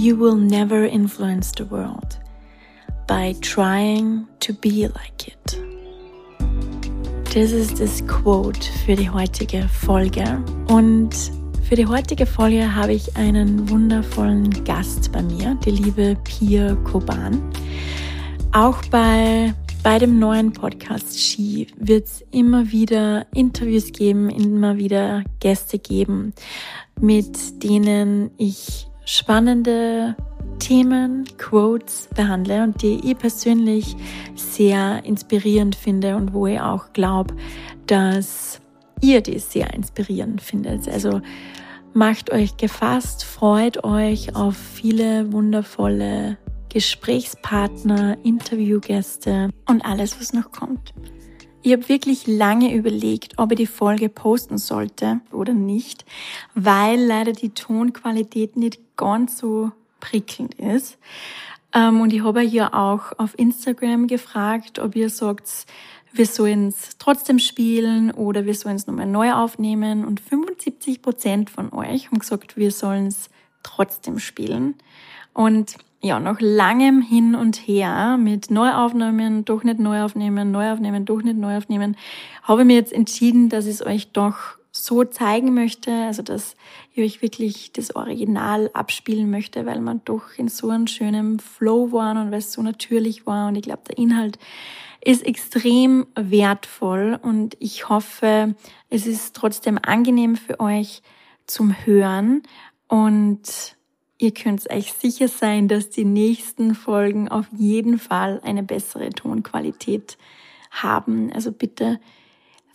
You 0.00 0.16
will 0.16 0.36
never 0.36 0.84
influence 0.84 1.50
the 1.56 1.64
world 1.64 2.18
by 3.08 3.34
trying 3.40 4.28
to 4.38 4.52
be 4.52 4.86
like 4.86 5.26
it. 5.26 5.60
Das 7.34 7.50
ist 7.50 7.80
das 7.80 8.06
Quote 8.06 8.60
für 8.86 8.94
die 8.94 9.10
heutige 9.10 9.68
Folge. 9.68 10.40
Und 10.68 11.10
für 11.68 11.74
die 11.74 11.86
heutige 11.86 12.26
Folge 12.26 12.76
habe 12.76 12.92
ich 12.92 13.16
einen 13.16 13.68
wundervollen 13.68 14.62
Gast 14.62 15.10
bei 15.10 15.20
mir, 15.20 15.58
die 15.64 15.72
liebe 15.72 16.16
Pia 16.22 16.76
Koban. 16.84 17.42
Auch 18.52 18.80
bei, 18.92 19.52
bei 19.82 19.98
dem 19.98 20.20
neuen 20.20 20.52
Podcast 20.52 21.18
Ski 21.18 21.66
wird 21.76 22.06
es 22.06 22.24
immer 22.30 22.70
wieder 22.70 23.26
Interviews 23.34 23.90
geben, 23.90 24.30
immer 24.30 24.76
wieder 24.76 25.24
Gäste 25.40 25.80
geben, 25.80 26.34
mit 27.00 27.64
denen 27.64 28.30
ich 28.38 28.87
spannende 29.08 30.14
Themen, 30.58 31.24
Quotes 31.38 32.10
behandle 32.14 32.62
und 32.62 32.82
die 32.82 33.00
ich 33.10 33.16
persönlich 33.16 33.96
sehr 34.34 35.02
inspirierend 35.04 35.76
finde 35.76 36.16
und 36.16 36.34
wo 36.34 36.46
ich 36.46 36.60
auch 36.60 36.92
glaube, 36.92 37.34
dass 37.86 38.60
ihr 39.00 39.22
die 39.22 39.38
sehr 39.38 39.72
inspirierend 39.72 40.42
findet. 40.42 40.88
Also 40.88 41.22
macht 41.94 42.30
euch 42.30 42.58
gefasst, 42.58 43.24
freut 43.24 43.82
euch 43.82 44.36
auf 44.36 44.56
viele 44.58 45.32
wundervolle 45.32 46.36
Gesprächspartner, 46.68 48.18
Interviewgäste 48.24 49.48
und 49.66 49.86
alles, 49.86 50.20
was 50.20 50.34
noch 50.34 50.52
kommt. 50.52 50.92
Ich 51.62 51.72
habe 51.72 51.88
wirklich 51.88 52.26
lange 52.26 52.74
überlegt, 52.74 53.38
ob 53.38 53.52
ich 53.52 53.58
die 53.58 53.66
Folge 53.66 54.10
posten 54.10 54.58
sollte 54.58 55.20
oder 55.32 55.54
nicht, 55.54 56.04
weil 56.54 57.00
leider 57.00 57.32
die 57.32 57.50
Tonqualität 57.50 58.56
nicht 58.56 58.80
ganz 58.98 59.38
so 59.38 59.72
prickelnd 60.00 60.54
ist. 60.54 60.98
Ähm, 61.74 62.02
und 62.02 62.12
ich 62.12 62.22
habe 62.22 62.42
ja 62.42 62.74
auch 62.74 63.18
auf 63.18 63.38
Instagram 63.38 64.06
gefragt, 64.06 64.78
ob 64.78 64.94
ihr 64.94 65.08
sagt, 65.08 65.66
wir 66.12 66.26
sollen 66.26 66.68
es 66.68 66.98
trotzdem 66.98 67.38
spielen 67.38 68.10
oder 68.10 68.44
wir 68.44 68.54
sollen 68.54 68.76
es 68.76 68.86
nochmal 68.86 69.06
neu 69.06 69.32
aufnehmen. 69.32 70.04
Und 70.04 70.20
75 70.20 71.00
Prozent 71.00 71.50
von 71.50 71.72
euch 71.72 72.06
haben 72.06 72.18
gesagt, 72.18 72.56
wir 72.56 72.70
sollen 72.70 73.06
es 73.06 73.30
trotzdem 73.62 74.18
spielen. 74.18 74.74
Und 75.32 75.76
ja, 76.00 76.20
nach 76.20 76.38
langem 76.40 77.02
Hin 77.02 77.34
und 77.34 77.56
Her 77.56 78.16
mit 78.18 78.50
Neuaufnahmen, 78.50 79.44
doch 79.44 79.64
nicht 79.64 79.80
neu 79.80 80.02
aufnehmen, 80.02 80.52
neu 80.52 80.72
aufnehmen, 80.72 81.04
doch 81.04 81.22
nicht 81.22 81.36
neu 81.36 81.56
aufnehmen, 81.56 81.96
habe 82.42 82.62
ich 82.62 82.66
mir 82.66 82.74
jetzt 82.74 82.92
entschieden, 82.92 83.48
dass 83.48 83.66
ich 83.66 83.74
es 83.74 83.86
euch 83.86 84.12
doch 84.12 84.57
so 84.88 85.04
zeigen 85.04 85.52
möchte, 85.52 85.92
also 85.92 86.22
dass 86.22 86.56
ich 86.94 87.04
euch 87.04 87.22
wirklich 87.22 87.72
das 87.72 87.94
Original 87.94 88.70
abspielen 88.72 89.30
möchte, 89.30 89.66
weil 89.66 89.80
man 89.80 90.00
doch 90.06 90.38
in 90.38 90.48
so 90.48 90.70
einem 90.70 90.86
schönen 90.86 91.40
Flow 91.40 91.92
war 91.92 92.18
und 92.18 92.30
weil 92.30 92.38
es 92.38 92.52
so 92.52 92.62
natürlich 92.62 93.26
war. 93.26 93.48
Und 93.48 93.56
ich 93.56 93.62
glaube, 93.62 93.82
der 93.86 93.98
Inhalt 93.98 94.38
ist 95.04 95.26
extrem 95.26 96.06
wertvoll. 96.14 97.18
Und 97.20 97.56
ich 97.60 97.90
hoffe, 97.90 98.54
es 98.88 99.06
ist 99.06 99.36
trotzdem 99.36 99.78
angenehm 99.80 100.36
für 100.36 100.58
euch 100.58 101.02
zum 101.46 101.74
Hören. 101.84 102.42
Und 102.88 103.76
ihr 104.16 104.32
könnt 104.32 104.70
euch 104.70 104.94
sicher 104.94 105.28
sein, 105.28 105.68
dass 105.68 105.90
die 105.90 106.06
nächsten 106.06 106.74
Folgen 106.74 107.28
auf 107.28 107.46
jeden 107.52 107.98
Fall 107.98 108.40
eine 108.42 108.62
bessere 108.62 109.10
Tonqualität 109.10 110.16
haben. 110.70 111.30
Also 111.32 111.52
bitte 111.52 112.00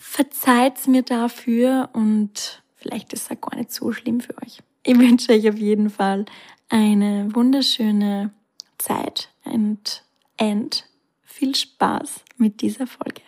verzeiht's 0.03 0.85
mir 0.85 1.01
dafür 1.01 1.89
und 1.93 2.61
vielleicht 2.75 3.13
ist 3.13 3.31
es 3.31 3.41
gar 3.41 3.55
nicht 3.55 3.71
so 3.71 3.93
schlimm 3.93 4.19
für 4.19 4.35
euch. 4.43 4.59
Ich 4.83 4.99
wünsche 4.99 5.31
euch 5.31 5.49
auf 5.49 5.57
jeden 5.57 5.89
Fall 5.89 6.25
eine 6.67 7.33
wunderschöne 7.33 8.31
Zeit 8.77 9.29
und, 9.45 10.03
and 10.37 10.85
viel 11.23 11.55
Spaß 11.55 12.25
mit 12.37 12.61
dieser 12.61 12.85
Folge. 12.85 13.21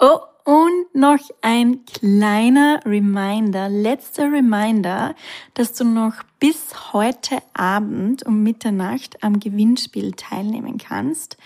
Oh, 0.00 0.20
und 0.44 0.94
noch 0.94 1.18
ein 1.42 1.84
kleiner 1.84 2.80
Reminder, 2.86 3.68
letzter 3.68 4.32
Reminder, 4.32 5.16
dass 5.54 5.72
du 5.72 5.84
noch 5.84 6.22
bis 6.38 6.92
heute 6.92 7.38
Abend 7.52 8.24
um 8.24 8.44
Mitternacht 8.44 9.24
am 9.24 9.40
Gewinnspiel 9.40 10.12
teilnehmen 10.12 10.78
kannst. 10.78 11.36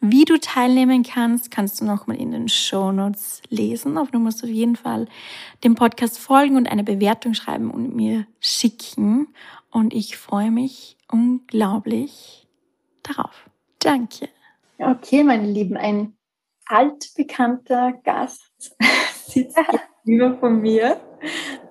Wie 0.00 0.24
du 0.24 0.38
teilnehmen 0.40 1.04
kannst, 1.04 1.52
kannst 1.52 1.80
du 1.80 1.84
nochmal 1.84 2.16
in 2.16 2.32
den 2.32 2.48
Show 2.48 2.90
Notes 2.90 3.40
lesen. 3.50 3.96
Aber 3.96 4.10
du 4.10 4.18
musst 4.18 4.42
auf 4.42 4.50
jeden 4.50 4.76
Fall 4.76 5.06
dem 5.62 5.76
Podcast 5.76 6.18
folgen 6.18 6.56
und 6.56 6.66
eine 6.66 6.82
Bewertung 6.82 7.34
schreiben 7.34 7.70
und 7.70 7.94
mir 7.94 8.26
schicken. 8.40 9.28
Und 9.70 9.94
ich 9.94 10.16
freue 10.16 10.50
mich 10.50 10.96
unglaublich 11.08 12.48
darauf. 13.04 13.48
Danke. 13.78 14.28
Okay, 14.78 15.22
meine 15.22 15.46
Lieben, 15.46 15.76
ein 15.76 16.14
altbekannter 16.66 17.92
Gast 18.04 18.76
sitzt 19.26 19.58
gegenüber 20.04 20.38
von 20.38 20.60
mir. 20.60 21.00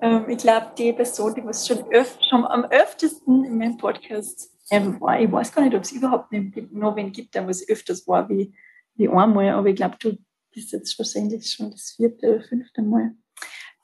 Ähm, 0.00 0.28
ich 0.28 0.38
glaube, 0.38 0.72
die 0.76 0.92
Person, 0.92 1.34
die 1.34 1.44
was 1.44 1.66
schon, 1.66 1.84
öf 1.92 2.18
schon 2.20 2.44
am 2.44 2.64
öftesten 2.64 3.44
in 3.44 3.58
meinem 3.58 3.76
Podcast 3.76 4.50
ähm, 4.70 5.00
war, 5.00 5.20
ich 5.20 5.30
weiß 5.30 5.52
gar 5.52 5.62
nicht, 5.62 5.74
ob 5.74 5.82
es 5.82 5.92
überhaupt 5.92 6.32
noch 6.32 6.96
wen 6.96 7.12
gibt, 7.12 7.34
der 7.34 7.46
was 7.46 7.68
öfters 7.68 8.06
war 8.06 8.28
wie, 8.28 8.54
wie 8.94 9.08
einmal, 9.08 9.50
aber 9.50 9.68
ich 9.68 9.76
glaube, 9.76 9.96
du 9.98 10.16
bist 10.52 10.72
jetzt 10.72 10.98
wahrscheinlich 10.98 11.50
schon 11.50 11.70
das 11.70 11.92
vierte 11.96 12.36
oder 12.36 12.44
fünfte 12.44 12.82
Mal 12.82 13.12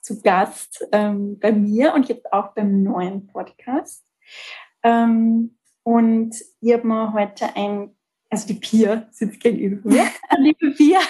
zu 0.00 0.20
Gast 0.22 0.86
ähm, 0.92 1.38
bei 1.38 1.52
mir 1.52 1.92
und 1.94 2.08
jetzt 2.08 2.32
auch 2.32 2.54
beim 2.54 2.82
neuen 2.82 3.26
Podcast. 3.26 4.04
Ähm, 4.82 5.58
und 5.82 6.34
ich 6.60 6.72
habe 6.72 6.86
mir 6.86 7.12
heute 7.12 7.54
ein 7.56 7.94
also 8.30 8.46
die 8.46 8.54
Pia 8.54 9.08
sitzt 9.10 9.40
gegenüber 9.40 9.88
mir. 9.88 10.10
Liebe 10.38 10.70
Pia. 10.72 11.00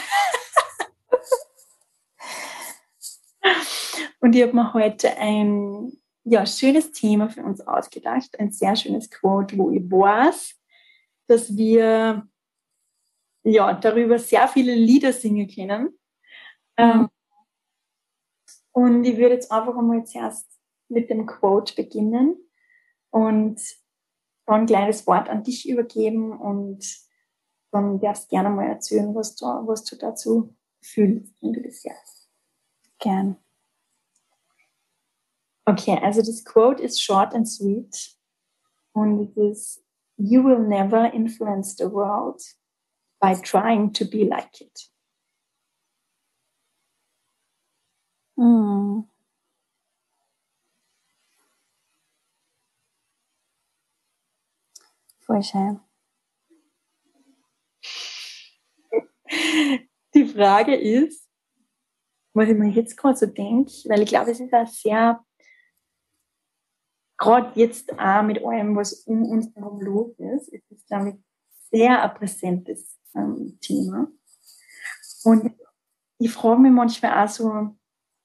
Und 4.21 4.35
ich 4.35 4.43
habe 4.43 4.53
mir 4.53 4.75
heute 4.75 5.17
ein 5.17 5.93
ja, 6.25 6.45
schönes 6.45 6.93
Thema 6.93 7.29
für 7.31 7.43
uns 7.43 7.61
ausgedacht, 7.61 8.39
ein 8.39 8.51
sehr 8.51 8.77
schönes 8.77 9.11
Quote, 9.11 9.57
wo 9.57 9.71
ich 9.71 9.83
weiß, 9.83 10.55
dass 11.27 11.57
wir 11.57 12.29
ja, 13.45 13.73
darüber 13.75 14.19
sehr 14.19 14.49
viele 14.49 14.75
Lieder 14.75 15.13
singen 15.13 15.49
können. 15.49 15.95
Mhm. 16.81 17.09
und 18.71 19.03
ich 19.03 19.17
würde 19.17 19.35
jetzt 19.35 19.51
einfach 19.51 19.77
einmal 19.77 20.07
zuerst 20.07 20.47
mit 20.89 21.11
dem 21.11 21.27
Quote 21.27 21.75
beginnen 21.75 22.37
und 23.11 23.61
dann 24.47 24.61
ein 24.61 24.67
kleines 24.67 25.05
Wort 25.09 25.29
an 25.29 25.43
dich 25.43 25.69
übergeben 25.69 26.31
und 26.31 26.87
dann 27.71 28.01
darfst 28.01 28.29
gerne 28.29 28.51
mal 28.51 28.67
erzählen, 28.67 29.15
was 29.15 29.37
du, 29.37 29.47
was 29.47 29.85
du 29.85 29.97
dazu 29.97 30.55
fühlst, 30.81 31.35
wenn 31.43 31.53
du 31.53 31.63
das 31.63 31.85
hörst. 31.85 32.29
Gern. 32.99 33.37
Okay, 35.67 35.99
also 36.03 36.23
das 36.23 36.45
Quote 36.45 36.83
ist 36.83 37.03
short 37.03 37.35
and 37.35 37.47
sweet 37.47 38.17
und 38.93 39.21
es 39.21 39.37
ist 39.37 39.85
You 40.17 40.43
will 40.43 40.59
never 40.59 41.13
influence 41.13 41.77
the 41.77 41.93
world 41.93 42.43
by 43.21 43.35
trying 43.35 43.93
to 43.93 44.05
be 44.05 44.25
like 44.25 44.61
it. 44.61 44.91
Mm. 48.37 49.05
Voll 55.21 55.43
schön. 55.43 55.88
Die 60.15 60.25
Frage 60.27 60.75
ist, 60.75 61.29
was 62.33 62.49
ich 62.49 62.57
mir 62.57 62.71
jetzt 62.71 62.97
gerade 62.97 63.17
so 63.17 63.27
denke, 63.27 63.73
weil 63.87 64.03
ich 64.03 64.09
glaube, 64.09 64.31
es 64.31 64.41
ist 64.41 64.53
auch 64.53 64.67
sehr, 64.67 65.25
gerade 67.19 67.53
jetzt 67.61 67.93
auch 67.99 68.23
mit 68.23 68.45
allem, 68.45 68.77
was 68.77 68.93
um 69.05 69.25
uns 69.25 69.55
herum 69.55 69.81
los 69.81 70.15
ist, 70.19 70.49
ist 70.49 70.71
es, 70.71 70.87
glaube 70.87 71.11
ich, 71.11 71.15
sehr 71.71 72.03
ein 72.03 72.15
präsentes 72.15 72.99
ähm, 73.15 73.59
Thema. 73.61 74.09
Und 75.25 75.53
ich 76.19 76.33
frage 76.33 76.61
mich 76.61 76.73
manchmal 76.73 77.25
auch 77.25 77.29
so, 77.29 77.77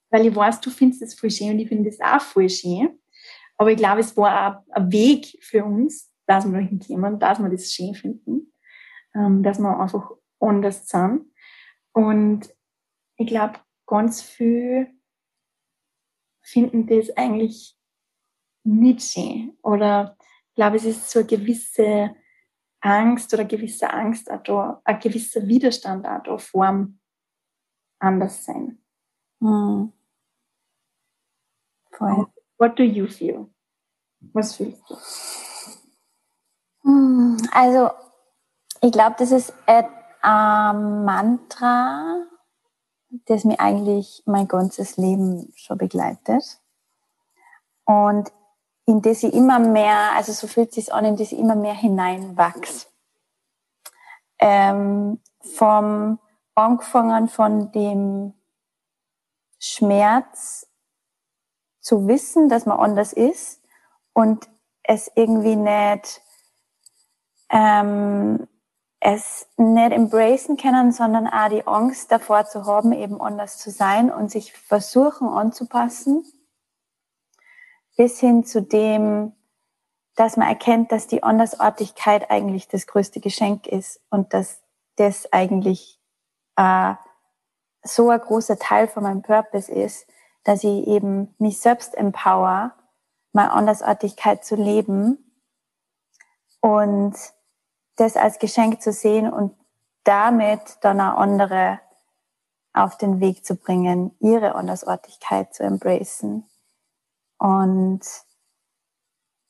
weil 0.09 0.27
ich 0.27 0.35
weiß, 0.35 0.61
du 0.61 0.69
findest 0.69 1.01
es 1.01 1.15
voll 1.15 1.31
schön 1.31 1.51
und 1.51 1.59
ich 1.59 1.67
finde 1.67 1.89
es 1.89 1.99
auch 1.99 2.21
voll 2.21 2.49
schön. 2.49 2.99
Aber 3.57 3.71
ich 3.71 3.77
glaube, 3.77 4.01
es 4.01 4.15
war 4.15 4.57
auch 4.57 4.73
ein 4.75 4.91
Weg 4.91 5.37
für 5.41 5.65
uns, 5.65 6.11
dass 6.27 6.45
wir 6.45 6.53
dahin 6.53 6.79
kommen, 6.79 7.19
dass 7.19 7.39
wir 7.39 7.49
das 7.49 7.71
schön 7.71 7.93
finden, 7.93 8.53
ähm, 9.15 9.43
dass 9.43 9.59
wir 9.59 9.79
einfach 9.79 10.11
anders 10.43 10.87
sind. 10.87 11.31
Und 11.93 12.53
ich 13.17 13.27
glaube, 13.27 13.59
ganz 13.85 14.21
viel 14.21 14.93
finden 16.41 16.87
das 16.87 17.15
eigentlich 17.15 17.77
nicht 18.63 19.01
schön. 19.01 19.57
Oder 19.61 20.17
ich 20.49 20.55
glaube, 20.55 20.77
es 20.77 20.85
ist 20.85 21.09
so 21.09 21.19
eine 21.19 21.27
gewisse 21.27 22.15
Angst 22.81 23.33
oder 23.33 23.45
gewisse 23.45 23.89
Angst 23.89 24.29
auch 24.29 24.43
da, 24.43 24.81
ein 24.83 24.99
gewisser 24.99 25.47
Widerstand 25.47 26.05
auch 26.05 26.23
da 26.23 26.37
vor 26.37 26.87
anders 27.99 28.43
sein. 28.43 28.83
Hm. 29.39 29.93
Voll. 31.91 32.27
What 32.57 32.77
do 32.77 32.83
you 32.83 33.07
feel? 33.07 33.49
Was 34.33 34.55
fühlst 34.55 34.81
du? 34.89 34.95
Also, 37.51 37.91
ich 38.81 38.91
glaube, 38.91 39.15
das 39.17 39.31
ist 39.31 39.53
ein 40.23 41.05
Mantra, 41.05 42.25
das 43.25 43.43
mir 43.43 43.59
eigentlich 43.59 44.23
mein 44.25 44.47
ganzes 44.47 44.97
Leben 44.97 45.51
schon 45.55 45.77
begleitet. 45.77 46.59
Und 47.85 48.31
in 48.85 49.01
das 49.01 49.23
ich 49.23 49.33
immer 49.33 49.59
mehr, 49.59 50.13
also 50.15 50.31
so 50.31 50.47
fühlt 50.47 50.69
es 50.69 50.75
sich 50.75 50.93
an, 50.93 51.05
in 51.05 51.17
das 51.17 51.31
ich 51.31 51.39
immer 51.39 51.55
mehr 51.55 51.73
hineinwachse. 51.73 52.87
Ähm, 54.39 55.21
vom 55.41 56.19
angefangen 56.55 57.27
von 57.27 57.71
dem 57.71 58.33
Schmerz 59.59 60.67
zu 61.79 62.07
wissen, 62.07 62.49
dass 62.49 62.65
man 62.65 62.79
anders 62.79 63.13
ist 63.13 63.61
und 64.13 64.47
es 64.83 65.11
irgendwie 65.15 65.55
nicht 65.55 66.21
ähm, 67.49 68.47
es 69.05 69.47
nicht 69.57 69.91
embracen 69.91 70.55
können, 70.55 70.93
sondern 70.93 71.27
auch 71.27 71.49
die 71.49 71.67
Angst 71.67 72.09
davor 72.09 72.45
zu 72.45 72.65
haben, 72.65 72.93
eben 72.93 73.19
anders 73.19 73.57
zu 73.57 73.69
sein 73.69 74.09
und 74.09 74.31
sich 74.31 74.53
versuchen 74.53 75.27
anzupassen, 75.27 76.23
bis 77.97 78.19
hin 78.21 78.45
zu 78.45 78.61
dem, 78.61 79.33
dass 80.15 80.37
man 80.37 80.47
erkennt, 80.47 80.93
dass 80.93 81.07
die 81.07 81.21
Andersartigkeit 81.21 82.31
eigentlich 82.31 82.69
das 82.69 82.87
größte 82.87 83.19
Geschenk 83.19 83.67
ist 83.67 83.99
und 84.09 84.33
dass 84.33 84.61
das 84.95 85.31
eigentlich 85.33 85.99
äh, 86.55 86.93
so 87.83 88.09
ein 88.09 88.21
großer 88.21 88.57
Teil 88.57 88.87
von 88.87 89.03
meinem 89.03 89.21
Purpose 89.21 89.69
ist, 89.69 90.07
dass 90.45 90.63
ich 90.63 90.87
eben 90.87 91.35
mich 91.39 91.59
selbst 91.59 91.93
empower, 91.95 92.73
meine 93.33 93.51
Andersartigkeit 93.51 94.45
zu 94.45 94.55
leben 94.55 95.17
und 96.61 97.15
das 97.95 98.17
als 98.17 98.39
Geschenk 98.39 98.81
zu 98.81 98.91
sehen 98.91 99.31
und 99.31 99.55
damit 100.03 100.77
dann 100.81 100.99
auch 100.99 101.17
andere 101.17 101.79
auf 102.73 102.97
den 102.97 103.19
Weg 103.19 103.45
zu 103.45 103.55
bringen, 103.55 104.15
ihre 104.19 104.55
Andersartigkeit 104.55 105.53
zu 105.53 105.63
embracen. 105.63 106.45
Und 107.37 108.01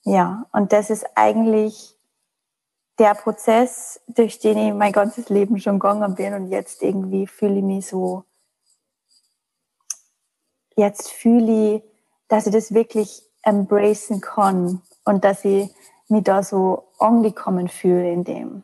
ja, 0.03 0.45
und 0.51 0.73
das 0.73 0.89
ist 0.89 1.05
eigentlich 1.15 1.97
der 2.99 3.15
Prozess, 3.15 4.01
durch 4.07 4.39
den 4.39 4.57
ich 4.57 4.73
mein 4.73 4.91
ganzes 4.91 5.29
Leben 5.29 5.59
schon 5.59 5.79
gegangen 5.79 6.15
bin 6.15 6.33
und 6.33 6.49
jetzt 6.49 6.83
irgendwie 6.83 7.25
fühle 7.25 7.57
ich 7.57 7.63
mich 7.63 7.87
so, 7.87 8.25
jetzt 10.75 11.09
fühle 11.11 11.75
ich, 11.75 11.83
dass 12.27 12.45
ich 12.45 12.53
das 12.53 12.73
wirklich 12.73 13.23
embracen 13.43 14.21
kann 14.21 14.81
und 15.05 15.23
dass 15.23 15.45
ich 15.45 15.73
mich 16.07 16.23
da 16.23 16.43
so 16.43 16.89
angekommen 17.03 17.67
fühle 17.67 18.11
in 18.11 18.23
dem. 18.23 18.63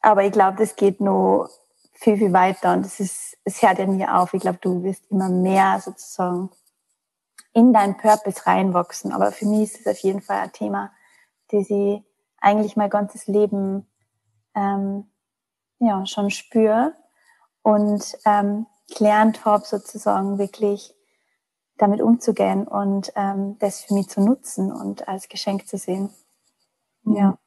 Aber 0.00 0.24
ich 0.24 0.32
glaube, 0.32 0.58
das 0.58 0.76
geht 0.76 1.00
noch 1.00 1.48
viel, 1.92 2.18
viel 2.18 2.32
weiter 2.32 2.74
und 2.74 2.84
es 2.84 3.00
ist, 3.00 3.38
es 3.44 3.62
hört 3.62 3.78
ja 3.78 3.86
nie 3.86 4.06
auf. 4.06 4.34
Ich 4.34 4.42
glaube, 4.42 4.58
du 4.60 4.82
wirst 4.82 5.10
immer 5.10 5.30
mehr 5.30 5.80
sozusagen 5.80 6.50
in 7.54 7.72
deinen 7.72 7.96
Purpose 7.96 8.46
reinwachsen. 8.46 9.12
Aber 9.12 9.32
für 9.32 9.46
mich 9.46 9.72
ist 9.72 9.80
es 9.80 9.86
auf 9.86 9.98
jeden 9.98 10.20
Fall 10.20 10.38
ein 10.38 10.52
Thema, 10.52 10.92
das 11.48 11.70
ich 11.70 12.02
eigentlich 12.38 12.76
mein 12.76 12.90
ganzes 12.90 13.26
Leben 13.26 13.86
ähm, 14.54 15.10
ja, 15.78 16.04
schon 16.04 16.30
spüre 16.30 16.94
und 17.62 18.18
ähm, 18.26 18.66
gelernt 18.94 19.44
habe, 19.44 19.64
sozusagen 19.64 20.38
wirklich 20.38 20.94
damit 21.78 22.00
umzugehen 22.00 22.68
und 22.68 23.12
ähm, 23.16 23.58
das 23.58 23.80
für 23.80 23.94
mich 23.94 24.08
zu 24.08 24.20
nutzen 24.20 24.70
und 24.70 25.08
als 25.08 25.28
Geschenk 25.28 25.66
zu 25.66 25.78
sehen. 25.78 26.10
Ja. 27.04 27.38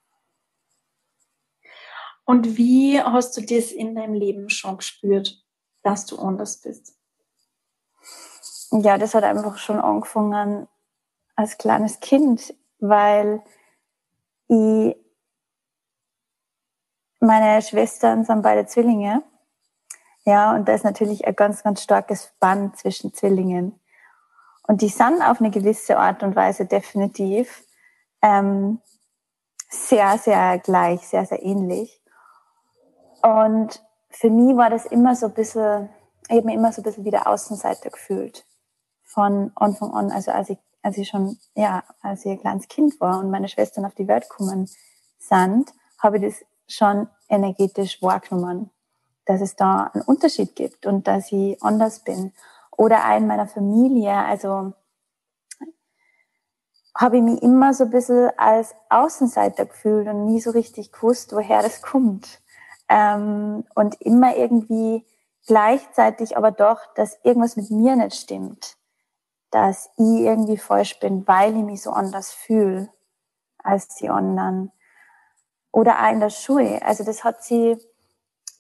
Und 2.26 2.58
wie 2.58 3.02
hast 3.02 3.38
du 3.38 3.42
das 3.42 3.72
in 3.72 3.96
deinem 3.96 4.14
Leben 4.14 4.50
schon 4.50 4.78
gespürt, 4.78 5.44
dass 5.82 6.06
du 6.06 6.20
anders 6.20 6.62
bist? 6.62 6.98
Ja, 8.72 8.98
das 8.98 9.16
hat 9.16 9.24
einfach 9.24 9.58
schon 9.58 9.80
angefangen 9.80 10.68
als 11.36 11.58
kleines 11.58 12.02
Kind, 12.02 12.54
weil 12.80 13.42
ich, 14.50 14.96
meine 17.22 17.62
Schwestern 17.62 18.26
sind 18.26 18.42
beide 18.42 18.66
Zwillinge. 18.66 19.24
Ja, 20.26 20.54
und 20.54 20.68
da 20.68 20.74
ist 20.74 20.84
natürlich 20.84 21.26
ein 21.26 21.36
ganz, 21.36 21.64
ganz 21.64 21.82
starkes 21.82 22.34
Band 22.42 22.78
zwischen 22.78 23.14
Zwillingen. 23.14 23.80
Und 24.64 24.82
die 24.82 24.90
sind 24.90 25.22
auf 25.22 25.40
eine 25.40 25.50
gewisse 25.50 25.98
Art 25.98 26.24
und 26.24 26.36
Weise 26.36 26.66
definitiv 26.66 27.64
ähm, 28.22 28.82
sehr, 29.70 30.18
sehr 30.18 30.60
gleich, 30.60 31.08
sehr, 31.08 31.26
sehr 31.26 31.44
ähnlich. 31.44 32.02
Und 33.22 33.84
für 34.10 34.30
mich 34.30 34.56
war 34.56 34.70
das 34.70 34.86
immer 34.86 35.16
so 35.16 35.28
ein 35.28 35.34
bisschen, 35.34 35.90
ich 36.30 36.38
habe 36.38 36.46
mich 36.46 36.56
immer 36.56 36.72
so 36.72 36.82
ein 36.82 36.84
bisschen 36.84 37.06
wie 37.06 37.12
der 37.12 37.28
Außenseiter 37.28 37.90
gefühlt. 37.90 38.46
Von 39.04 39.52
Anfang 39.56 39.92
an, 39.92 40.12
also 40.12 40.32
als 40.32 40.50
ich, 40.50 40.58
als 40.82 40.98
ich 40.98 41.08
schon, 41.08 41.38
ja, 41.56 41.84
als 42.02 42.26
ich 42.26 42.32
ein 42.32 42.40
kleines 42.40 42.68
Kind 42.68 43.00
war 43.02 43.20
und 43.20 43.32
meine 43.32 43.48
Schwestern 43.48 43.86
auf 43.86 43.96
die 43.96 44.08
Welt 44.08 44.30
gekommen 44.30 44.70
sind, 45.18 45.74
habe 46.00 46.18
ich 46.18 46.24
das 46.24 46.46
schon 46.68 47.08
energetisch 47.30 48.02
wahrgenommen, 48.02 48.70
dass 49.26 49.42
es 49.42 49.56
da 49.56 49.92
einen 49.94 50.04
Unterschied 50.04 50.56
gibt 50.56 50.86
und 50.86 51.08
dass 51.08 51.32
ich 51.32 51.62
anders 51.64 52.00
bin 52.00 52.34
oder 52.78 53.10
auch 53.10 53.18
in 53.18 53.28
meiner 53.28 53.48
Familie. 53.48 54.14
Also 54.14 54.74
habe 56.98 57.18
ich 57.18 57.24
mich 57.24 57.42
immer 57.44 57.74
so 57.74 57.84
ein 57.84 57.92
bisschen 57.92 58.32
als 58.38 58.76
Außenseiter 58.90 59.68
gefühlt 59.68 60.08
und 60.08 60.26
nie 60.26 60.42
so 60.42 60.50
richtig 60.50 60.92
gewusst, 60.92 61.32
woher 61.34 61.62
das 61.62 61.82
kommt. 61.82 62.42
Ähm, 62.90 63.66
und 63.76 64.02
immer 64.02 64.36
irgendwie 64.36 65.06
gleichzeitig 65.46 66.36
aber 66.36 66.52
doch, 66.52 66.80
dass 66.96 67.20
irgendwas 67.24 67.56
mit 67.56 67.70
mir 67.70 67.96
nicht 67.96 68.16
stimmt. 68.16 68.78
Dass 69.52 69.92
ich 69.98 70.22
irgendwie 70.22 70.58
falsch 70.58 71.00
bin, 71.00 71.26
weil 71.28 71.56
ich 71.56 71.64
mich 71.64 71.84
so 71.84 71.92
anders 71.92 72.32
fühle 72.32 72.90
als 73.64 73.96
die 73.96 74.10
anderen. 74.10 74.72
Oder 75.72 76.04
auch 76.04 76.12
in 76.12 76.20
der 76.20 76.32
Schule. 76.32 76.82
Also 76.84 77.04
das 77.04 77.24
hat 77.24 77.44
sie 77.44 77.78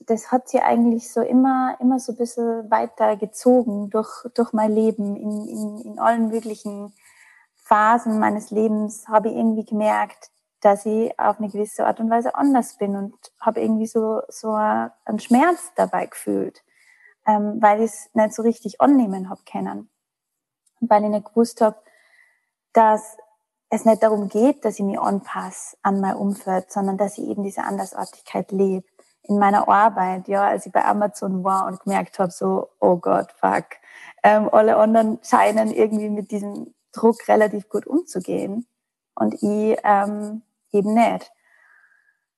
das 0.01 0.31
hat 0.31 0.47
sie 0.47 0.61
eigentlich 0.61 1.11
so 1.11 1.21
immer, 1.21 1.75
immer 1.79 1.99
so 1.99 2.13
ein 2.13 2.17
bisschen 2.17 2.69
weiter 2.69 3.17
gezogen 3.17 3.89
durch, 3.89 4.25
durch 4.35 4.53
mein 4.53 4.71
Leben. 4.71 5.15
In, 5.15 5.47
in, 5.47 5.81
in 5.81 5.99
allen 5.99 6.29
möglichen 6.29 6.93
Phasen 7.67 8.19
meines 8.19 8.49
Lebens 8.49 9.07
habe 9.07 9.29
ich 9.29 9.35
irgendwie 9.35 9.65
gemerkt, 9.65 10.31
dass 10.61 10.85
ich 10.85 11.17
auf 11.19 11.39
eine 11.39 11.49
gewisse 11.49 11.85
Art 11.85 11.99
und 11.99 12.09
Weise 12.09 12.33
anders 12.35 12.77
bin 12.77 12.95
und 12.95 13.13
habe 13.39 13.61
irgendwie 13.61 13.87
so, 13.87 14.21
so 14.29 14.53
einen 14.53 15.19
Schmerz 15.19 15.71
dabei 15.75 16.05
gefühlt, 16.05 16.63
ähm, 17.27 17.57
weil 17.61 17.81
ich 17.81 17.91
es 17.91 18.09
nicht 18.13 18.33
so 18.33 18.41
richtig 18.41 18.81
annehmen 18.81 19.29
habe 19.29 19.41
können. 19.49 19.89
Weil 20.79 21.03
ich 21.03 21.09
nicht 21.09 21.27
gewusst 21.27 21.61
habe, 21.61 21.75
dass 22.73 23.17
es 23.69 23.83
nicht 23.85 24.01
darum 24.01 24.29
geht, 24.29 24.63
dass 24.63 24.79
ich 24.79 24.85
mich 24.85 24.99
anpasse 24.99 25.75
an 25.83 25.99
mein 25.99 26.15
Umfeld, 26.15 26.71
sondern 26.71 26.97
dass 26.97 27.17
ich 27.17 27.27
eben 27.27 27.43
diese 27.43 27.63
Andersartigkeit 27.63 28.51
lebe 28.51 28.87
in 29.23 29.39
meiner 29.39 29.67
Arbeit, 29.67 30.29
ja, 30.29 30.47
als 30.47 30.65
ich 30.65 30.71
bei 30.71 30.85
Amazon 30.85 31.43
war 31.43 31.67
und 31.67 31.81
gemerkt 31.81 32.17
habe, 32.17 32.31
so, 32.31 32.69
oh 32.79 32.95
Gott, 32.95 33.29
fuck, 33.33 33.65
ähm, 34.23 34.49
alle 34.53 34.77
anderen 34.77 35.19
scheinen 35.21 35.71
irgendwie 35.71 36.09
mit 36.09 36.31
diesem 36.31 36.73
Druck 36.91 37.27
relativ 37.27 37.69
gut 37.69 37.85
umzugehen 37.85 38.67
und 39.15 39.33
ich 39.35 39.77
ähm, 39.83 40.43
eben 40.71 40.93
nicht. 40.93 41.31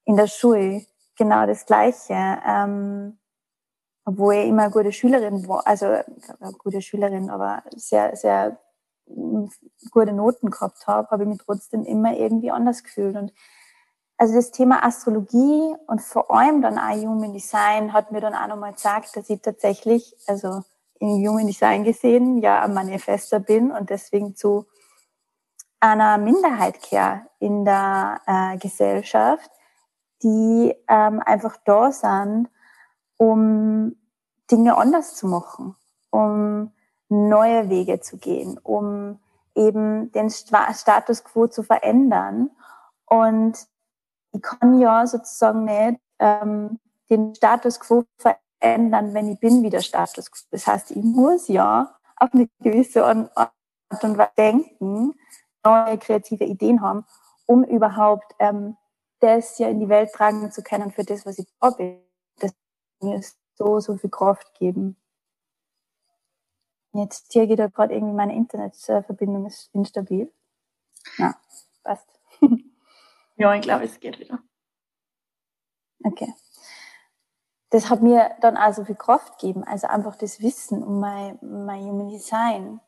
In 0.05 0.15
der 0.15 0.27
Schule 0.27 0.85
genau 1.15 1.45
das 1.45 1.65
Gleiche. 1.65 2.41
Ähm, 2.45 3.19
obwohl 4.05 4.35
ich 4.35 4.47
immer 4.47 4.63
eine 4.63 4.71
gute 4.71 4.91
Schülerin 4.91 5.47
war, 5.47 5.67
also 5.67 5.85
eine 5.85 6.53
gute 6.57 6.81
Schülerin, 6.81 7.29
aber 7.29 7.61
sehr, 7.75 8.15
sehr 8.15 8.57
mm, 9.05 9.45
gute 9.91 10.13
Noten 10.13 10.49
gehabt 10.49 10.87
habe, 10.87 11.09
habe 11.11 11.23
ich 11.23 11.29
mich 11.29 11.37
trotzdem 11.45 11.83
immer 11.83 12.17
irgendwie 12.17 12.49
anders 12.49 12.83
gefühlt. 12.83 13.15
Und 13.15 13.31
also 14.17 14.33
das 14.33 14.51
Thema 14.51 14.83
Astrologie 14.83 15.75
und 15.85 16.01
vor 16.01 16.31
allem 16.31 16.61
dann 16.61 16.79
auch 16.79 16.95
Human 16.95 17.33
Design 17.33 17.93
hat 17.93 18.11
mir 18.11 18.19
dann 18.19 18.33
auch 18.33 18.47
nochmal 18.47 18.73
gesagt, 18.73 19.15
dass 19.15 19.29
ich 19.29 19.41
tatsächlich, 19.41 20.15
also 20.25 20.63
in 20.99 21.27
Human 21.27 21.47
Design 21.47 21.83
gesehen, 21.83 22.39
ja 22.39 22.61
ein 22.61 22.73
Manifester 22.73 23.39
bin 23.39 23.71
und 23.71 23.89
deswegen 23.89 24.35
zu 24.35 24.65
einer 25.79 26.17
Minderheit 26.17 26.81
kehre 26.81 27.21
in 27.39 27.65
der 27.65 28.21
äh, 28.25 28.57
Gesellschaft, 28.57 29.49
die 30.21 30.75
ähm, 30.89 31.21
einfach 31.25 31.57
da 31.65 31.91
sind, 31.91 32.49
um 33.17 33.95
Dinge 34.51 34.77
anders 34.77 35.15
zu 35.15 35.27
machen, 35.27 35.75
um 36.09 36.71
neue 37.07 37.69
Wege 37.69 38.01
zu 38.01 38.17
gehen, 38.17 38.57
um 38.57 39.19
eben 39.55 40.11
den 40.11 40.29
Status 40.29 41.23
quo 41.23 41.47
zu 41.47 41.63
verändern. 41.63 42.51
Und 43.05 43.67
ich 44.31 44.41
kann 44.41 44.79
ja 44.79 45.07
sozusagen 45.07 45.65
nicht 45.65 45.99
ähm, 46.19 46.79
den 47.09 47.33
Status 47.35 47.79
quo 47.79 48.03
verändern, 48.17 48.43
wenn 48.61 49.31
ich 49.31 49.39
bin 49.39 49.63
wie 49.63 49.69
der 49.69 49.81
Status 49.81 50.31
quo. 50.31 50.45
Das 50.51 50.67
heißt, 50.67 50.91
ich 50.91 51.03
muss 51.03 51.47
ja 51.47 51.95
auf 52.15 52.33
eine 52.33 52.49
gewisse 52.59 53.05
Art 53.05 53.53
und 54.01 54.17
Weise 54.17 54.31
denken, 54.37 55.13
neue 55.63 55.97
kreative 55.97 56.43
Ideen 56.43 56.81
haben, 56.81 57.05
um 57.45 57.63
überhaupt 57.63 58.35
ähm, 58.39 58.77
das 59.19 59.57
ja 59.59 59.69
in 59.69 59.79
die 59.79 59.89
Welt 59.89 60.11
tragen 60.13 60.51
zu 60.51 60.63
können 60.63 60.91
für 60.91 61.03
das, 61.03 61.25
was 61.25 61.39
ich 61.39 61.47
da 61.59 61.69
bin. 61.71 62.01
Das 62.37 62.53
mir 63.01 63.21
so, 63.55 63.79
so 63.79 63.97
viel 63.97 64.09
Kraft 64.09 64.53
geben. 64.59 64.95
Jetzt 66.93 67.31
hier 67.31 67.45
geht 67.45 67.57
gerade 67.57 67.93
irgendwie 67.93 68.15
meine 68.15 68.35
Internetverbindung 68.35 69.45
ist 69.45 69.69
instabil. 69.73 70.31
Na, 71.17 71.35
passt. 71.83 72.07
ja, 73.35 73.53
ich 73.53 73.61
glaube, 73.61 73.85
es 73.85 73.99
geht 73.99 74.19
wieder. 74.19 74.39
Okay. 76.03 76.33
Das 77.71 77.89
hat 77.89 78.01
mir 78.01 78.31
dann 78.41 78.57
auch 78.57 78.73
so 78.73 78.83
viel 78.83 78.95
Kraft 78.95 79.39
gegeben. 79.39 79.63
Also 79.63 79.87
einfach 79.87 80.15
das 80.15 80.41
Wissen 80.41 80.83
um 80.83 80.99
mein, 80.99 81.37
mein 81.41 81.81
Human 81.81 82.09
Design 82.09 82.79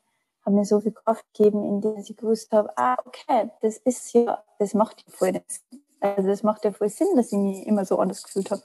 hat 0.45 0.53
mir 0.53 0.65
so 0.65 0.79
viel 0.79 0.91
Kraft 0.91 1.25
gegeben, 1.33 1.63
indem 1.63 1.97
ich 1.97 2.15
gewusst 2.17 2.51
habe, 2.51 2.75
ah, 2.77 2.97
okay, 3.05 3.51
das 3.61 3.77
ist 3.77 4.11
ja, 4.13 4.43
das 4.57 4.73
macht 4.73 5.03
ja 5.05 5.13
voll 5.13 5.33
Sinn. 5.33 5.83
Also 5.99 6.27
das 6.27 6.41
macht 6.41 6.65
ja 6.65 6.71
voll 6.71 6.89
Sinn, 6.89 7.15
dass 7.15 7.31
ich 7.31 7.37
mich 7.37 7.67
immer 7.67 7.85
so 7.85 7.99
anders 7.99 8.23
gefühlt 8.23 8.49
habe. 8.49 8.63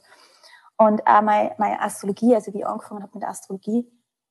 Und 0.77 1.05
auch 1.05 1.21
meine, 1.21 1.53
meine 1.57 1.81
Astrologie, 1.81 2.35
also 2.35 2.53
wie 2.53 2.59
ich 2.59 2.67
angefangen 2.67 3.03
habe 3.03 3.11
mit 3.15 3.27
Astrologie, 3.27 3.87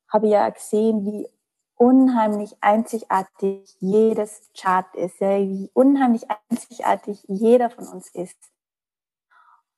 habe 0.09 0.27
ich 0.27 0.33
ja 0.33 0.49
gesehen, 0.51 1.05
wie 1.05 1.29
unheimlich 1.77 2.57
einzigartig 2.61 3.77
jedes 3.81 4.51
Chart 4.57 4.93
ist, 4.95 5.21
ja, 5.21 5.39
wie 5.39 5.71
unheimlich 5.75 6.25
einzigartig 6.49 7.23
jeder 7.29 7.71
von 7.71 7.87
uns 7.89 8.09
ist. 8.15 8.39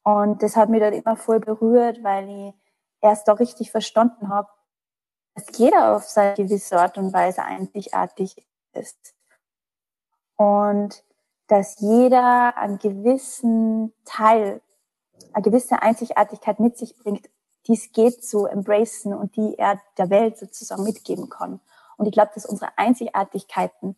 Und 0.09 0.43
das 0.43 0.57
hat 0.57 0.71
mich 0.71 0.81
dann 0.81 0.95
immer 0.95 1.17
voll 1.17 1.39
berührt, 1.39 2.03
weil 2.03 2.31
ich 2.31 2.55
erst 3.03 3.29
da 3.29 3.35
richtig 3.35 3.71
verstanden 3.71 4.31
habe, 4.31 4.49
dass 5.35 5.59
jeder 5.59 5.95
auf 5.95 6.05
seine 6.05 6.35
gewisse 6.35 6.81
Art 6.81 6.97
und 6.97 7.13
Weise 7.13 7.45
einzigartig 7.45 8.43
ist. 8.73 9.15
Und 10.37 11.05
dass 11.49 11.81
jeder 11.81 12.57
einen 12.57 12.79
gewissen 12.79 13.93
Teil, 14.07 14.63
eine 15.35 15.43
gewisse 15.43 15.83
Einzigartigkeit 15.83 16.59
mit 16.59 16.79
sich 16.79 16.97
bringt, 16.97 17.29
die 17.67 17.75
es 17.75 17.93
geht 17.93 18.25
zu 18.25 18.47
embracen 18.47 19.13
und 19.13 19.37
die 19.37 19.59
er 19.59 19.79
der 19.99 20.09
Welt 20.09 20.39
sozusagen 20.39 20.85
mitgeben 20.85 21.29
kann. 21.29 21.61
Und 21.99 22.07
ich 22.07 22.13
glaube, 22.13 22.31
dass 22.35 22.47
unsere 22.47 22.71
Einzigartigkeiten 22.79 23.95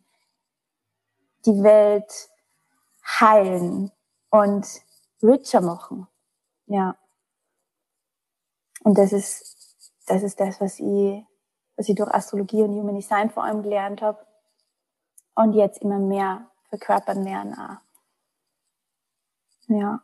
die 1.45 1.63
Welt 1.63 2.29
heilen 3.01 3.93
und 4.29 4.67
richer 5.23 5.61
machen. 5.61 6.07
Ja. 6.65 6.97
Und 8.83 8.97
das 8.97 9.13
ist, 9.13 9.93
das 10.07 10.23
ist 10.23 10.39
das, 10.39 10.59
was 10.59 10.79
ich, 10.79 11.23
was 11.75 11.89
ich 11.89 11.95
durch 11.95 12.11
Astrologie 12.11 12.63
und 12.63 12.71
Human 12.71 12.95
Design 12.95 13.29
vor 13.29 13.43
allem 13.43 13.61
gelernt 13.63 14.01
habe. 14.01 14.25
Und 15.35 15.53
jetzt 15.53 15.81
immer 15.81 15.99
mehr 15.99 16.51
verkörpern 16.69 17.23
lernen 17.23 17.53
auch. 17.53 17.77
Ja. 19.67 20.03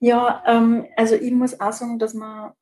Ja, 0.00 0.42
ähm, 0.46 0.86
also 0.96 1.14
ich 1.14 1.32
muss 1.32 1.60
auch 1.60 1.72
sagen, 1.72 1.98
dass 1.98 2.14
man 2.14 2.52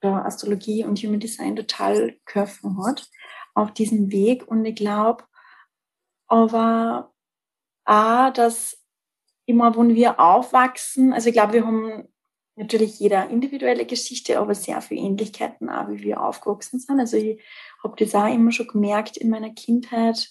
da 0.00 0.24
Astrologie 0.24 0.84
und 0.84 0.98
Human 0.98 1.20
Design 1.20 1.56
total 1.56 2.16
geholfen 2.26 2.84
hat 2.84 3.08
auf 3.54 3.72
diesem 3.72 4.10
Weg. 4.10 4.46
Und 4.46 4.64
ich 4.64 4.74
glaube 4.76 5.24
aber 6.26 7.12
auch, 7.84 8.32
dass 8.32 8.81
immer, 9.52 9.76
wenn 9.76 9.94
wir 9.94 10.18
aufwachsen, 10.18 11.12
also 11.12 11.28
ich 11.28 11.34
glaube, 11.34 11.52
wir 11.52 11.66
haben 11.66 12.08
natürlich 12.56 12.98
jeder 12.98 13.30
individuelle 13.30 13.86
Geschichte, 13.86 14.38
aber 14.38 14.54
sehr 14.54 14.80
viele 14.80 15.02
Ähnlichkeiten 15.02 15.70
auch, 15.70 15.88
wie 15.88 16.02
wir 16.02 16.22
aufgewachsen 16.22 16.80
sind. 16.80 17.00
Also 17.00 17.16
ich 17.16 17.40
habe 17.82 17.94
das 17.98 18.14
auch 18.14 18.32
immer 18.32 18.52
schon 18.52 18.68
gemerkt 18.68 19.16
in 19.16 19.30
meiner 19.30 19.50
Kindheit, 19.50 20.30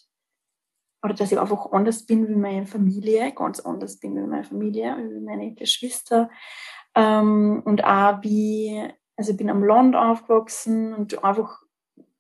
oder 1.04 1.14
dass 1.14 1.32
ich 1.32 1.40
einfach 1.40 1.72
anders 1.72 2.06
bin 2.06 2.28
wie 2.28 2.36
meine 2.36 2.68
Familie, 2.68 3.32
ganz 3.32 3.60
anders 3.60 4.00
bin 4.00 4.16
wie 4.16 4.28
meine 4.28 4.44
Familie, 4.44 4.96
wie 4.98 5.20
meine 5.20 5.54
Geschwister. 5.54 6.30
Ähm, 6.94 7.64
und 7.66 7.84
auch 7.84 8.22
wie, 8.22 8.88
also 9.18 9.32
ich 9.32 9.38
bin 9.38 9.50
am 9.50 9.64
Land 9.64 9.96
aufgewachsen 9.96 10.94
und 10.94 11.24
einfach 11.24 11.64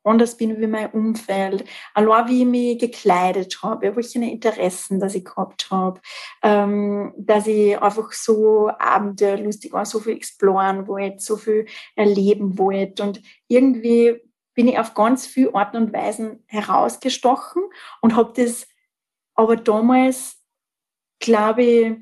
anders 0.04 0.38
bin 0.38 0.60
wie 0.60 0.68
mein 0.68 0.92
Umfeld, 0.92 1.66
allein 1.94 2.28
wie 2.28 2.42
ich 2.42 2.48
mich 2.48 2.80
gekleidet 2.80 3.62
habe, 3.62 3.96
welche 3.96 4.24
Interessen, 4.24 5.00
dass 5.00 5.16
ich 5.16 5.26
gehabt 5.26 5.70
habe, 5.70 6.02
ähm, 6.42 7.14
dass 7.18 7.48
ich 7.48 7.80
einfach 7.82 8.12
so 8.12 8.70
Abende 8.80 9.36
lustig 9.36 9.74
war, 9.74 9.86
so 9.86 10.00
viel 10.00 10.16
exploren 10.16 10.88
wollte, 10.88 11.20
so 11.20 11.38
viel 11.38 11.66
erleben 11.96 12.58
wollte 12.58 13.04
und 13.04 13.22
irgendwie 13.48 14.20
bin 14.54 14.68
ich 14.68 14.78
auf 14.78 14.94
ganz 14.94 15.28
viele 15.28 15.56
Arten 15.56 15.78
und 15.78 15.94
Weisen 15.94 16.44
herausgestochen 16.48 17.64
und 18.02 18.16
habe 18.16 18.34
das 18.36 18.68
aber 19.34 19.56
damals, 19.56 20.42
glaube 21.20 21.64
ich, 21.64 21.98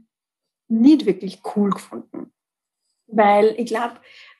nicht 0.67 1.05
wirklich 1.05 1.41
cool 1.55 1.71
gefunden. 1.71 2.31
Weil 3.07 3.55
ich 3.57 3.67
glaube, 3.67 3.95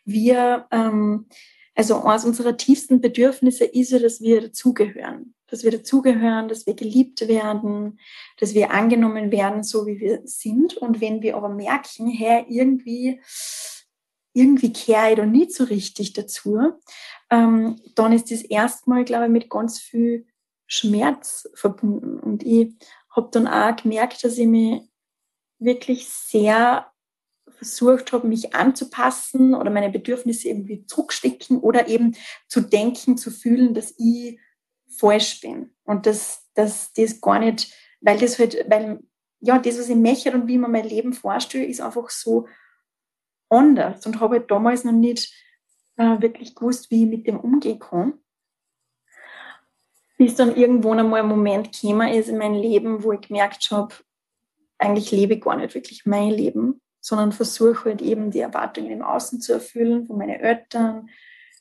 wir, 0.06 0.68
ähm, 0.72 1.28
also 1.80 2.04
eines 2.04 2.26
unserer 2.26 2.58
tiefsten 2.58 3.00
Bedürfnisse 3.00 3.64
ist 3.64 3.92
ja, 3.92 4.00
dass 4.00 4.20
wir 4.20 4.42
dazugehören. 4.42 5.34
Dass 5.48 5.64
wir 5.64 5.72
dazugehören, 5.72 6.50
dass 6.50 6.68
wir 6.68 6.74
geliebt 6.74 7.26
werden, 7.30 8.02
dass 8.38 8.54
wir 8.54 8.72
angenommen 8.72 9.32
werden, 9.32 9.64
so 9.64 9.88
wie 9.88 9.98
wir 9.98 10.20
sind. 10.26 10.76
Und 10.76 11.00
wenn 11.00 11.22
wir 11.22 11.38
aber 11.38 11.48
merken, 11.48 12.10
hey, 12.10 12.44
irgendwie, 12.50 13.22
irgendwie 14.34 14.74
kehre 14.74 15.12
ich 15.12 15.16
da 15.16 15.26
nicht 15.26 15.54
so 15.54 15.64
richtig 15.64 16.12
dazu, 16.12 16.74
ähm, 17.30 17.80
dann 17.96 18.12
ist 18.12 18.30
das 18.30 18.42
erstmal, 18.42 19.06
glaube 19.06 19.28
ich, 19.28 19.32
mit 19.32 19.50
ganz 19.50 19.80
viel 19.80 20.28
Schmerz 20.68 21.50
verbunden. 21.54 22.20
Und 22.20 22.44
ich 22.44 22.74
habe 23.10 23.30
dann 23.32 23.48
auch 23.48 23.74
gemerkt, 23.78 24.22
dass 24.26 24.38
ich 24.38 24.48
mich 24.48 24.82
wirklich 25.60 26.10
sehr 26.10 26.92
versucht 27.60 28.12
habe, 28.12 28.28
mich 28.28 28.56
anzupassen 28.56 29.54
oder 29.54 29.70
meine 29.70 29.90
Bedürfnisse 29.90 30.50
irgendwie 30.50 30.86
zurückstecken 30.86 31.60
oder 31.60 31.88
eben 31.88 32.16
zu 32.48 32.62
denken, 32.62 33.18
zu 33.18 33.30
fühlen, 33.30 33.74
dass 33.74 33.94
ich 33.98 34.40
falsch 34.98 35.42
bin. 35.42 35.76
Und 35.84 36.06
dass, 36.06 36.50
dass 36.56 36.92
das 36.94 37.22
gar 37.22 37.40
nicht, 37.40 37.72
weil 38.02 38.18
das 38.18 38.40
halt, 38.40 38.66
weil 38.68 39.00
ja, 39.42 39.60
das, 39.60 39.78
was 39.78 39.90
ich 39.90 39.96
möchte 39.96 40.32
und 40.32 40.48
wie 40.48 40.58
mir 40.58 40.68
mein 40.68 40.88
Leben 40.88 41.14
vorstelle, 41.14 41.66
ist 41.66 41.82
einfach 41.82 42.10
so 42.10 42.48
anders 43.50 44.06
und 44.06 44.20
habe 44.20 44.38
halt 44.38 44.52
damals 44.52 44.84
noch 44.84 44.92
nicht 44.92 45.34
äh, 45.98 46.22
wirklich 46.22 46.56
gewusst, 46.56 46.90
wie 46.92 47.04
ich 47.04 47.10
mit 47.10 47.28
dem 47.28 47.40
umgehen 47.40 47.80
kann 47.80 48.14
bis 50.20 50.36
dann 50.36 50.54
irgendwo 50.58 50.92
einmal 50.92 51.22
ein 51.22 51.30
Moment 51.30 51.72
gekommen 51.72 52.10
ist 52.10 52.28
in 52.28 52.38
meinem 52.38 52.62
Leben, 52.62 53.04
wo 53.04 53.14
ich 53.14 53.22
gemerkt 53.22 53.72
habe, 53.72 53.96
eigentlich 54.78 55.12
lebe 55.12 55.36
ich 55.36 55.42
gar 55.42 55.56
nicht 55.56 55.74
wirklich 55.74 56.06
mein 56.06 56.32
Leben, 56.32 56.79
sondern 57.02 57.32
versuche 57.32 57.86
halt 57.86 58.02
eben 58.02 58.32
die 58.32 58.40
Erwartungen 58.40 58.92
im 58.92 59.02
Außen 59.02 59.42
zu 59.42 59.54
erfüllen 59.54 60.06
von 60.06 60.18
meinen 60.18 60.40
Eltern 60.40 61.10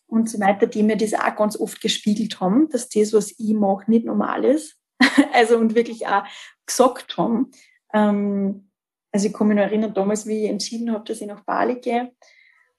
und 0.07 0.29
so 0.29 0.41
weiter, 0.41 0.67
die 0.67 0.83
mir 0.83 0.97
das 0.97 1.15
auch 1.15 1.37
ganz 1.37 1.59
oft 1.59 1.81
gespiegelt 1.81 2.41
haben, 2.41 2.69
dass 2.71 2.89
das, 2.89 3.13
was 3.13 3.33
ich 3.39 3.55
mache, 3.55 3.91
nicht 3.91 4.07
normal 4.07 4.45
ist. 4.45 4.77
also 5.33 5.59
und 5.59 5.75
wirklich 5.75 6.07
auch 6.07 6.25
gesagt 6.67 7.17
haben. 7.17 7.51
Ähm, 7.93 8.71
also 9.13 9.27
ich 9.27 9.33
kann 9.33 9.49
mich 9.49 9.57
noch 9.57 9.65
erinnern, 9.65 9.95
damals, 9.95 10.27
wie 10.27 10.45
ich 10.45 10.51
entschieden 10.51 10.93
habe, 10.93 11.05
dass 11.05 11.21
ich 11.21 11.27
nach 11.27 11.45
Bali 11.45 11.77
gehe, 11.77 12.13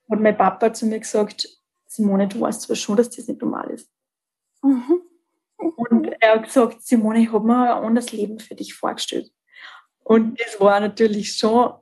hat 0.09 0.19
mein 0.19 0.37
Papa 0.37 0.73
zu 0.73 0.85
mir 0.85 0.99
gesagt, 0.99 1.47
Simone, 1.87 2.27
du 2.27 2.39
weißt 2.39 2.63
zwar 2.63 2.75
schon, 2.75 2.97
dass 2.97 3.09
das 3.09 3.27
nicht 3.27 3.41
normal 3.41 3.69
ist. 3.71 3.89
Mhm. 4.61 5.01
Und 5.57 6.05
er 6.19 6.35
hat 6.35 6.43
gesagt, 6.43 6.81
Simone, 6.83 7.19
ich 7.19 7.31
habe 7.31 7.45
mir 7.45 7.75
ein 7.75 7.83
anderes 7.83 8.11
Leben 8.11 8.39
für 8.39 8.55
dich 8.55 8.73
vorgestellt. 8.73 9.31
Und 10.03 10.39
das 10.39 10.59
war 10.59 10.79
natürlich 10.79 11.33
schon, 11.33 11.73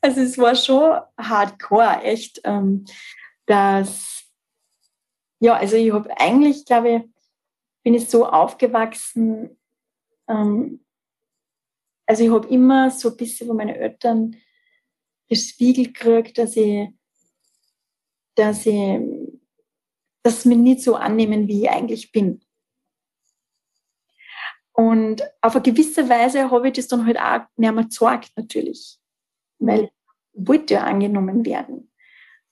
also 0.00 0.20
es 0.20 0.38
war 0.38 0.54
schon 0.54 1.00
hardcore, 1.18 2.02
echt, 2.02 2.40
ähm, 2.44 2.84
dass, 3.46 4.24
ja, 5.40 5.54
also 5.54 5.76
ich 5.76 5.92
habe 5.92 6.10
eigentlich, 6.18 6.64
glaube 6.64 6.90
ich, 6.90 7.02
bin 7.82 7.94
ich 7.94 8.08
so 8.08 8.26
aufgewachsen, 8.26 9.58
ähm, 10.28 10.84
also 12.06 12.24
ich 12.24 12.30
habe 12.30 12.48
immer 12.48 12.90
so 12.90 13.10
ein 13.10 13.16
bisschen 13.16 13.48
von 13.48 13.56
meinen 13.56 13.74
Eltern 13.74 14.36
gespiegelt 15.28 15.94
gekriegt, 15.94 16.38
dass 16.38 16.56
ich, 16.56 16.88
dass 18.34 18.64
ich, 18.66 18.98
dass 20.22 20.42
sie 20.42 20.48
mich 20.48 20.58
nicht 20.58 20.82
so 20.82 20.94
annehmen, 20.94 21.48
wie 21.48 21.64
ich 21.64 21.70
eigentlich 21.70 22.10
bin. 22.12 22.40
Und 24.72 25.22
auf 25.40 25.54
eine 25.54 25.62
gewisse 25.62 26.08
Weise 26.08 26.50
habe 26.50 26.68
ich 26.68 26.74
das 26.74 26.88
dann 26.88 27.04
halt 27.04 27.18
auch 27.18 27.40
mehr 27.56 27.72
gezeigt, 27.72 28.32
natürlich. 28.36 28.97
Weil 29.58 29.84
ich 29.84 30.46
wollte 30.46 30.74
ja 30.74 30.84
angenommen 30.84 31.44
werden. 31.44 31.90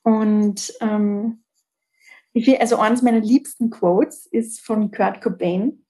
Und 0.03 0.73
ähm, 0.81 1.43
also 2.59 2.77
eines 2.77 3.03
meiner 3.03 3.21
liebsten 3.21 3.71
Quotes 3.71 4.27
ist 4.27 4.61
von 4.61 4.91
Kurt 4.91 5.21
Cobain. 5.21 5.85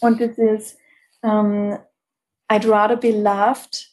Und 0.00 0.20
das 0.20 0.36
ist, 0.38 0.78
um, 1.22 1.30
ähm, 1.30 1.78
I'd 2.50 2.68
rather 2.68 2.96
be 2.96 3.10
loved, 3.10 3.90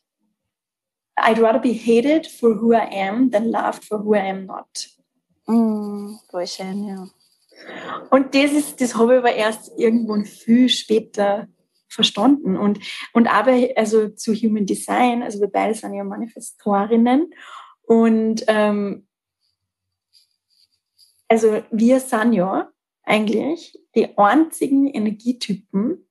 I'd 1.17 1.41
rather 1.41 1.59
be 1.59 1.73
hated 1.73 2.27
for 2.27 2.61
who 2.61 2.73
I 2.73 2.87
am 3.07 3.31
than 3.31 3.49
loved 3.49 3.85
for 3.85 4.03
who 4.03 4.13
I 4.13 4.29
am 4.29 4.45
not. 4.45 4.89
Mm, 5.47 6.19
voll 6.29 6.47
schön, 6.47 6.83
ja. 6.85 7.07
Und 8.09 8.33
das 8.35 8.51
ist, 8.51 8.81
das 8.81 8.95
habe 8.95 9.13
ich 9.13 9.19
aber 9.19 9.33
erst 9.33 9.71
irgendwann 9.77 10.25
viel 10.25 10.67
später 10.69 11.47
verstanden. 11.91 12.57
Und, 12.57 12.79
und 13.13 13.27
aber, 13.27 13.57
also 13.75 14.09
zu 14.09 14.33
Human 14.33 14.65
Design, 14.65 15.23
also 15.23 15.39
wir 15.39 15.47
beide 15.47 15.73
sind 15.73 15.93
ja 15.93 16.03
Manifestorinnen 16.03 17.33
und 17.83 18.43
ähm, 18.47 19.07
also 21.27 21.63
wir 21.71 21.99
sind 21.99 22.33
ja 22.33 22.71
eigentlich 23.03 23.79
die 23.95 24.17
einzigen 24.17 24.87
Energietypen, 24.87 26.07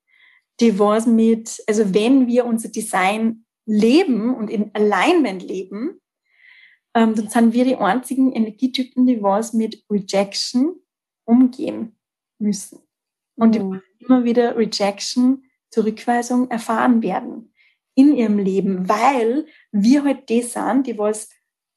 die 0.61 0.79
was 0.79 1.07
mit, 1.07 1.63
also 1.67 1.95
wenn 1.95 2.27
wir 2.27 2.45
unser 2.45 2.69
Design 2.69 3.45
leben 3.67 4.35
und 4.35 4.51
in 4.51 4.71
Alignment 4.75 5.43
leben, 5.43 6.01
ähm, 6.95 7.15
dann 7.15 7.29
sind 7.29 7.53
wir 7.53 7.65
die 7.65 7.77
einzigen 7.77 8.33
Energietypen, 8.33 9.07
die 9.07 9.23
was 9.23 9.53
mit 9.53 9.85
Rejection 9.91 10.75
umgehen 11.25 11.97
müssen. 12.39 12.81
Und 13.37 13.59
mhm. 13.59 13.81
immer 14.01 14.25
wieder 14.25 14.57
Rejection, 14.57 15.45
Zurückweisung 15.71 16.51
erfahren 16.51 17.03
werden 17.03 17.53
in 17.95 18.15
ihrem 18.17 18.39
Leben, 18.39 18.89
weil 18.89 19.47
wir 19.73 20.05
halt 20.05 20.29
die 20.29 20.43
sind, 20.43 20.87
die 20.87 20.99
was 20.99 21.29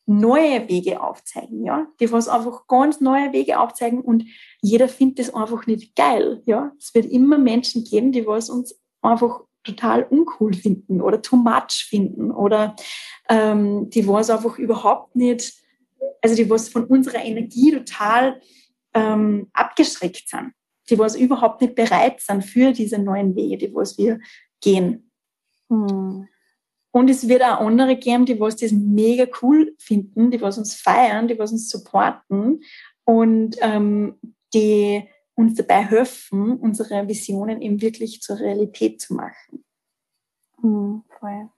neue 0.05 0.67
Wege 0.67 1.01
aufzeigen, 1.01 1.65
ja, 1.65 1.87
die 1.99 2.11
was 2.11 2.27
einfach 2.27 2.67
ganz 2.67 2.99
neue 2.99 3.31
Wege 3.31 3.59
aufzeigen 3.59 4.01
und 4.01 4.25
jeder 4.61 4.89
findet 4.89 5.19
das 5.19 5.33
einfach 5.33 5.65
nicht 5.65 5.95
geil, 5.95 6.41
ja. 6.45 6.71
Es 6.77 6.93
wird 6.93 7.05
immer 7.05 7.37
Menschen 7.37 7.83
geben, 7.83 8.11
die 8.11 8.27
was 8.27 8.49
uns 8.49 8.79
einfach 9.01 9.41
total 9.63 10.03
uncool 10.03 10.53
finden 10.53 11.01
oder 11.01 11.21
too 11.21 11.37
much 11.37 11.85
finden 11.87 12.31
oder 12.31 12.75
ähm, 13.29 13.89
die 13.89 14.05
was 14.07 14.29
einfach 14.29 14.57
überhaupt 14.57 15.15
nicht, 15.15 15.53
also 16.21 16.35
die 16.35 16.49
was 16.49 16.67
von 16.67 16.85
unserer 16.85 17.23
Energie 17.23 17.71
total 17.71 18.41
ähm, 18.93 19.49
abgeschreckt 19.53 20.27
sind, 20.27 20.53
die 20.89 20.99
was 20.99 21.15
überhaupt 21.15 21.61
nicht 21.61 21.75
bereit 21.75 22.19
sind 22.21 22.43
für 22.43 22.71
diese 22.71 22.97
neuen 22.97 23.35
Wege, 23.35 23.57
die 23.57 23.73
was 23.73 23.97
wir 23.97 24.19
gehen. 24.61 25.11
Hm. 25.69 26.27
Und 26.91 27.09
es 27.09 27.27
wird 27.27 27.41
auch 27.41 27.59
andere 27.59 27.95
geben, 27.95 28.25
die 28.25 28.39
was 28.39 28.55
das 28.55 28.71
mega 28.71 29.25
cool 29.41 29.75
finden, 29.79 30.29
die 30.29 30.41
was 30.41 30.57
uns 30.57 30.75
feiern, 30.75 31.27
die 31.27 31.39
was 31.39 31.51
uns 31.51 31.69
supporten 31.69 32.63
und 33.03 33.57
ähm, 33.61 34.19
die 34.53 35.09
uns 35.35 35.55
dabei 35.55 35.83
helfen, 35.83 36.57
unsere 36.57 37.07
Visionen 37.07 37.61
eben 37.61 37.81
wirklich 37.81 38.21
zur 38.21 38.39
Realität 38.39 39.01
zu 39.01 39.15
machen. 39.15 39.65
Mhm, 40.61 41.03
voll. 41.19 41.49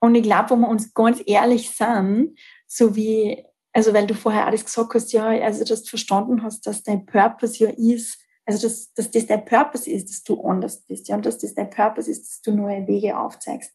Und 0.00 0.14
ich 0.14 0.22
glaube, 0.22 0.50
wo 0.50 0.56
wir 0.56 0.68
uns 0.68 0.92
ganz 0.92 1.22
ehrlich 1.24 1.70
sind, 1.70 2.38
so 2.66 2.94
wie, 2.94 3.42
also 3.74 3.92
weil 3.92 4.06
du 4.06 4.14
vorher 4.14 4.46
alles 4.46 4.64
gesagt 4.64 4.94
hast, 4.94 5.12
ja, 5.12 5.26
also 5.26 5.64
dass 5.64 5.82
du 5.82 5.90
verstanden 5.90 6.42
hast, 6.42 6.66
dass 6.66 6.84
dein 6.84 7.04
Purpose 7.04 7.64
ja 7.64 7.70
ist, 7.70 8.20
also 8.46 8.68
dass, 8.68 8.94
dass 8.94 9.10
das 9.10 9.26
dein 9.26 9.44
Purpose 9.44 9.90
ist, 9.90 10.08
dass 10.08 10.22
du 10.22 10.40
anders 10.42 10.82
bist, 10.82 11.08
ja, 11.08 11.16
und 11.16 11.26
dass 11.26 11.38
das 11.38 11.54
dein 11.54 11.70
Purpose 11.70 12.10
ist, 12.10 12.28
dass 12.28 12.40
du 12.40 12.52
neue 12.52 12.86
Wege 12.86 13.18
aufzeigst. 13.18 13.74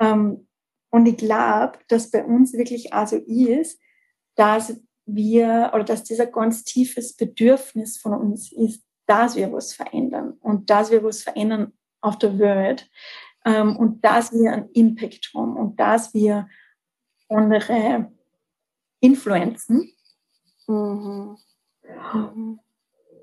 Ähm, 0.00 0.48
und 0.90 1.06
ich 1.06 1.16
glaube, 1.16 1.78
dass 1.88 2.10
bei 2.10 2.24
uns 2.24 2.52
wirklich 2.52 2.92
auch 2.92 3.06
so 3.06 3.16
ist, 3.16 3.80
dass 4.34 4.74
wir 5.06 5.70
oder 5.72 5.84
dass 5.84 6.02
dieser 6.04 6.26
ganz 6.26 6.64
tiefes 6.64 7.14
Bedürfnis 7.14 7.98
von 7.98 8.14
uns 8.14 8.50
ist, 8.52 8.82
dass 9.06 9.36
wir 9.36 9.52
was 9.52 9.72
verändern 9.72 10.32
und 10.40 10.68
dass 10.68 10.90
wir 10.90 11.02
was 11.04 11.22
verändern 11.22 11.72
auf 12.00 12.18
der 12.18 12.38
Welt 12.38 12.90
ähm, 13.44 13.76
und 13.76 14.04
dass 14.04 14.32
wir 14.32 14.52
einen 14.52 14.70
Impact 14.72 15.30
haben 15.34 15.56
und 15.56 15.78
dass 15.78 16.12
wir 16.12 16.48
andere 17.28 18.12
influenzen. 19.02 19.92
Mhm. 20.66 21.36
Mhm. 22.14 22.60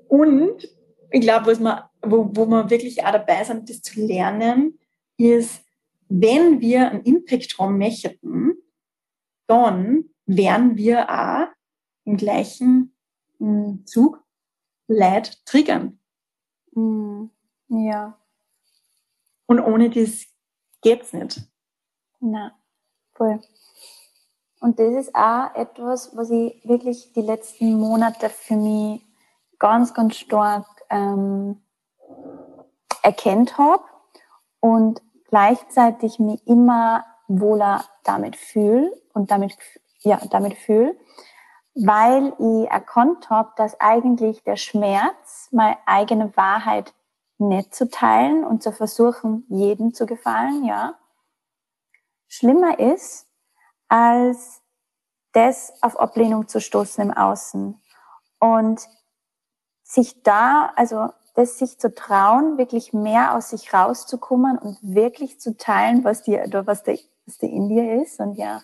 Und 0.08 0.68
ich 1.10 1.20
glaube, 1.20 1.58
wo, 2.02 2.30
wo 2.32 2.46
wir 2.46 2.70
wirklich 2.70 3.04
auch 3.04 3.12
dabei 3.12 3.42
sind, 3.42 3.68
das 3.68 3.82
zu 3.82 4.00
lernen, 4.00 4.78
ist, 5.16 5.64
wenn 6.08 6.60
wir 6.60 6.90
einen 6.90 7.02
Impact 7.02 7.58
haben 7.58 7.78
möchten, 7.78 8.52
dann 9.46 10.04
werden 10.26 10.76
wir 10.76 11.08
auch 11.10 11.48
im 12.04 12.16
gleichen 12.16 12.94
hm, 13.38 13.84
Zug 13.86 14.22
Leid 14.86 15.44
triggern. 15.46 16.00
Hm, 16.74 17.30
ja. 17.68 18.18
Und 19.46 19.60
ohne 19.60 19.90
das 19.90 20.26
geht's 20.82 21.12
nicht. 21.12 21.42
Na, 22.20 22.58
voll. 23.14 23.40
Und 24.60 24.78
das 24.78 24.92
ist 24.94 25.14
auch 25.14 25.54
etwas, 25.54 26.14
was 26.16 26.30
ich 26.30 26.60
wirklich 26.64 27.12
die 27.14 27.22
letzten 27.22 27.74
Monate 27.80 28.28
für 28.28 28.56
mich 28.56 29.02
ganz, 29.58 29.94
ganz 29.94 30.16
stark 30.16 30.66
ähm, 30.90 31.62
erkennt 33.02 33.56
habe 33.56 33.82
und 34.60 35.00
gleichzeitig 35.28 36.18
mich 36.18 36.46
immer 36.46 37.04
wohler 37.26 37.84
damit 38.04 38.36
fühle 38.36 38.92
und 39.14 39.30
damit, 39.30 39.56
ja, 40.00 40.20
damit 40.30 40.54
fühle, 40.54 40.94
weil 41.74 42.34
ich 42.38 42.70
erkannt 42.70 43.30
habe, 43.30 43.52
dass 43.56 43.80
eigentlich 43.80 44.42
der 44.44 44.56
Schmerz, 44.56 45.48
meine 45.52 45.78
eigene 45.86 46.36
Wahrheit 46.36 46.92
nicht 47.38 47.74
zu 47.74 47.88
teilen 47.88 48.44
und 48.44 48.62
zu 48.62 48.72
versuchen, 48.72 49.46
jedem 49.48 49.94
zu 49.94 50.04
gefallen, 50.04 50.64
ja, 50.64 50.98
schlimmer 52.28 52.78
ist, 52.78 53.29
als 53.90 54.62
das 55.32 55.74
auf 55.82 56.00
Ablehnung 56.00 56.48
zu 56.48 56.60
stoßen 56.60 57.04
im 57.04 57.12
Außen. 57.12 57.78
Und 58.38 58.88
sich 59.82 60.22
da, 60.22 60.72
also 60.76 61.08
das 61.34 61.58
sich 61.58 61.78
zu 61.78 61.94
trauen, 61.94 62.56
wirklich 62.56 62.92
mehr 62.92 63.34
aus 63.34 63.50
sich 63.50 63.74
rauszukommen 63.74 64.58
und 64.58 64.78
wirklich 64.82 65.40
zu 65.40 65.56
teilen, 65.56 66.04
was 66.04 66.22
die, 66.22 66.32
was 66.32 66.82
der, 66.82 66.98
was 67.26 67.38
der 67.38 67.50
in 67.50 67.68
dir 67.68 68.02
ist 68.02 68.20
und 68.20 68.34
ja, 68.34 68.62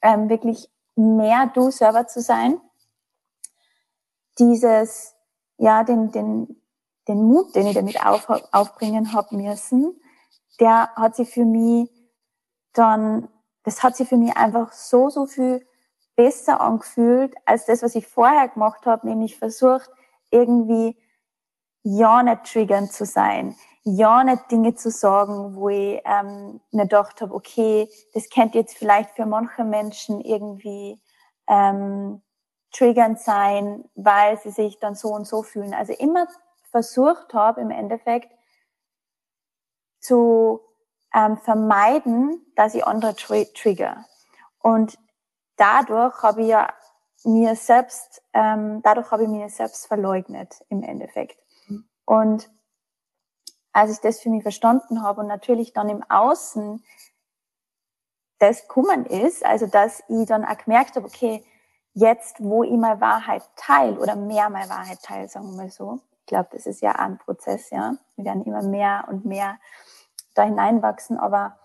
ähm, 0.00 0.28
wirklich 0.28 0.70
mehr 0.96 1.50
du 1.54 1.70
selber 1.70 2.06
zu 2.06 2.20
sein. 2.20 2.60
Dieses, 4.38 5.14
ja, 5.58 5.84
den, 5.84 6.10
den, 6.10 6.62
den 7.08 7.22
Mut, 7.22 7.54
den 7.54 7.66
ich 7.66 7.74
damit 7.74 8.04
auf, 8.04 8.28
aufbringen 8.52 9.12
habe 9.12 9.36
müssen, 9.36 10.00
der 10.60 10.94
hat 10.94 11.16
sich 11.16 11.30
für 11.30 11.44
mich 11.44 11.90
dann, 12.72 13.28
das 13.64 13.82
hat 13.82 13.96
sich 13.96 14.08
für 14.08 14.16
mich 14.16 14.36
einfach 14.36 14.72
so, 14.72 15.08
so 15.08 15.26
viel 15.26 15.66
besser 16.16 16.60
angefühlt 16.60 17.34
als 17.46 17.66
das, 17.66 17.82
was 17.82 17.94
ich 17.94 18.06
vorher 18.06 18.48
gemacht 18.48 18.86
habe, 18.86 19.08
nämlich 19.08 19.38
versucht, 19.38 19.90
irgendwie 20.30 20.96
ja 21.82 22.22
nicht 22.22 22.44
triggernd 22.44 22.92
zu 22.92 23.04
sein, 23.04 23.56
ja 23.84 24.22
nicht 24.22 24.50
Dinge 24.50 24.74
zu 24.74 24.90
sagen, 24.90 25.56
wo 25.56 25.68
ich 25.68 26.00
ähm, 26.04 26.60
nicht 26.70 26.90
gedacht 26.90 27.20
habe, 27.20 27.34
okay, 27.34 27.88
das 28.14 28.28
könnte 28.30 28.58
jetzt 28.58 28.76
vielleicht 28.76 29.10
für 29.10 29.26
manche 29.26 29.64
Menschen 29.64 30.20
irgendwie 30.20 31.00
ähm, 31.48 32.22
triggernd 32.72 33.20
sein, 33.20 33.84
weil 33.94 34.38
sie 34.38 34.50
sich 34.50 34.78
dann 34.78 34.94
so 34.94 35.08
und 35.08 35.26
so 35.26 35.42
fühlen. 35.42 35.74
Also 35.74 35.92
immer 35.92 36.26
versucht 36.70 37.34
habe, 37.34 37.60
im 37.60 37.70
Endeffekt 37.70 38.32
zu 40.00 40.60
ähm, 41.14 41.36
vermeiden, 41.36 42.44
dass 42.56 42.74
ich 42.74 42.86
andere 42.86 43.14
tri 43.14 43.46
trigger. 43.54 44.04
Und 44.58 44.98
dadurch 45.56 46.22
habe 46.22 46.42
ich 46.42 46.48
ja 46.48 46.72
mir 47.24 47.54
selbst, 47.56 48.22
ähm, 48.32 48.82
dadurch 48.82 49.10
habe 49.10 49.24
ich 49.24 49.28
mir 49.28 49.48
selbst 49.48 49.86
verleugnet 49.86 50.64
im 50.68 50.82
Endeffekt. 50.82 51.38
Mhm. 51.68 51.84
Und 52.04 52.50
als 53.72 53.92
ich 53.92 54.00
das 54.00 54.20
für 54.20 54.30
mich 54.30 54.42
verstanden 54.42 55.02
habe 55.02 55.20
und 55.20 55.26
natürlich 55.26 55.72
dann 55.72 55.88
im 55.88 56.02
Außen 56.08 56.82
das 58.38 58.66
kummen 58.66 59.06
ist, 59.06 59.44
also 59.44 59.66
dass 59.66 60.02
ich 60.08 60.26
dann 60.26 60.44
auch 60.44 60.58
gemerkt 60.58 60.96
habe, 60.96 61.06
okay, 61.06 61.44
jetzt, 61.94 62.42
wo 62.42 62.64
ich 62.64 62.72
meine 62.72 63.00
Wahrheit 63.00 63.42
teile 63.54 63.98
oder 63.98 64.16
mehr 64.16 64.50
meine 64.50 64.68
Wahrheit 64.68 65.00
teile, 65.02 65.28
sagen 65.28 65.50
wir 65.50 65.56
mal 65.56 65.70
so, 65.70 66.00
ich 66.20 66.26
glaube, 66.26 66.48
das 66.52 66.66
ist 66.66 66.82
ja 66.82 66.92
ein 66.92 67.18
Prozess, 67.18 67.70
ja, 67.70 67.94
wir 68.16 68.24
werden 68.24 68.44
immer 68.44 68.62
mehr 68.62 69.04
und 69.08 69.24
mehr 69.24 69.58
da 70.34 70.42
hineinwachsen, 70.44 71.18
aber 71.18 71.58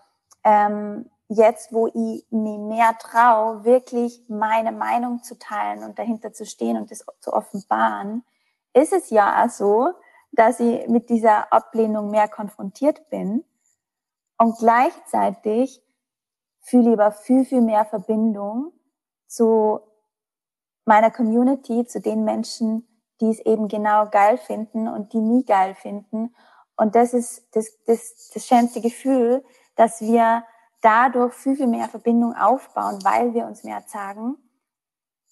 ähm, 0.44 1.10
jetzt, 1.28 1.72
wo 1.72 1.88
ich 1.88 2.26
mir 2.30 2.58
mehr 2.58 2.96
traue, 2.98 3.64
wirklich 3.64 4.24
meine 4.28 4.72
Meinung 4.72 5.22
zu 5.22 5.38
teilen 5.38 5.84
und 5.84 5.98
dahinter 5.98 6.32
zu 6.32 6.46
stehen 6.46 6.76
und 6.76 6.90
das 6.90 7.04
zu 7.20 7.32
offenbaren, 7.32 8.24
ist 8.72 8.92
es 8.92 9.10
ja 9.10 9.48
so, 9.48 9.90
dass 10.32 10.60
ich 10.60 10.88
mit 10.88 11.10
dieser 11.10 11.52
Ablehnung 11.52 12.10
mehr 12.10 12.28
konfrontiert 12.28 13.08
bin 13.10 13.44
und 14.38 14.56
gleichzeitig 14.58 15.82
fühle 16.60 16.92
ich 16.92 17.00
aber 17.00 17.12
viel, 17.12 17.44
viel 17.44 17.60
mehr 17.60 17.84
Verbindung 17.84 18.72
zu 19.26 19.80
meiner 20.84 21.10
Community, 21.10 21.84
zu 21.86 22.00
den 22.00 22.24
Menschen, 22.24 22.86
die 23.20 23.30
es 23.30 23.40
eben 23.40 23.68
genau 23.68 24.08
geil 24.08 24.38
finden 24.38 24.88
und 24.88 25.12
die 25.12 25.20
nie 25.20 25.44
geil 25.44 25.74
finden. 25.74 26.34
Und 26.78 26.94
das 26.94 27.12
ist 27.12 27.44
das, 27.56 27.76
das, 27.86 28.30
das 28.32 28.46
schönste 28.46 28.80
Gefühl, 28.80 29.44
dass 29.74 30.00
wir 30.00 30.44
dadurch 30.80 31.34
viel, 31.34 31.56
viel 31.56 31.66
mehr 31.66 31.88
Verbindung 31.88 32.34
aufbauen, 32.36 33.00
weil 33.02 33.34
wir 33.34 33.46
uns 33.46 33.64
mehr 33.64 33.82
sagen 33.88 34.36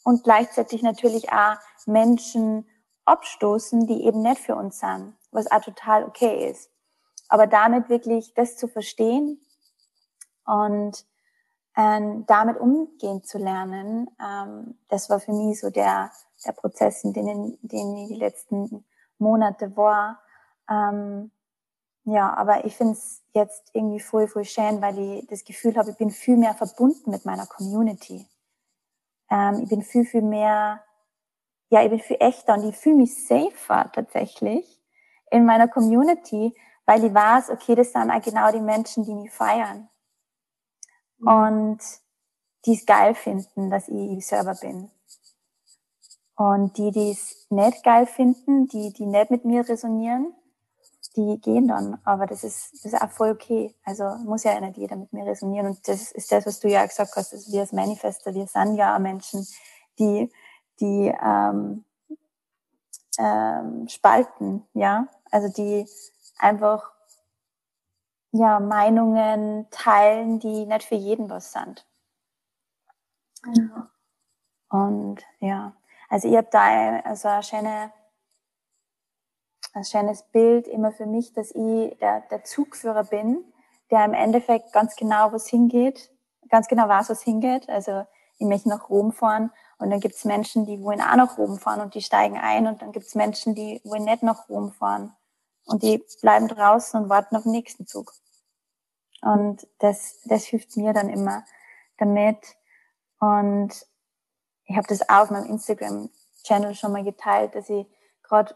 und 0.05 0.25
gleichzeitig 0.25 0.83
natürlich 0.83 1.33
auch 1.33 1.57
Menschen 1.87 2.69
abstoßen, 3.05 3.87
die 3.87 4.05
eben 4.05 4.23
nicht 4.23 4.41
für 4.41 4.57
uns 4.57 4.81
sind, 4.81 5.15
was 5.31 5.49
auch 5.51 5.61
total 5.61 6.05
okay 6.05 6.51
ist. 6.51 6.69
aber 7.29 7.47
damit 7.47 7.89
wirklich 7.89 8.35
das 8.35 8.57
zu 8.57 8.69
verstehen 8.69 9.41
und 10.45 11.07
ähm, 11.77 12.25
damit 12.27 12.59
umgehen 12.59 13.23
zu 13.23 13.39
lernen, 13.39 14.09
ähm, 14.21 14.79
das 14.89 15.11
war 15.11 15.21
für 15.21 15.33
mich 15.33 15.61
so 15.61 15.71
der, 15.71 16.11
der 16.45 16.53
Prozess, 16.53 17.05
in 17.05 17.13
den, 17.13 17.59
den 17.63 17.97
ich 17.97 18.09
die 18.09 18.15
letzten 18.15 18.85
Monate 19.19 19.77
war. 19.77 20.21
Ähm, 20.71 21.31
ja, 22.07 22.33
aber 22.37 22.65
ich 22.65 22.77
finde 22.77 22.93
es 22.93 23.21
jetzt 23.33 23.71
irgendwie 23.73 23.99
voll, 23.99 24.29
voll 24.29 24.45
schön, 24.45 24.81
weil 24.81 24.97
ich 24.97 25.27
das 25.27 25.45
Gefühl 25.45 25.77
habe, 25.77 25.91
ich 25.91 25.97
bin 25.97 26.13
viel 26.13 26.37
mehr 26.37 26.55
verbunden 26.55 27.11
mit 27.11 27.25
meiner 27.25 27.47
Community. 27.47 28.25
Ähm, 29.29 29.63
ich 29.65 29.69
bin 29.69 29.83
viel, 29.83 30.05
viel 30.05 30.23
mehr, 30.23 30.85
ja, 31.69 31.83
ich 31.83 31.91
bin 31.91 31.99
viel 31.99 32.19
echter 32.21 32.55
und 32.55 32.69
ich 32.69 32.77
fühle 32.77 32.95
mich 32.95 33.27
safer 33.27 33.91
tatsächlich 33.93 34.81
in 35.33 35.45
meiner 35.45 35.67
Community, 35.67 36.55
weil 36.85 37.05
ich 37.05 37.13
weiß, 37.13 37.51
okay, 37.51 37.75
das 37.75 37.91
sind 37.91 38.09
auch 38.09 38.23
genau 38.23 38.53
die 38.53 38.61
Menschen, 38.61 39.03
die 39.05 39.13
mich 39.13 39.33
feiern. 39.33 39.89
Mhm. 41.19 41.29
Und 41.29 41.81
die 42.67 42.75
es 42.75 42.87
geil 42.87 43.17
finden, 43.17 43.69
dass 43.69 43.89
ich 43.89 44.13
ich 44.13 44.25
selber 44.25 44.55
bin. 44.55 44.93
Und 46.37 46.79
die, 46.79 46.93
die 46.93 47.11
es 47.11 47.49
nicht 47.51 47.83
geil 47.83 48.07
finden, 48.07 48.69
die, 48.69 48.93
die 48.93 49.07
nicht 49.07 49.33
mit 49.33 49.45
mir 49.45 49.69
resonieren, 49.69 50.33
die 51.17 51.41
gehen 51.41 51.69
dann. 51.69 51.99
Aber 52.05 52.27
das 52.27 52.45
ist, 52.45 52.73
das 52.75 52.93
ist 52.93 53.01
auch 53.01 53.11
voll 53.11 53.31
okay. 53.31 53.75
Also 53.85 54.05
muss 54.25 54.45
ja 54.45 54.59
nicht 54.61 54.77
jeder 54.77 54.97
mit 54.97 55.13
mir 55.13 55.27
resonieren. 55.27 55.67
Und 55.69 55.89
das 55.89 56.13
ist 56.13 56.31
das, 56.31 56.47
was 56.47 56.61
du 56.61 56.69
ja 56.69 56.85
gesagt 56.85 57.17
hast, 57.17 57.33
dass 57.33 57.51
wir 57.51 57.61
als 57.61 57.73
Manifester, 57.73 58.35
wir 58.35 58.47
sind 58.47 58.77
ja 58.77 58.99
Menschen, 58.99 59.47
die, 59.99 60.31
die 60.81 61.15
ähm, 61.23 61.85
ähm, 63.19 63.89
spalten, 63.89 64.67
ja. 64.75 65.09
Also 65.31 65.49
die 65.49 65.89
einfach 66.39 66.93
ja, 68.33 68.61
Meinungen 68.61 69.67
teilen, 69.71 70.39
die 70.39 70.67
nicht 70.67 70.85
für 70.85 70.95
jeden 70.95 71.31
was 71.31 71.53
sind. 71.53 71.87
Ja. 73.55 73.91
Und 74.69 75.23
ja, 75.41 75.75
also 76.09 76.29
ich 76.29 76.37
habe 76.37 76.49
da 76.51 77.01
also 77.01 77.29
eine 77.29 77.43
schöne, 77.43 77.93
ein 79.77 79.85
schönes 79.85 80.23
Bild 80.23 80.67
immer 80.67 80.91
für 80.91 81.07
mich, 81.07 81.33
dass 81.35 81.51
ich 81.51 81.97
der, 81.99 82.23
der 82.31 82.45
Zugführer 82.45 83.05
bin, 83.05 83.45
der 83.91 84.05
im 84.05 84.15
Endeffekt 84.15 84.73
ganz 84.73 84.97
genau 84.97 85.33
was 85.33 85.47
hingeht, 85.47 86.11
ganz 86.49 86.67
genau 86.67 86.89
weiß, 86.89 87.11
was 87.11 87.23
hingeht. 87.23 87.69
Also 87.69 88.05
ich 88.39 88.47
möchte 88.47 88.71
nach 88.71 88.89
Rom 88.89 89.13
fahren 89.13 89.53
und 89.79 89.91
dann 89.91 90.01
gibt's 90.01 90.25
Menschen, 90.25 90.65
die 90.65 90.83
wollen 90.83 91.01
auch 91.01 91.17
nach 91.17 91.37
Rom 91.37 91.59
fahren 91.59 91.81
und 91.81 91.95
die 91.95 92.01
steigen 92.01 92.39
ein 92.39 92.67
und 92.67 92.81
dann 92.81 92.93
gibt's 92.93 93.15
Menschen, 93.15 93.55
die 93.55 93.81
wollen 93.85 94.05
nicht 94.05 94.23
nach 94.23 94.49
Rom 94.49 94.73
fahren 94.73 95.15
und 95.67 95.83
die 95.83 96.03
bleiben 96.23 96.49
draußen 96.49 97.03
und 97.03 97.09
warten 97.11 97.37
auf 97.37 97.43
den 97.43 97.53
nächsten 97.53 97.87
Zug. 97.87 98.13
Und 99.21 99.67
das, 99.79 100.21
das 100.25 100.45
hilft 100.45 100.77
mir 100.77 100.93
dann 100.95 101.11
immer 101.11 101.45
damit. 101.99 102.39
Und 103.21 103.73
ich 104.65 104.77
habe 104.77 104.87
das 104.89 105.09
auch 105.09 105.23
auf 105.23 105.31
meinem 105.31 105.51
Instagram-Channel 105.51 106.75
schon 106.75 106.93
mal 106.93 107.05
geteilt, 107.05 107.55
dass 107.55 107.69
ich 107.69 107.87
gerade 108.23 108.55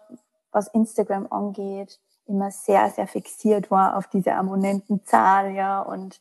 was 0.52 0.68
Instagram 0.68 1.26
angeht, 1.30 2.00
immer 2.26 2.50
sehr, 2.50 2.90
sehr 2.90 3.06
fixiert 3.06 3.70
war 3.70 3.96
auf 3.96 4.06
diese 4.08 4.34
Abonnentenzahl, 4.34 5.52
ja, 5.52 5.80
und 5.80 6.20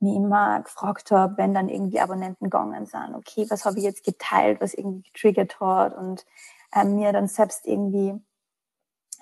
mich 0.00 0.16
immer 0.16 0.62
gefragt 0.62 1.10
habe, 1.10 1.36
wenn 1.36 1.52
dann 1.52 1.68
irgendwie 1.68 2.00
Abonnenten 2.00 2.44
gegangen 2.44 2.86
sind, 2.86 3.14
okay, 3.14 3.46
was 3.50 3.64
habe 3.64 3.78
ich 3.78 3.84
jetzt 3.84 4.04
geteilt, 4.04 4.60
was 4.60 4.74
irgendwie 4.74 5.02
getriggert 5.02 5.60
hat 5.60 5.96
und 5.96 6.24
äh, 6.74 6.84
mir 6.84 7.12
dann 7.12 7.28
selbst 7.28 7.66
irgendwie, 7.66 8.14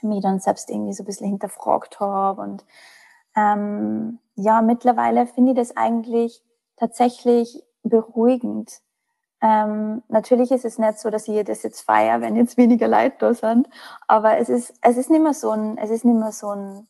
mich 0.03 0.23
dann 0.23 0.39
selbst 0.39 0.71
irgendwie 0.71 0.93
so 0.93 1.03
ein 1.03 1.07
bisschen 1.07 1.29
hinterfragt 1.29 1.99
habe 1.99 2.41
und 2.43 2.65
ähm, 3.37 4.21
ja, 4.37 4.63
mittlerweile 4.63 5.27
finde 5.27 5.53
ich 5.53 5.57
das 5.57 5.77
eigentlich 5.77 6.43
tatsächlich 6.77 7.63
beruhigend. 7.83 8.81
Ähm, 9.41 10.03
natürlich 10.09 10.51
ist 10.51 10.65
es 10.65 10.79
nicht 10.79 10.99
so, 10.99 11.11
dass 11.11 11.29
ich 11.29 11.45
das 11.45 11.63
jetzt 11.63 11.83
feiere, 11.83 12.21
wenn 12.21 12.35
jetzt 12.37 12.57
weniger 12.57 12.89
Leute 12.89 13.17
da 13.21 13.35
sind, 13.35 13.69
aber 14.09 14.39
es 14.39 14.49
ist, 14.49 14.75
es 14.83 14.97
ist 14.97 15.11
nicht 15.11 15.23
mehr 15.23 15.35
so 15.35 15.51
ein, 15.51 15.79
es 15.79 15.91
ist 15.91 16.05
nicht 16.05 16.19
mehr 16.19 16.33
so 16.33 16.49
ein, 16.51 16.89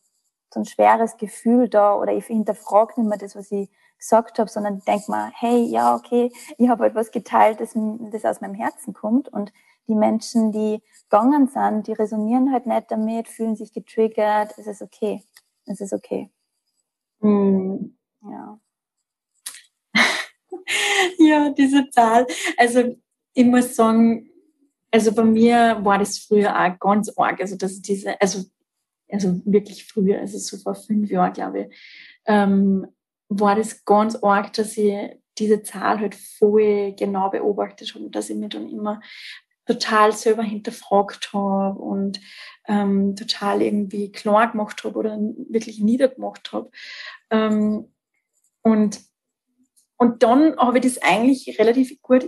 so 0.51 0.61
ein 0.61 0.65
schweres 0.65 1.17
Gefühl 1.17 1.69
da 1.69 1.93
oder 1.95 2.11
ich 2.13 2.25
hinterfrage 2.25 2.99
nicht 2.99 3.09
mehr 3.09 3.19
das, 3.19 3.35
was 3.35 3.51
ich 3.51 3.69
gesagt 3.99 4.39
habe, 4.39 4.49
sondern 4.49 4.81
denk 4.87 5.07
mal, 5.09 5.31
hey, 5.35 5.63
ja, 5.63 5.95
okay, 5.95 6.31
ich 6.57 6.69
habe 6.69 6.87
etwas 6.87 7.11
geteilt, 7.11 7.59
das, 7.59 7.75
das 7.75 8.25
aus 8.25 8.41
meinem 8.41 8.55
Herzen 8.55 8.93
kommt 8.93 9.29
und 9.29 9.53
die 9.87 9.95
Menschen, 9.95 10.51
die 10.51 10.81
gegangen 11.09 11.47
sind, 11.47 11.87
die 11.87 11.93
resonieren 11.93 12.51
halt 12.51 12.65
nicht 12.65 12.89
damit, 12.89 13.27
fühlen 13.27 13.55
sich 13.55 13.73
getriggert, 13.73 14.57
es 14.57 14.67
ist 14.67 14.81
okay, 14.81 15.23
es 15.65 15.81
ist 15.81 15.93
okay. 15.93 16.31
Hm. 17.21 17.97
Ja. 18.21 18.59
ja, 21.19 21.49
diese 21.49 21.89
Zahl. 21.89 22.25
Also 22.57 22.95
ich 23.33 23.45
muss 23.45 23.75
sagen, 23.75 24.29
also 24.91 25.11
bei 25.11 25.23
mir 25.23 25.79
war 25.81 25.99
das 25.99 26.19
früher 26.19 26.55
auch 26.57 26.79
ganz 26.79 27.09
arg. 27.17 27.41
Also 27.41 27.55
dass 27.55 27.81
diese, 27.81 28.19
also, 28.21 28.45
also 29.09 29.41
wirklich 29.45 29.85
früher, 29.85 30.19
also 30.19 30.37
so 30.37 30.57
vor 30.57 30.75
fünf 30.75 31.09
Jahren, 31.09 31.33
glaube 31.33 31.61
ich, 31.61 31.77
ähm, 32.25 32.87
war 33.29 33.55
das 33.55 33.85
ganz 33.85 34.15
arg, 34.23 34.53
dass 34.53 34.77
ich 34.77 34.95
diese 35.37 35.61
Zahl 35.63 35.99
halt 35.99 36.15
voll 36.15 36.93
genau 36.97 37.29
beobachtet 37.29 37.93
habe 37.93 38.05
und 38.05 38.15
dass 38.15 38.29
ich 38.29 38.35
mir 38.35 38.49
dann 38.49 38.69
immer 38.69 38.99
total 39.65 40.11
selber 40.13 40.41
hinterfragt 40.43 41.31
habe 41.31 41.79
und 41.79 42.19
ähm, 42.67 43.15
total 43.15 43.61
irgendwie 43.61 44.11
klar 44.11 44.51
gemacht 44.51 44.83
habe 44.83 44.97
oder 44.97 45.17
wirklich 45.49 45.79
niedergemacht 45.79 46.51
habe. 46.51 46.71
Ähm, 47.29 47.93
und, 48.63 48.99
und 49.99 50.23
dann 50.23 50.57
habe 50.57 50.77
ich 50.77 50.85
das 50.85 51.01
eigentlich 51.01 51.59
relativ 51.59 52.01
gut, 52.01 52.25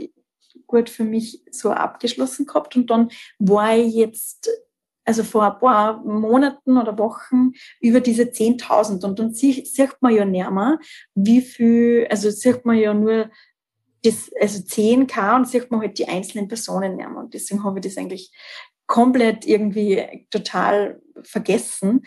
gut 0.67 0.89
für 0.89 1.05
mich 1.05 1.41
so 1.51 1.71
abgeschlossen 1.71 2.45
gehabt. 2.45 2.75
Und 2.75 2.89
dann 2.89 3.09
war 3.39 3.77
ich 3.77 3.93
jetzt, 3.93 4.49
also 5.05 5.23
vor 5.23 5.53
ein 5.53 5.59
paar 5.59 6.03
Monaten 6.03 6.77
oder 6.77 6.97
Wochen 6.99 7.53
über 7.79 8.01
diese 8.01 8.23
10.000. 8.23 9.05
Und 9.05 9.19
dann 9.19 9.33
sieht, 9.33 9.71
man 10.01 10.13
ja 10.13 10.25
nicht 10.25 10.51
mehr, 10.51 10.79
wie 11.15 11.41
viel, 11.41 12.07
also 12.09 12.29
sieht 12.29 12.65
man 12.65 12.77
ja 12.77 12.93
nur 12.93 13.31
das, 14.03 14.29
also 14.41 14.59
10k 14.59 15.37
und 15.37 15.47
sieht 15.47 15.71
man 15.71 15.79
halt 15.79 15.97
die 15.97 16.09
einzelnen 16.09 16.49
Personen 16.49 16.97
nicht 16.97 17.07
mehr. 17.07 17.17
Und 17.17 17.33
deswegen 17.33 17.63
habe 17.63 17.79
ich 17.79 17.85
das 17.85 17.97
eigentlich 17.97 18.33
komplett 18.85 19.47
irgendwie 19.47 20.25
total 20.29 21.01
vergessen. 21.23 22.05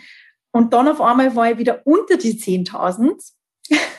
Und 0.50 0.74
dann 0.74 0.88
auf 0.88 1.00
einmal 1.00 1.34
war 1.34 1.50
ich 1.50 1.56
wieder 1.58 1.80
unter 1.86 2.18
die 2.18 2.38
10.000. 2.38 3.32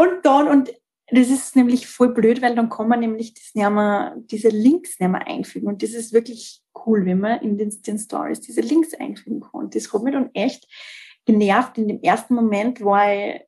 und 0.00 0.24
dann, 0.24 0.48
und 0.48 0.70
das 1.08 1.28
ist 1.28 1.56
nämlich 1.56 1.86
voll 1.86 2.14
blöd, 2.14 2.40
weil 2.40 2.54
dann 2.54 2.70
kann 2.70 2.88
man 2.88 3.00
nämlich 3.00 3.34
das 3.34 3.54
nicht 3.54 3.68
mehr, 3.68 4.16
diese 4.16 4.48
Links 4.48 4.98
nicht 4.98 5.10
mehr 5.10 5.26
einfügen. 5.26 5.68
Und 5.68 5.82
das 5.82 5.90
ist 5.90 6.12
wirklich 6.12 6.62
cool, 6.86 7.04
wenn 7.04 7.20
man 7.20 7.40
in 7.42 7.58
den, 7.58 7.70
den 7.82 7.98
Stories 7.98 8.40
diese 8.40 8.62
Links 8.62 8.94
einfügen 8.94 9.40
kann. 9.40 9.68
Das 9.70 9.92
hat 9.92 10.02
mich 10.02 10.14
dann 10.14 10.30
echt 10.32 10.66
genervt. 11.26 11.76
In 11.76 11.88
dem 11.88 12.00
ersten 12.00 12.34
Moment 12.34 12.82
war 12.82 13.12
ich 13.12 13.42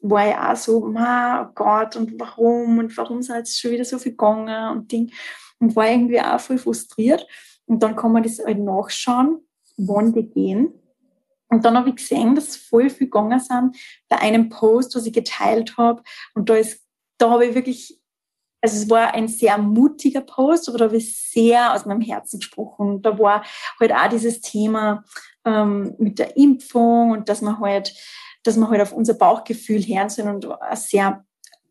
war 0.00 0.28
ich 0.28 0.36
auch 0.36 0.56
so, 0.56 0.80
ma, 0.86 1.42
oh 1.42 1.52
Gott, 1.56 1.96
und 1.96 2.20
warum, 2.20 2.78
und 2.78 2.96
warum 2.96 3.20
sind 3.20 3.34
jetzt 3.34 3.58
schon 3.58 3.72
wieder 3.72 3.84
so 3.84 3.98
viel 3.98 4.12
gegangen 4.12 4.76
und 4.76 4.92
Ding. 4.92 5.10
Und 5.58 5.74
war 5.74 5.90
irgendwie 5.90 6.20
auch 6.20 6.38
voll 6.38 6.58
frustriert. 6.58 7.26
Und 7.66 7.82
dann 7.82 7.96
kann 7.96 8.12
man 8.12 8.22
das 8.22 8.38
halt 8.38 8.60
nachschauen, 8.60 9.40
wann 9.76 10.12
die 10.12 10.28
gehen. 10.28 10.72
Und 11.48 11.64
dann 11.64 11.76
habe 11.76 11.90
ich 11.90 11.96
gesehen, 11.96 12.34
dass 12.34 12.56
voll 12.56 12.90
viel 12.90 13.06
gegangen 13.06 13.40
sind 13.40 13.76
bei 14.08 14.18
einem 14.18 14.48
Post, 14.48 14.94
was 14.94 15.06
ich 15.06 15.12
geteilt 15.12 15.76
habe. 15.76 16.02
Und 16.34 16.50
da 16.50 16.56
ist, 16.56 16.82
da 17.18 17.30
habe 17.30 17.46
ich 17.46 17.54
wirklich, 17.54 18.00
also 18.60 18.76
es 18.76 18.90
war 18.90 19.14
ein 19.14 19.28
sehr 19.28 19.56
mutiger 19.58 20.20
Post, 20.20 20.68
aber 20.68 20.78
da 20.78 20.84
habe 20.86 20.98
ich 20.98 21.16
sehr 21.16 21.72
aus 21.74 21.86
meinem 21.86 22.02
Herzen 22.02 22.40
gesprochen. 22.40 23.02
Da 23.02 23.18
war 23.18 23.44
halt 23.80 23.92
auch 23.92 24.08
dieses 24.08 24.40
Thema 24.40 25.04
ähm, 25.44 25.94
mit 25.98 26.18
der 26.18 26.36
Impfung 26.36 27.12
und 27.12 27.28
dass 27.28 27.40
man 27.40 27.58
halt 27.60 27.94
dass 28.48 28.56
wir 28.56 28.70
halt 28.70 28.80
auf 28.80 28.92
unser 28.92 29.14
Bauchgefühl 29.14 29.82
hören 29.82 30.08
sollen 30.08 30.36
und 30.36 30.62
eine 30.62 30.76
sehr 30.76 31.24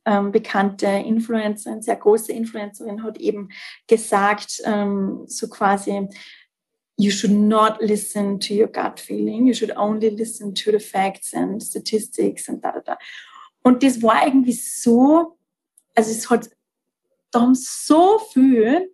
ähm, 0.05 0.31
bekannte 0.31 0.87
Influencerin, 0.87 1.81
sehr 1.81 1.95
große 1.95 2.31
Influencerin 2.31 3.03
hat 3.03 3.17
eben 3.17 3.49
gesagt, 3.87 4.61
ähm, 4.63 5.23
so 5.27 5.49
quasi, 5.49 6.07
you 6.97 7.11
should 7.11 7.31
not 7.31 7.81
listen 7.81 8.39
to 8.39 8.53
your 8.53 8.67
gut 8.67 8.99
feeling, 8.99 9.45
you 9.45 9.53
should 9.53 9.71
only 9.77 10.09
listen 10.09 10.53
to 10.55 10.71
the 10.71 10.79
facts 10.79 11.33
and 11.33 11.61
statistics 11.61 12.49
und 12.49 12.63
da, 12.63 12.71
da, 12.71 12.81
da. 12.81 12.97
Und 13.63 13.83
das 13.83 14.01
war 14.01 14.25
irgendwie 14.25 14.53
so, 14.53 15.37
also 15.95 16.11
es 16.11 16.29
hat, 16.29 16.49
da 17.31 17.41
haben 17.41 17.55
so 17.55 18.19
viel 18.33 18.93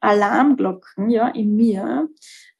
Alarmglocken 0.00 1.10
ja, 1.10 1.28
in 1.28 1.56
mir 1.56 2.08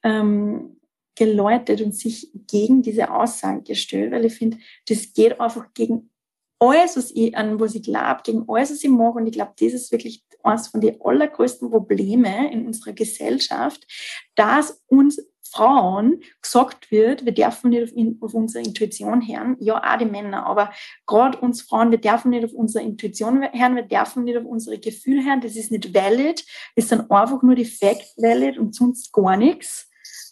ähm, 0.03 0.81
geläutet 1.15 1.81
und 1.83 1.95
sich 1.95 2.31
gegen 2.47 2.83
diese 2.83 3.13
Aussagen 3.13 3.65
gestellt, 3.65 4.13
weil 4.13 4.25
ich 4.25 4.35
finde, 4.35 4.59
das 4.89 5.13
geht 5.13 5.39
einfach 5.41 5.73
gegen 5.75 6.11
alles, 6.59 6.97
was 6.97 7.11
ich, 7.11 7.37
an 7.37 7.61
was 7.61 7.75
ich 7.75 7.83
glaube, 7.83 8.23
gegen 8.25 8.45
alles, 8.49 8.71
was 8.71 8.83
ich 8.83 8.91
mache. 8.91 9.19
Und 9.19 9.27
ich 9.27 9.33
glaube, 9.33 9.53
das 9.59 9.73
ist 9.73 9.93
wirklich 9.93 10.25
eines 10.45 10.69
von 10.69 10.81
den 10.81 11.01
allergrößten 11.03 11.71
Probleme 11.71 12.53
in 12.53 12.67
unserer 12.67 12.93
Gesellschaft, 12.93 13.87
dass 14.35 14.83
uns 14.87 15.21
Frauen 15.53 16.23
gesagt 16.41 16.91
wird, 16.91 17.27
wir 17.27 17.33
dürfen 17.33 17.71
nicht 17.71 17.83
auf, 17.83 17.93
in, 17.97 18.19
auf 18.23 18.33
unsere 18.33 18.65
Intuition 18.65 19.27
hören, 19.27 19.57
ja, 19.61 19.77
auch 19.77 19.99
die 19.99 20.07
Männer, 20.07 20.47
aber 20.47 20.73
gerade 21.07 21.39
uns 21.39 21.61
Frauen, 21.61 21.91
wir 21.91 21.99
dürfen 21.99 22.31
nicht 22.31 22.45
auf 22.45 22.55
unsere 22.55 22.85
Intuition 22.85 23.43
hören, 23.53 23.77
wir 23.77 23.83
dürfen 23.83 24.25
nicht 24.25 24.39
auf 24.39 24.47
unsere 24.47 24.79
Gefühle 24.79 25.25
hören, 25.25 25.43
das 25.43 25.57
ist 25.57 25.71
nicht 25.71 25.93
valid, 25.93 26.45
das 26.75 26.89
sind 26.89 27.11
einfach 27.11 27.43
nur 27.43 27.55
die 27.55 27.67
Fact 27.67 28.15
valid 28.17 28.59
und 28.59 28.75
sonst 28.75 29.13
gar 29.13 29.37
nichts. 29.37 29.91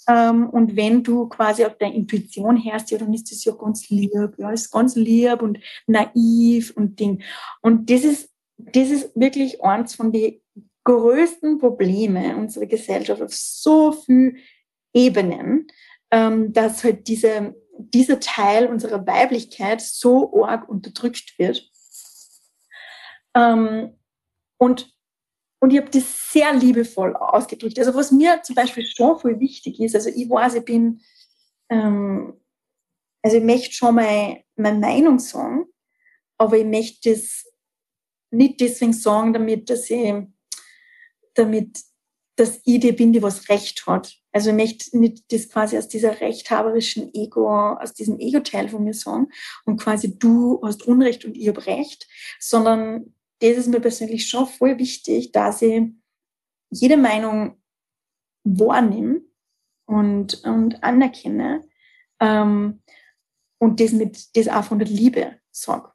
Ähm, 0.09 0.49
und 0.49 0.77
wenn 0.77 1.03
du 1.03 1.29
quasi 1.29 1.65
auf 1.65 1.77
deine 1.77 1.95
Intuition 1.95 2.65
hörst, 2.65 2.91
ja, 2.91 2.99
dann 2.99 3.13
ist 3.13 3.31
das 3.31 3.45
ja 3.45 3.53
ganz 3.53 3.91
lieb, 3.91 4.35
ja, 4.39 4.51
ist 4.51 4.71
ganz 4.71 4.97
lieb 4.97 5.43
und 5.43 5.59
naiv 5.87 6.73
und 6.77 6.99
Ding. 6.99 7.23
Und 7.61 7.91
das 7.91 8.05
ist, 8.05 8.30
das 8.73 8.91
ist 8.91 9.11
wirklich 9.15 9.63
eins 9.63 9.95
von 9.95 10.13
den 10.13 10.41
größten 10.85 11.59
Probleme 11.59 12.37
unserer 12.37 12.67
Gesellschaft 12.67 13.23
auf 13.23 13.35
so 13.35 13.93
viel 13.93 14.37
Ebenen, 14.93 15.67
ähm, 16.11 16.53
dass 16.53 16.83
halt 16.83 17.07
diese, 17.07 17.55
dieser 17.79 18.19
Teil 18.21 18.67
unserer 18.67 19.07
Weiblichkeit 19.07 19.81
so 19.81 20.45
arg 20.45 20.69
unterdrückt 20.69 21.39
wird. 21.39 21.71
Ähm, 23.35 23.97
und, 24.59 24.93
und 25.61 25.73
ich 25.73 25.79
habe 25.79 25.91
das 25.91 26.33
sehr 26.33 26.53
liebevoll 26.53 27.15
ausgedrückt. 27.15 27.79
Also 27.79 27.95
was 27.95 28.11
mir 28.11 28.43
zum 28.43 28.55
Beispiel 28.55 28.85
schon 28.85 29.19
voll 29.19 29.39
wichtig 29.39 29.81
ist, 29.81 29.95
also 29.95 30.11
ich 30.11 30.29
weiß, 30.29 30.55
ich 30.55 30.65
bin, 30.65 31.01
ähm, 31.69 32.41
also 33.23 33.37
ich 33.37 33.45
möchte 33.45 33.73
schon 33.73 33.95
mal 33.95 34.43
meine 34.57 34.79
Meinung 34.79 35.19
sagen, 35.19 35.67
aber 36.39 36.57
ich 36.57 36.67
möchte 36.67 37.11
das 37.11 37.50
nicht 38.31 38.61
deswegen 38.61 38.93
sagen, 38.93 39.33
damit, 39.33 39.71
dass 39.71 39.91
ich, 39.91 40.15
damit, 41.35 41.81
dass 42.37 42.61
ich 42.65 42.81
die 42.81 42.93
bin, 42.93 43.13
die 43.13 43.23
was 43.23 43.49
Recht 43.49 43.87
hat. 43.87 44.17
Also 44.33 44.51
ich 44.51 44.57
möchte 44.57 44.99
nicht 44.99 45.33
das 45.33 45.49
quasi 45.49 45.77
aus 45.77 45.89
dieser 45.89 46.21
rechthaberischen 46.21 47.13
Ego, 47.15 47.73
aus 47.75 47.95
diesem 47.95 48.19
Ego-Teil 48.19 48.69
von 48.69 48.85
mir 48.85 48.95
sagen 48.95 49.29
und 49.65 49.81
quasi 49.81 50.19
du 50.19 50.61
hast 50.63 50.87
Unrecht 50.87 51.25
und 51.25 51.37
ich 51.37 51.49
habe 51.49 51.67
Recht, 51.67 52.07
sondern 52.39 53.15
das 53.41 53.57
ist 53.57 53.69
mir 53.69 53.81
persönlich 53.81 54.29
schon 54.29 54.47
voll 54.47 54.79
wichtig, 54.79 55.33
dass 55.33 55.63
ich 55.63 55.83
jede 56.71 56.97
Meinung 56.97 57.61
wahrnehme 58.45 59.23
und, 59.87 60.45
und 60.45 60.83
anerkenne 60.85 61.65
ähm, 62.21 62.83
und 63.59 63.81
das 63.81 63.93
mit 63.93 64.37
das 64.37 64.49
auch 64.49 64.65
von 64.65 64.79
der 64.79 64.89
Liebe 64.89 65.41
sage. 65.51 65.91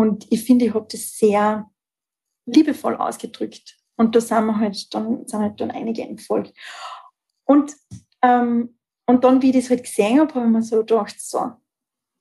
Und 0.00 0.26
ich 0.30 0.44
finde, 0.44 0.64
ich 0.64 0.72
habe 0.72 0.86
das 0.90 1.18
sehr 1.18 1.70
liebevoll 2.46 2.96
ausgedrückt. 2.96 3.76
Und 3.96 4.16
da 4.16 4.22
sind 4.22 4.46
wir 4.46 4.56
halt 4.56 4.94
dann, 4.94 5.26
sind 5.26 5.40
halt 5.40 5.60
dann 5.60 5.70
einige 5.70 6.00
entfolgt. 6.00 6.56
Und, 7.44 7.76
ähm, 8.22 8.78
und 9.04 9.24
dann, 9.24 9.42
wie 9.42 9.50
ich 9.50 9.56
das 9.56 9.68
halt 9.68 9.82
gesehen 9.82 10.20
habe, 10.20 10.34
habe 10.36 10.46
ich 10.46 10.52
mir 10.52 10.62
so 10.62 10.78
gedacht, 10.78 11.20
so, 11.20 11.52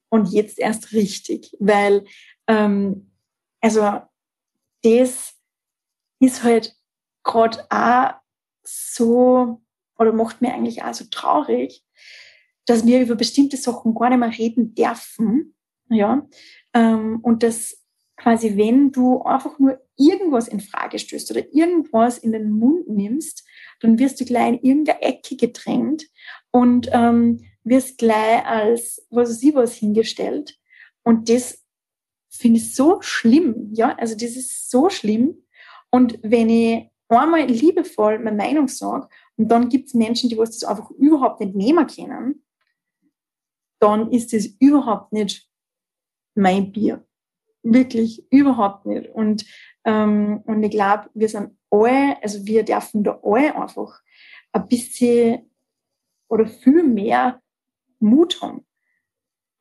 und 0.10 0.26
jetzt 0.34 0.60
erst 0.60 0.92
richtig, 0.92 1.56
weil, 1.62 2.04
ähm, 2.48 3.13
also, 3.62 4.02
das 4.84 5.36
ist 6.20 6.44
halt 6.44 6.76
gerade 7.24 7.65
auch 7.70 8.15
so, 8.62 9.62
oder 9.98 10.12
macht 10.12 10.42
mir 10.42 10.54
eigentlich 10.54 10.84
auch 10.84 10.94
so 10.94 11.06
traurig, 11.06 11.86
dass 12.65 12.86
wir 12.86 13.00
über 13.00 13.15
bestimmte 13.15 13.56
Sachen 13.56 13.96
gar 13.96 14.10
nicht 14.10 14.20
mehr 14.20 14.38
reden 14.38 14.76
dürfen, 14.76 15.56
ja, 15.89 16.28
ähm, 16.73 17.19
und 17.21 17.43
dass 17.43 17.84
quasi, 18.15 18.58
wenn 18.58 18.91
du 18.91 19.21
einfach 19.23 19.58
nur 19.60 19.82
irgendwas 19.97 20.47
in 20.47 20.60
Frage 20.60 20.99
stößt 20.99 21.32
oder 21.32 21.54
irgendwas 21.54 22.17
in 22.17 22.32
den 22.32 22.52
Mund 22.52 22.88
nimmst, 22.88 23.45
dann 23.80 23.97
wirst 23.97 24.19
du 24.19 24.25
gleich 24.25 24.49
in 24.49 24.60
irgendeine 24.62 25.02
Ecke 25.02 25.36
gedrängt 25.36 26.06
und 26.52 26.89
ähm, 26.91 27.45
wirst 27.63 27.97
gleich 27.97 28.45
als 28.45 29.06
was 29.10 29.30
weiß 29.30 29.43
ich 29.43 29.56
was 29.56 29.73
hingestellt. 29.75 30.58
Und 31.04 31.30
das 31.30 31.65
finde 32.30 32.60
ich 32.60 32.75
so 32.75 33.02
schlimm, 33.02 33.69
ja, 33.73 33.95
also 33.97 34.15
das 34.15 34.36
ist 34.36 34.69
so 34.69 34.89
schlimm. 34.89 35.45
Und 35.91 36.19
wenn 36.21 36.49
ich 36.49 36.89
einmal 37.08 37.45
liebevoll 37.45 38.19
meine 38.19 38.38
Meinung 38.38 38.67
sage 38.67 39.08
und 39.38 39.47
dann 39.49 39.69
gibt 39.69 39.88
es 39.88 39.93
Menschen, 39.93 40.30
die 40.30 40.38
was 40.38 40.52
das 40.60 40.69
einfach 40.69 40.91
überhaupt 40.91 41.39
nicht 41.39 41.56
nehmen 41.56 41.88
können, 41.88 42.43
dann 43.80 44.12
ist 44.12 44.34
das 44.34 44.45
überhaupt 44.60 45.13
nicht 45.13 45.48
mein 46.39 46.71
Bier. 46.71 47.06
Wirklich 47.62 48.25
überhaupt 48.32 48.86
nicht. 48.86 49.10
Und, 49.10 49.45
ähm, 49.86 50.41
und 50.45 50.63
ich 50.63 50.71
glaube, 50.71 51.10
wir 51.13 51.30
sind 51.30 51.58
alle, 51.69 52.21
also 52.23 52.45
wir 52.45 52.63
dürfen 52.63 53.04
da 53.04 53.19
alle 53.21 53.56
einfach 53.56 54.02
ein 54.54 54.67
bisschen 54.67 55.52
oder 56.30 56.47
viel 56.47 56.84
mehr 56.84 57.41
Mut 57.99 58.41
haben. 58.41 58.65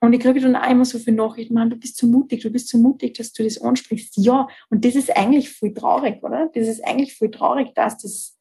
Und 0.01 0.13
ich 0.13 0.21
kriege 0.21 0.41
dann 0.41 0.55
auch 0.55 0.71
immer 0.71 0.85
so 0.85 0.99
viele 1.01 1.17
Nachrichten, 1.17 1.55
man, 1.55 1.71
du 1.71 1.77
bist 1.77 1.97
zu 1.97 2.07
mutig, 2.07 2.43
du 2.43 2.51
bist 2.51 2.69
zu 2.69 2.79
mutig, 2.79 3.15
dass 3.15 3.33
du 3.33 3.43
das 3.43 3.61
ansprichst. 3.61 4.17
Ja, 4.19 4.47
und 4.71 4.85
das 4.85 4.95
ist 4.95 5.15
eigentlich 5.17 5.51
voll 5.51 5.75
traurig, 5.75 6.23
oder? 6.23 6.49
Das 6.55 6.69
ist 6.69 6.87
eigentlich 6.87 7.17
voll 7.17 7.33
traurig, 7.33 7.75
dass 7.75 7.99
das 7.99 8.39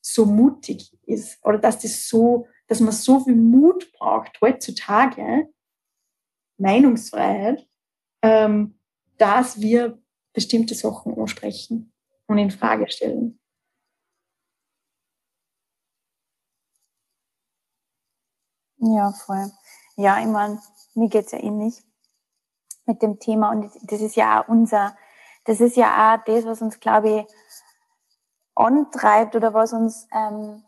so 0.00 0.24
mutig 0.24 0.96
ist 1.04 1.38
oder 1.44 1.58
dass 1.58 1.78
das 1.80 2.08
so, 2.08 2.46
dass 2.66 2.80
man 2.80 2.92
so 2.92 3.20
viel 3.20 3.36
Mut 3.36 3.92
braucht 3.92 4.40
heutzutage, 4.40 5.50
Meinungsfreiheit, 6.60 7.66
ähm, 8.22 8.78
dass 9.18 9.60
wir 9.60 9.98
bestimmte 10.32 10.74
Sachen 10.74 11.18
ansprechen 11.18 11.92
und 12.26 12.38
in 12.38 12.50
Frage 12.50 12.90
stellen. 12.90 13.38
Ja, 18.78 19.12
voll. 19.12 19.50
Ja, 19.96 20.18
ich 20.20 20.26
meine, 20.26 20.60
mir 20.94 21.08
geht's 21.08 21.32
ja 21.32 21.38
ähnlich 21.38 21.82
mit 22.86 23.02
dem 23.02 23.18
Thema 23.18 23.50
und 23.50 23.70
das 23.82 24.00
ist 24.00 24.16
ja 24.16 24.42
auch 24.42 24.48
unser, 24.48 24.96
das 25.44 25.60
ist 25.60 25.76
ja 25.76 26.14
auch 26.14 26.24
das, 26.24 26.46
was 26.46 26.62
uns, 26.62 26.80
glaube 26.80 27.10
ich, 27.10 27.26
antreibt 28.54 29.36
oder 29.36 29.54
was 29.54 29.72
uns, 29.72 30.08
ähm, 30.12 30.62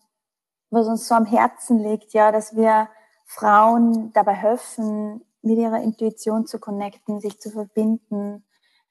was 0.70 0.86
uns 0.86 1.08
so 1.08 1.14
am 1.14 1.26
Herzen 1.26 1.78
liegt, 1.78 2.12
ja, 2.12 2.32
dass 2.32 2.54
wir 2.56 2.88
Frauen 3.24 4.12
dabei 4.12 4.34
helfen, 4.34 5.24
mit 5.42 5.58
ihrer 5.58 5.82
Intuition 5.82 6.46
zu 6.46 6.58
connecten, 6.58 7.20
sich 7.20 7.40
zu 7.40 7.50
verbinden, 7.50 8.44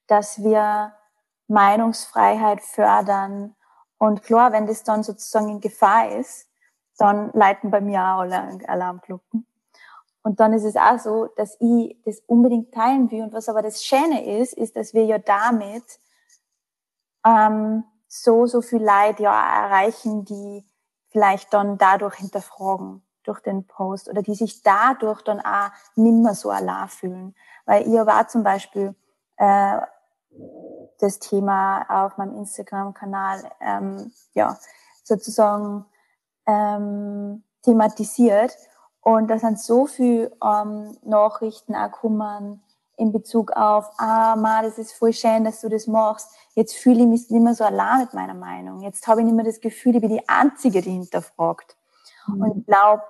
dass 0.07 0.43
wir 0.43 0.93
Meinungsfreiheit 1.47 2.61
fördern. 2.61 3.55
Und 3.97 4.23
klar, 4.23 4.51
wenn 4.51 4.67
das 4.67 4.83
dann 4.83 5.03
sozusagen 5.03 5.49
in 5.49 5.61
Gefahr 5.61 6.11
ist, 6.11 6.47
dann 6.97 7.31
leiten 7.33 7.71
bei 7.71 7.81
mir 7.81 7.99
auch 7.99 8.19
alle 8.19 8.59
Alarmglocken. 8.67 9.47
Und 10.23 10.39
dann 10.39 10.53
ist 10.53 10.65
es 10.65 10.75
auch 10.75 10.99
so, 10.99 11.27
dass 11.35 11.57
ich 11.59 11.97
das 12.05 12.19
unbedingt 12.27 12.73
teilen 12.73 13.09
will. 13.09 13.23
Und 13.23 13.33
was 13.33 13.49
aber 13.49 13.61
das 13.61 13.83
Schöne 13.83 14.39
ist, 14.39 14.53
ist, 14.53 14.75
dass 14.75 14.93
wir 14.93 15.05
ja 15.05 15.17
damit 15.17 15.83
ähm, 17.25 17.83
so, 18.07 18.45
so 18.45 18.61
viel 18.61 18.83
Leid 18.83 19.19
ja 19.19 19.63
erreichen, 19.63 20.25
die 20.25 20.63
vielleicht 21.09 21.53
dann 21.53 21.77
dadurch 21.77 22.15
hinterfragen 22.15 23.01
durch 23.23 23.39
den 23.41 23.65
Post 23.65 24.09
oder 24.09 24.21
die 24.21 24.35
sich 24.35 24.63
dadurch 24.63 25.21
dann 25.21 25.39
auch 25.39 25.69
nimmer 25.95 26.33
so 26.33 26.49
allein 26.49 26.87
fühlen. 26.89 27.35
Weil 27.65 27.87
ihr 27.87 28.05
war 28.05 28.27
zum 28.27 28.43
Beispiel 28.43 28.95
äh, 29.37 29.77
das 30.99 31.19
Thema 31.19 31.85
auf 31.89 32.17
meinem 32.17 32.37
Instagram-Kanal 32.37 33.43
ähm, 33.59 34.11
ja 34.33 34.57
sozusagen 35.03 35.85
ähm, 36.45 37.43
thematisiert 37.63 38.55
und 39.01 39.27
da 39.29 39.39
sind 39.39 39.59
so 39.59 39.87
viel 39.87 40.31
ähm, 40.43 40.97
Nachrichten 41.03 41.75
auch 41.75 41.91
gekommen 41.91 42.61
in 42.97 43.11
Bezug 43.11 43.51
auf, 43.53 43.89
ah, 43.97 44.35
Ma, 44.35 44.61
das 44.61 44.77
ist 44.77 44.93
voll 44.93 45.11
schön, 45.11 45.43
dass 45.43 45.61
du 45.61 45.69
das 45.69 45.87
machst. 45.87 46.29
Jetzt 46.53 46.75
fühle 46.75 46.99
ich 46.99 47.07
mich 47.07 47.29
nicht 47.31 47.41
mehr 47.41 47.55
so 47.55 47.63
allein 47.63 48.01
mit 48.01 48.13
meiner 48.13 48.35
Meinung. 48.35 48.81
Jetzt 48.81 49.07
habe 49.07 49.21
ich 49.21 49.25
nicht 49.25 49.35
mehr 49.35 49.45
das 49.45 49.59
Gefühl, 49.59 49.95
ich 49.95 50.01
bin 50.01 50.11
die 50.11 50.29
Einzige, 50.29 50.81
die 50.81 50.91
hinterfragt. 50.91 51.75
Mhm. 52.27 52.41
Und 52.41 52.57
ich 52.57 52.65
glaube, 52.65 53.03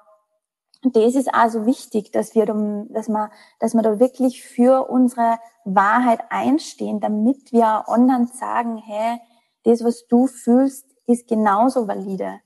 das 0.84 1.16
ist 1.16 1.34
also 1.34 1.66
wichtig, 1.66 2.12
dass 2.12 2.34
wir, 2.34 2.46
dass 2.46 3.08
wir, 3.08 3.30
dass 3.60 3.74
wir 3.76 3.82
da 3.84 4.00
wirklich 4.00 4.44
für 4.44 4.90
unsere 4.90 5.38
Wahrheit 5.64 6.22
einstehen, 6.30 7.00
damit 7.00 7.52
wir 7.52 7.88
anderen 7.88 8.28
sagen, 8.28 8.78
hey, 8.78 9.20
das, 9.64 9.84
was 9.84 10.08
du 10.08 10.26
fühlst, 10.26 10.86
ist 11.06 11.28
genauso 11.28 11.88
valide. 11.88 12.40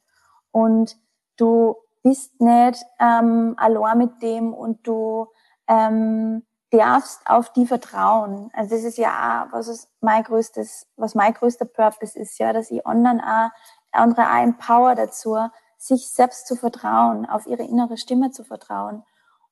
Und 0.51 0.97
du 1.37 1.75
bist 2.03 2.39
nicht 2.41 2.83
ähm, 2.99 3.55
allein 3.57 3.97
mit 3.97 4.21
dem 4.21 4.53
und 4.53 4.85
du 4.85 5.27
ähm, 5.67 6.43
darfst 6.71 7.21
auf 7.25 7.51
die 7.53 7.65
vertrauen. 7.65 8.49
Also 8.53 8.75
das 8.75 8.83
ist 8.83 8.97
ja 8.97 9.45
auch, 9.47 9.53
was 9.53 9.67
ist 9.67 9.89
mein 10.01 10.23
größtes, 10.23 10.87
was 10.97 11.15
mein 11.15 11.33
größter 11.33 11.65
Purpose 11.65 12.19
ist, 12.19 12.37
ja, 12.37 12.53
dass 12.53 12.69
ich 12.69 12.85
anderen 12.85 13.21
auch, 13.21 13.49
andere 13.91 14.23
auch 14.23 14.43
empower 14.43 14.95
dazu, 14.95 15.37
sich 15.77 16.09
selbst 16.09 16.47
zu 16.47 16.55
vertrauen, 16.55 17.25
auf 17.25 17.47
ihre 17.47 17.63
innere 17.63 17.97
Stimme 17.97 18.31
zu 18.31 18.43
vertrauen. 18.43 19.03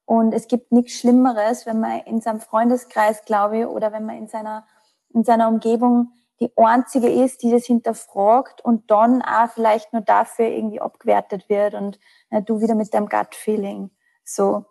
Und 0.06 0.34
es 0.34 0.48
gibt 0.48 0.72
nichts 0.72 0.94
Schlimmeres, 0.94 1.66
wenn 1.66 1.80
man 1.80 2.00
in 2.02 2.22
seinem 2.22 2.42
Freundeskreis, 2.42 3.24
glaube 3.26 3.60
ich, 3.60 3.66
oder 3.66 3.92
wenn 3.92 4.06
man 4.06 4.18
in 4.18 4.28
seiner, 4.28 4.66
in 5.14 5.24
seiner 5.24 5.48
Umgebung 5.48 6.12
die 6.40 6.52
einzige 6.58 7.10
ist, 7.10 7.44
die 7.44 7.52
das 7.52 7.66
hinterfragt 7.66 8.64
und 8.66 8.90
dann 8.92 9.22
auch 9.22 9.50
vielleicht 9.50 9.94
nur 9.94 10.02
dafür 10.02 10.48
irgendwie 10.48 10.82
abgewertet 10.82 11.48
wird 11.48 11.74
und 11.74 12.00
äh, 12.32 12.42
du 12.42 12.60
wieder 12.60 12.76
mit 12.76 12.94
deinem 12.94 13.08
Gut-Feeling. 13.08 13.92
So. 14.26 14.66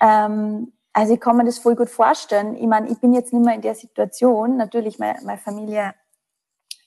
Ähm, 0.00 0.72
also 0.92 1.14
ich 1.14 1.20
kann 1.20 1.36
mir 1.36 1.44
das 1.44 1.58
voll 1.58 1.76
gut 1.76 1.90
vorstellen. 1.90 2.56
Ich 2.56 2.66
meine, 2.66 2.88
ich 2.88 3.00
bin 3.00 3.12
jetzt 3.12 3.32
nicht 3.32 3.44
mehr 3.44 3.54
in 3.54 3.62
der 3.62 3.74
Situation. 3.74 4.56
Natürlich, 4.56 4.98
meine, 4.98 5.18
meine 5.22 5.38
Familie 5.38 5.94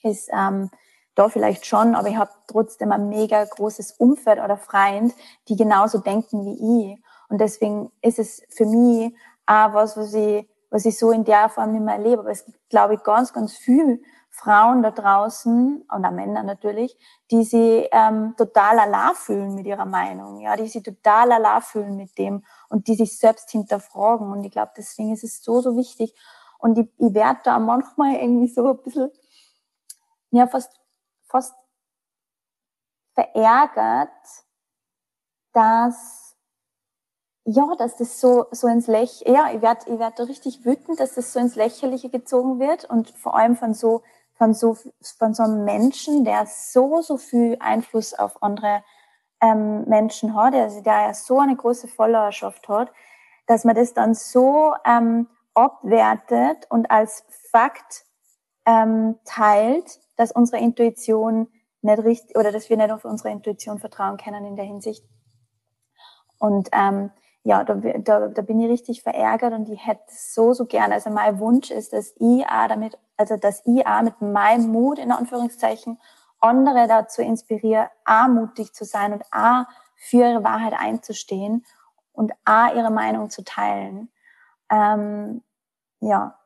ist 0.04 0.30
ähm, 0.34 0.70
da 1.16 1.30
vielleicht 1.30 1.66
schon, 1.66 1.96
aber 1.96 2.08
ich 2.08 2.18
habe 2.18 2.32
trotzdem 2.48 2.92
ein 2.92 3.10
mega 3.10 3.44
großes 3.44 3.94
Umfeld 3.94 4.40
oder 4.40 4.58
Freund, 4.58 5.14
die 5.48 5.56
genauso 5.56 6.00
denken 6.00 6.46
wie 6.46 6.92
ich. 6.94 7.04
Und 7.30 7.40
deswegen 7.40 7.92
ist 8.02 8.20
es 8.20 8.44
für 8.50 8.66
mich 8.66 9.14
auch 9.46 9.74
was, 9.74 9.98
was 9.98 10.14
ich, 10.14 10.48
was 10.70 10.86
ich 10.86 10.98
so 10.98 11.12
in 11.12 11.24
der 11.24 11.50
Form 11.50 11.72
nicht 11.74 11.84
mehr 11.84 11.96
erlebe. 11.96 12.22
Aber 12.22 12.32
es 12.32 12.46
gibt, 12.46 12.70
glaube 12.70 12.96
ich, 12.96 13.04
ganz, 13.04 13.34
ganz 13.34 13.56
viel 13.56 14.02
Frauen 14.30 14.82
da 14.82 14.92
draußen, 14.92 15.86
und 15.90 16.06
auch 16.06 16.12
Männer 16.12 16.44
natürlich, 16.44 16.98
die 17.30 17.44
sie 17.44 17.88
ähm, 17.92 18.34
total 18.38 18.80
allein 18.80 19.14
fühlen 19.14 19.56
mit 19.56 19.68
ihrer 19.68 19.86
Meinung, 19.86 20.40
ja, 20.40 20.56
die 20.56 20.68
sie 20.68 20.82
total 20.82 21.34
allein 21.34 21.62
fühlen 21.62 21.98
mit 21.98 22.18
dem 22.18 22.44
und 22.70 22.88
die 22.88 22.96
sich 22.96 23.18
selbst 23.18 23.52
hinterfragen. 23.52 24.32
Und 24.32 24.46
ich 24.46 24.52
glaube, 24.52 24.72
deswegen 24.78 25.14
ist 25.14 25.26
es 25.26 25.44
so, 25.44 25.60
so 25.60 25.76
wichtig. 25.76 26.16
Und 26.60 26.78
ich, 26.78 26.88
ich 26.98 27.14
werde 27.14 27.42
da 27.44 27.60
manchmal 27.60 28.16
irgendwie 28.16 28.48
so 28.48 28.70
ein 28.70 28.82
bisschen, 28.82 29.12
ja, 30.32 30.48
fast, 30.48 30.81
fast 31.32 31.56
verärgert, 33.14 34.10
dass, 35.54 36.38
ja, 37.46 37.76
dass 37.78 37.98
das 37.98 38.22
so, 38.22 38.46
so 38.52 38.68
ins 38.68 38.88
Lächerliche, 38.88 39.32
ja, 39.32 39.52
ich 39.54 39.62
werde 39.62 39.92
ich 39.92 40.00
werd 40.00 40.20
da 40.20 40.24
richtig 40.24 40.66
wütend, 40.66 41.00
dass 41.00 41.16
das 41.16 41.34
so 41.34 41.40
ins 41.40 41.56
Lächerliche 41.56 42.10
gezogen 42.10 42.60
wird 42.60 42.86
und 42.86 43.10
vor 43.10 43.36
allem 43.36 43.56
von 43.56 43.74
so 43.74 44.04
von 44.42 44.56
so, 44.56 44.76
von 45.20 45.36
so 45.36 45.44
einem 45.44 45.66
Menschen, 45.66 46.26
der 46.26 46.48
so, 46.48 47.04
so 47.04 47.18
viel 47.18 47.58
Einfluss 47.60 48.16
auf 48.16 48.42
andere 48.42 48.84
ähm, 49.40 49.84
Menschen 49.88 50.34
hat, 50.34 50.56
also 50.56 50.82
der 50.82 51.02
ja 51.02 51.14
so 51.14 51.40
eine 51.40 51.56
große 51.56 51.88
Followerschaft 51.88 52.68
hat, 52.68 52.92
dass 53.46 53.66
man 53.66 53.76
das 53.76 53.94
dann 53.94 54.16
so 54.16 54.74
ähm, 54.84 55.28
abwertet 55.54 56.66
und 56.70 56.90
als 56.90 57.24
Fakt 57.52 58.04
ähm, 58.66 59.20
teilt, 59.24 60.00
dass 60.22 60.32
unsere 60.32 60.62
Intuition 60.62 61.48
nicht 61.82 62.04
richtig 62.04 62.38
oder 62.38 62.52
dass 62.52 62.70
wir 62.70 62.78
nicht 62.78 62.92
auf 62.92 63.06
unsere 63.06 63.32
Intuition 63.32 63.80
vertrauen 63.80 64.18
können 64.18 64.46
in 64.46 64.56
der 64.56 64.66
Hinsicht. 64.66 65.04
Und 66.38 66.70
ähm, 66.74 67.10
ja, 67.44 67.64
da, 67.64 67.74
da, 67.74 68.28
da 68.28 68.42
bin 68.44 68.60
ich 68.60 68.70
richtig 68.70 69.02
verärgert 69.02 69.54
und 69.54 69.68
ich 69.68 69.84
hätte 69.86 70.04
so, 70.08 70.54
so 70.54 70.66
gerne. 70.66 70.94
Also 70.94 71.10
mein 71.10 71.40
Wunsch 71.40 71.72
ist, 71.72 71.94
dass 71.94 72.14
ich 72.18 72.46
auch 72.46 72.68
damit, 72.68 73.00
also 73.18 73.36
dass 73.36 73.66
ich 73.66 73.86
auch 73.88 74.04
mit 74.04 74.22
meinem 74.22 74.72
Mut, 74.72 75.00
in 75.00 75.12
Anführungszeichen, 75.12 76.00
andere 76.40 76.88
dazu 76.88 77.24
inspiriere, 77.24 77.90
auch 78.06 78.28
mutig 78.28 78.74
zu 78.74 78.86
sein 78.86 79.14
und 79.14 79.24
auch 79.32 79.66
für 79.96 80.18
ihre 80.18 80.44
Wahrheit 80.44 80.74
einzustehen 80.78 81.66
und 82.14 82.32
auch 82.46 82.76
ihre 82.76 82.92
Meinung 82.92 83.32
zu 83.32 83.44
teilen. 83.44 84.12
Ähm, 84.70 85.44
ja, 86.00 86.38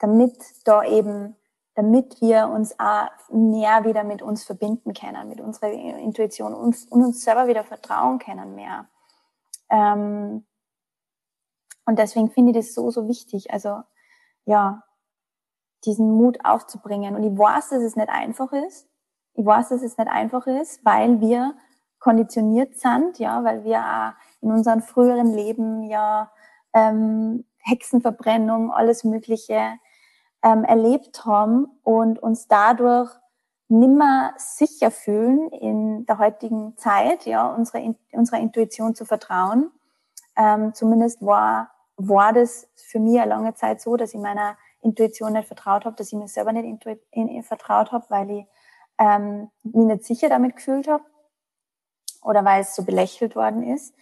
damit 0.00 0.36
da 0.64 0.82
eben, 0.82 1.36
damit 1.78 2.20
wir 2.20 2.48
uns 2.48 2.74
auch 2.80 3.06
mehr 3.30 3.84
wieder 3.84 4.02
mit 4.02 4.20
uns 4.20 4.42
verbinden 4.42 4.94
können, 4.94 5.28
mit 5.28 5.40
unserer 5.40 5.70
Intuition 5.70 6.52
und, 6.52 6.76
uns 6.90 7.22
selber 7.22 7.46
wieder 7.46 7.62
vertrauen 7.62 8.18
können 8.18 8.56
mehr. 8.56 8.88
Ähm, 9.70 10.44
und 11.86 11.98
deswegen 12.00 12.30
finde 12.30 12.50
ich 12.50 12.56
das 12.56 12.74
so, 12.74 12.90
so 12.90 13.06
wichtig. 13.06 13.52
Also, 13.52 13.82
ja, 14.44 14.82
diesen 15.84 16.10
Mut 16.10 16.44
aufzubringen. 16.44 17.14
Und 17.14 17.22
ich 17.22 17.38
weiß, 17.38 17.68
dass 17.68 17.82
es 17.84 17.94
nicht 17.94 18.08
einfach 18.08 18.50
ist. 18.50 18.88
Ich 19.34 19.46
weiß, 19.46 19.68
dass 19.68 19.82
es 19.82 19.96
nicht 19.96 20.10
einfach 20.10 20.48
ist, 20.48 20.84
weil 20.84 21.20
wir 21.20 21.54
konditioniert 22.00 22.76
sind, 22.76 23.20
ja, 23.20 23.44
weil 23.44 23.62
wir 23.62 23.78
auch 23.78 24.12
in 24.40 24.50
unserem 24.50 24.82
früheren 24.82 25.32
Leben 25.32 25.84
ja 25.84 26.32
ähm, 26.72 27.44
Hexenverbrennung, 27.58 28.72
alles 28.72 29.04
Mögliche 29.04 29.78
ähm, 30.42 30.64
erlebt 30.64 31.24
haben 31.24 31.66
und 31.82 32.18
uns 32.18 32.48
dadurch 32.48 33.10
nimmer 33.68 34.32
sicher 34.38 34.90
fühlen 34.90 35.50
in 35.50 36.06
der 36.06 36.18
heutigen 36.18 36.76
Zeit, 36.78 37.26
ja, 37.26 37.46
unsere, 37.46 37.94
unserer 38.12 38.40
Intuition 38.40 38.94
zu 38.94 39.04
vertrauen. 39.04 39.70
Ähm, 40.36 40.72
zumindest 40.74 41.24
war, 41.24 41.70
war 41.96 42.32
das 42.32 42.68
für 42.76 42.98
mich 42.98 43.20
eine 43.20 43.28
lange 43.28 43.54
Zeit 43.54 43.80
so, 43.80 43.96
dass 43.96 44.14
ich 44.14 44.20
meiner 44.20 44.56
Intuition 44.80 45.32
nicht 45.32 45.48
vertraut 45.48 45.84
habe, 45.84 45.96
dass 45.96 46.08
ich 46.08 46.18
mir 46.18 46.28
selber 46.28 46.52
nicht 46.52 46.64
intu 46.64 46.96
in, 47.10 47.28
in, 47.28 47.42
vertraut 47.42 47.92
habe, 47.92 48.06
weil 48.08 48.30
ich 48.30 48.46
ähm, 48.98 49.50
mich 49.64 49.86
nicht 49.86 50.04
sicher 50.04 50.28
damit 50.28 50.56
gefühlt 50.56 50.88
habe 50.88 51.04
oder 52.22 52.44
weil 52.44 52.62
es 52.62 52.74
so 52.74 52.84
belächelt 52.84 53.36
worden 53.36 53.62
ist, 53.62 53.94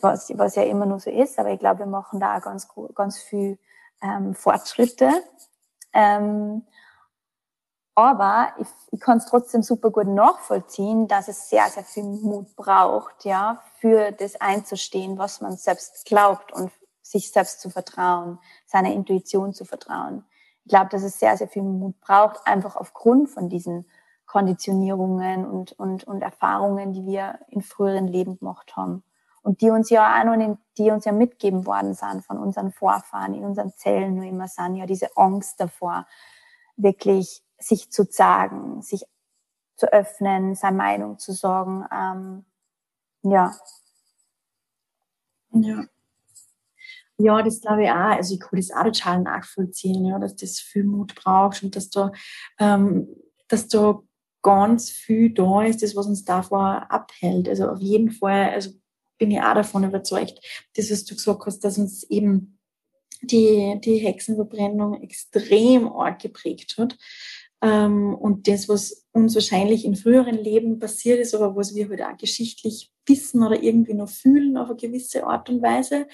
was, 0.00 0.30
was 0.36 0.54
ja 0.54 0.62
immer 0.64 0.86
nur 0.86 1.00
so 1.00 1.10
ist. 1.10 1.38
Aber 1.38 1.50
ich 1.50 1.58
glaube, 1.58 1.80
wir 1.80 1.86
machen 1.86 2.20
da 2.20 2.36
auch 2.36 2.42
ganz, 2.42 2.68
ganz 2.94 3.18
viel 3.18 3.58
ähm, 4.02 4.34
Fortschritte. 4.34 5.10
Ähm, 5.94 6.66
aber 7.94 8.52
ich, 8.58 8.66
ich 8.90 9.00
kann 9.00 9.18
es 9.18 9.26
trotzdem 9.26 9.62
super 9.62 9.90
gut 9.90 10.08
nachvollziehen, 10.08 11.06
dass 11.06 11.28
es 11.28 11.48
sehr, 11.48 11.66
sehr 11.68 11.84
viel 11.84 12.02
Mut 12.02 12.56
braucht, 12.56 13.24
ja, 13.24 13.62
für 13.78 14.10
das 14.10 14.40
einzustehen, 14.40 15.16
was 15.16 15.40
man 15.40 15.56
selbst 15.56 16.04
glaubt 16.04 16.52
und 16.52 16.72
sich 17.02 17.30
selbst 17.30 17.60
zu 17.60 17.70
vertrauen, 17.70 18.38
seiner 18.66 18.92
Intuition 18.92 19.52
zu 19.54 19.64
vertrauen. 19.64 20.24
Ich 20.64 20.70
glaube, 20.70 20.88
dass 20.88 21.02
es 21.02 21.20
sehr, 21.20 21.36
sehr 21.36 21.46
viel 21.46 21.62
Mut 21.62 22.00
braucht, 22.00 22.46
einfach 22.46 22.74
aufgrund 22.74 23.30
von 23.30 23.48
diesen 23.48 23.86
Konditionierungen 24.26 25.46
und, 25.46 25.72
und, 25.72 26.04
und 26.04 26.22
Erfahrungen, 26.22 26.92
die 26.92 27.06
wir 27.06 27.38
in 27.48 27.62
früheren 27.62 28.08
Leben 28.08 28.38
gemacht 28.38 28.74
haben. 28.74 29.04
Und 29.44 29.60
die 29.60 29.68
uns 29.68 29.90
ja 29.90 30.18
auch 30.18 30.24
noch, 30.24 30.32
in, 30.32 30.56
die 30.78 30.90
uns 30.90 31.04
ja 31.04 31.12
mitgeben 31.12 31.66
worden 31.66 31.92
sind 31.92 32.24
von 32.24 32.38
unseren 32.38 32.72
Vorfahren, 32.72 33.34
in 33.34 33.44
unseren 33.44 33.74
Zellen 33.76 34.14
nur 34.14 34.24
immer 34.24 34.48
sind, 34.48 34.76
ja 34.76 34.86
diese 34.86 35.14
Angst 35.16 35.60
davor, 35.60 36.06
wirklich 36.76 37.44
sich 37.58 37.92
zu 37.92 38.04
sagen, 38.08 38.80
sich 38.80 39.04
zu 39.76 39.92
öffnen, 39.92 40.54
seine 40.54 40.78
Meinung 40.78 41.18
zu 41.18 41.32
sagen. 41.32 41.84
Ähm, 41.92 42.44
ja. 43.22 43.54
Ja. 45.52 45.84
Ja, 47.18 47.42
das 47.42 47.60
glaube 47.60 47.84
ich 47.84 47.90
auch. 47.90 48.16
Also 48.16 48.34
ich 48.34 48.40
kann 48.40 48.58
das 48.58 48.70
auch 48.72 48.84
total 48.84 49.20
nachvollziehen, 49.20 50.06
ja, 50.06 50.18
dass 50.18 50.36
das 50.36 50.58
viel 50.58 50.84
Mut 50.84 51.14
braucht 51.14 51.62
und 51.62 51.76
dass 51.76 51.90
da, 51.90 52.12
ähm, 52.58 53.08
dass 53.48 53.68
da 53.68 54.00
ganz 54.42 54.88
viel 54.90 55.34
da 55.34 55.62
ist, 55.62 55.82
das, 55.82 55.94
was 55.94 56.06
uns 56.06 56.24
davor 56.24 56.90
abhält. 56.90 57.46
Also 57.48 57.68
auf 57.68 57.80
jeden 57.80 58.10
Fall, 58.10 58.50
also 58.50 58.70
bin 59.18 59.30
ich 59.30 59.40
auch 59.40 59.54
davon 59.54 59.84
überzeugt, 59.84 60.40
das, 60.76 60.90
was 60.90 61.04
du 61.04 61.14
gesagt 61.14 61.46
hast, 61.46 61.60
dass 61.60 61.78
uns 61.78 62.02
eben 62.04 62.58
die, 63.22 63.78
die 63.82 63.98
Hexenverbrennung 63.98 65.02
extrem 65.02 65.88
arg 65.88 66.20
geprägt 66.20 66.76
hat. 66.78 66.96
Ähm, 67.62 68.14
und 68.14 68.46
das, 68.46 68.68
was 68.68 69.06
uns 69.12 69.34
wahrscheinlich 69.34 69.84
in 69.84 69.96
früheren 69.96 70.36
Leben 70.36 70.78
passiert 70.78 71.18
ist, 71.20 71.34
aber 71.34 71.56
was 71.56 71.74
wir 71.74 71.88
halt 71.88 72.02
auch 72.02 72.16
geschichtlich 72.18 72.92
wissen 73.06 73.42
oder 73.42 73.62
irgendwie 73.62 73.94
noch 73.94 74.08
fühlen 74.08 74.56
auf 74.56 74.68
eine 74.68 74.76
gewisse 74.76 75.24
Art 75.24 75.48
und 75.48 75.62
Weise. 75.62 76.06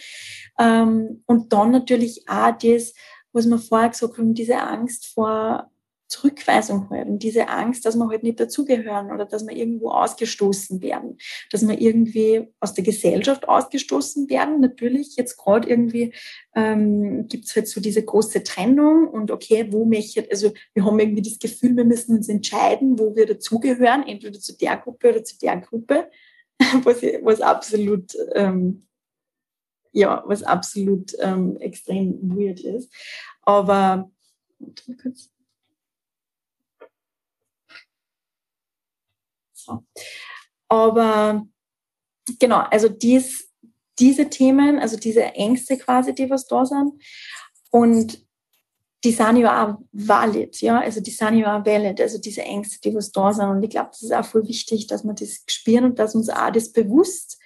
Ähm, 0.59 1.23
und 1.27 1.53
dann 1.53 1.73
natürlich 1.73 2.29
auch 2.29 2.57
das, 2.57 2.95
was 3.33 3.47
wir 3.49 3.59
vorher 3.59 3.91
gesagt 3.91 4.19
haben, 4.19 4.35
diese 4.35 4.61
Angst 4.61 5.07
vor 5.07 5.71
Zurückweisung 6.11 6.91
halt 6.91 7.09
und 7.09 7.23
diese 7.23 7.49
Angst, 7.49 7.87
dass 7.87 7.97
wir 7.97 8.09
halt 8.09 8.25
nicht 8.25 8.41
dazugehören 8.41 9.13
oder 9.13 9.25
dass 9.25 9.47
wir 9.47 9.57
irgendwo 9.57 9.91
ausgestoßen 9.91 10.83
werden, 10.83 11.19
dass 11.53 11.67
wir 11.67 11.81
irgendwie 11.81 12.49
aus 12.59 12.75
der 12.75 12.83
Gesellschaft 12.83 13.49
ausgestoßen 13.49 14.29
werden. 14.29 14.61
Natürlich, 14.61 15.15
jetzt 15.17 15.37
gerade 15.37 15.69
irgendwie 15.69 16.13
ähm, 16.57 17.29
gibt 17.29 17.45
es 17.45 17.55
halt 17.55 17.69
so 17.69 17.81
diese 17.81 18.05
große 18.05 18.43
Trennung 18.43 19.07
und 19.09 19.31
okay, 19.31 19.69
wo 19.71 19.85
möchte, 19.85 20.27
also 20.31 20.53
wir 20.75 20.85
haben 20.85 20.99
irgendwie 20.99 21.23
das 21.23 21.39
Gefühl, 21.39 21.77
wir 21.77 21.85
müssen 21.85 22.17
uns 22.17 22.29
entscheiden, 22.29 22.99
wo 22.99 23.15
wir 23.15 23.27
dazugehören, 23.27 24.03
entweder 24.07 24.41
zu 24.41 24.57
der 24.59 24.79
Gruppe 24.79 25.11
oder 25.11 25.23
zu 25.23 25.39
der 25.39 25.59
Gruppe, 25.59 26.11
was, 26.83 27.03
was 27.23 27.41
absolut 27.41 28.17
ähm, 28.35 28.87
ja, 29.93 30.23
was 30.27 30.43
absolut 30.43 31.13
ähm, 31.21 31.57
extrem 31.59 32.19
weird 32.37 32.61
ist. 32.61 32.93
Aber 33.43 34.11
kurz. 35.01 35.31
So. 39.65 39.85
Aber 40.69 41.47
genau, 42.39 42.61
also 42.71 42.89
dies, 42.89 43.51
diese 43.99 44.29
Themen, 44.29 44.79
also 44.79 44.97
diese 44.97 45.23
Ängste 45.23 45.77
quasi, 45.77 46.15
die 46.15 46.31
was 46.31 46.47
da 46.47 46.65
sind. 46.65 46.93
Und 47.71 48.25
die 49.05 49.13
sind 49.13 49.37
ja 49.37 49.67
auch 49.67 49.79
valid, 49.93 50.61
ja, 50.61 50.81
also 50.81 51.01
die 51.01 51.11
sind 51.11 51.39
ja 51.39 51.59
auch 51.59 51.65
valid, 51.65 52.01
also 52.01 52.19
diese 52.19 52.43
Ängste, 52.43 52.81
die 52.85 52.95
was 52.95 53.11
da 53.11 53.33
sind. 53.33 53.49
Und 53.49 53.63
ich 53.63 53.71
glaube, 53.71 53.91
das 53.91 54.03
ist 54.03 54.13
auch 54.13 54.25
voll 54.25 54.47
wichtig, 54.47 54.87
dass 54.89 55.05
wir 55.05 55.15
das 55.15 55.43
spüren 55.47 55.85
und 55.85 55.99
dass 55.99 56.15
uns 56.15 56.29
auch 56.29 56.51
das 56.51 56.71
bewusst, 56.71 57.39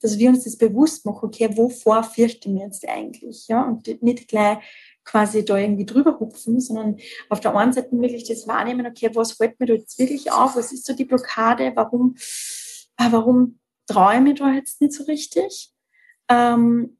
dass 0.00 0.18
wir 0.18 0.28
uns 0.30 0.44
das 0.44 0.56
bewusst 0.56 1.06
machen, 1.06 1.26
okay, 1.26 1.48
wovor 1.56 2.02
fürchten 2.02 2.56
wir 2.56 2.64
jetzt 2.64 2.86
eigentlich, 2.88 3.46
ja, 3.48 3.62
und 3.62 4.02
nicht 4.02 4.28
gleich 4.28 4.58
quasi 5.06 5.44
da 5.44 5.56
irgendwie 5.56 5.86
drüber 5.86 6.18
hupfen, 6.20 6.60
sondern 6.60 6.98
auf 7.30 7.40
der 7.40 7.56
einen 7.56 7.72
Seite 7.72 7.92
wirklich 7.92 8.24
das 8.24 8.46
wahrnehmen, 8.46 8.86
okay, 8.86 9.10
was 9.14 9.32
fällt 9.32 9.58
mir 9.58 9.66
da 9.66 9.74
jetzt 9.74 9.98
wirklich 9.98 10.30
auf? 10.30 10.56
Was 10.56 10.72
ist 10.72 10.84
so 10.84 10.94
die 10.94 11.04
Blockade? 11.04 11.72
Warum, 11.74 12.16
ah, 12.96 13.12
warum 13.12 13.58
traue 13.86 14.28
ich 14.28 14.38
da 14.38 14.52
jetzt 14.52 14.80
nicht 14.80 14.92
so 14.92 15.04
richtig? 15.04 15.72
Ähm, 16.28 16.98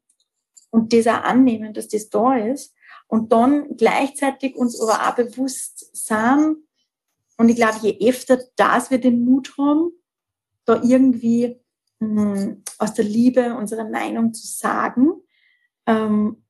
und 0.71 0.93
das 0.93 1.07
auch 1.07 1.23
annehmen, 1.23 1.73
dass 1.73 1.89
das 1.89 2.09
da 2.09 2.37
ist. 2.37 2.73
Und 3.07 3.31
dann 3.31 3.77
gleichzeitig 3.77 4.55
uns 4.55 4.79
aber 4.81 5.07
auch 5.07 5.15
bewusst 5.15 5.95
sein. 5.95 6.55
Und 7.37 7.49
ich 7.49 7.55
glaube, 7.55 7.77
je 7.81 8.09
öfter 8.09 8.39
das 8.55 8.89
wir 8.89 8.99
den 8.99 9.23
Mut 9.23 9.53
haben, 9.57 9.91
da 10.65 10.81
irgendwie 10.81 11.59
mh, 11.99 12.33
hm, 12.33 12.63
aus 12.77 12.93
der 12.93 13.05
Liebe 13.05 13.55
unsere 13.55 13.89
Meinung 13.89 14.33
zu 14.33 14.45
sagen, 14.47 15.11
ähm, 15.85 16.43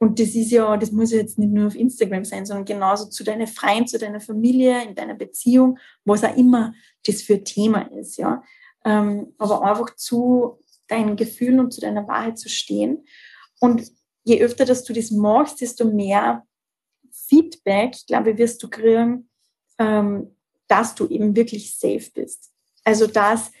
und 0.00 0.18
das 0.18 0.34
ist 0.34 0.50
ja, 0.50 0.78
das 0.78 0.92
muss 0.92 1.12
ja 1.12 1.18
jetzt 1.18 1.38
nicht 1.38 1.52
nur 1.52 1.66
auf 1.66 1.74
Instagram 1.74 2.24
sein, 2.24 2.46
sondern 2.46 2.64
genauso 2.64 3.10
zu 3.10 3.22
deinen 3.22 3.46
Freunden, 3.46 3.86
zu 3.86 3.98
deiner 3.98 4.20
Familie, 4.20 4.82
in 4.82 4.94
deiner 4.94 5.14
Beziehung, 5.14 5.78
was 6.06 6.24
auch 6.24 6.34
immer 6.34 6.72
das 7.06 7.20
für 7.20 7.44
Thema 7.44 7.82
ist, 7.92 8.16
ja. 8.16 8.42
Ähm, 8.86 9.34
aber 9.36 9.62
einfach 9.62 9.94
zu 9.96 10.58
deinen 10.88 11.16
Gefühlen 11.16 11.60
und 11.60 11.74
zu 11.74 11.82
deiner 11.82 12.08
Wahrheit 12.08 12.38
zu 12.38 12.48
stehen. 12.48 13.04
Und 13.60 13.92
je 14.24 14.42
öfter, 14.42 14.64
dass 14.64 14.84
du 14.84 14.94
das 14.94 15.10
machst, 15.10 15.60
desto 15.60 15.84
mehr 15.84 16.46
Feedback, 17.12 17.94
glaube 18.06 18.30
ich, 18.30 18.38
wirst 18.38 18.62
du 18.62 18.70
kriegen, 18.70 19.28
ähm, 19.78 20.34
dass 20.66 20.94
du 20.94 21.08
eben 21.08 21.36
wirklich 21.36 21.76
safe 21.76 22.10
bist. 22.14 22.50
Also, 22.84 23.06
dass 23.06 23.52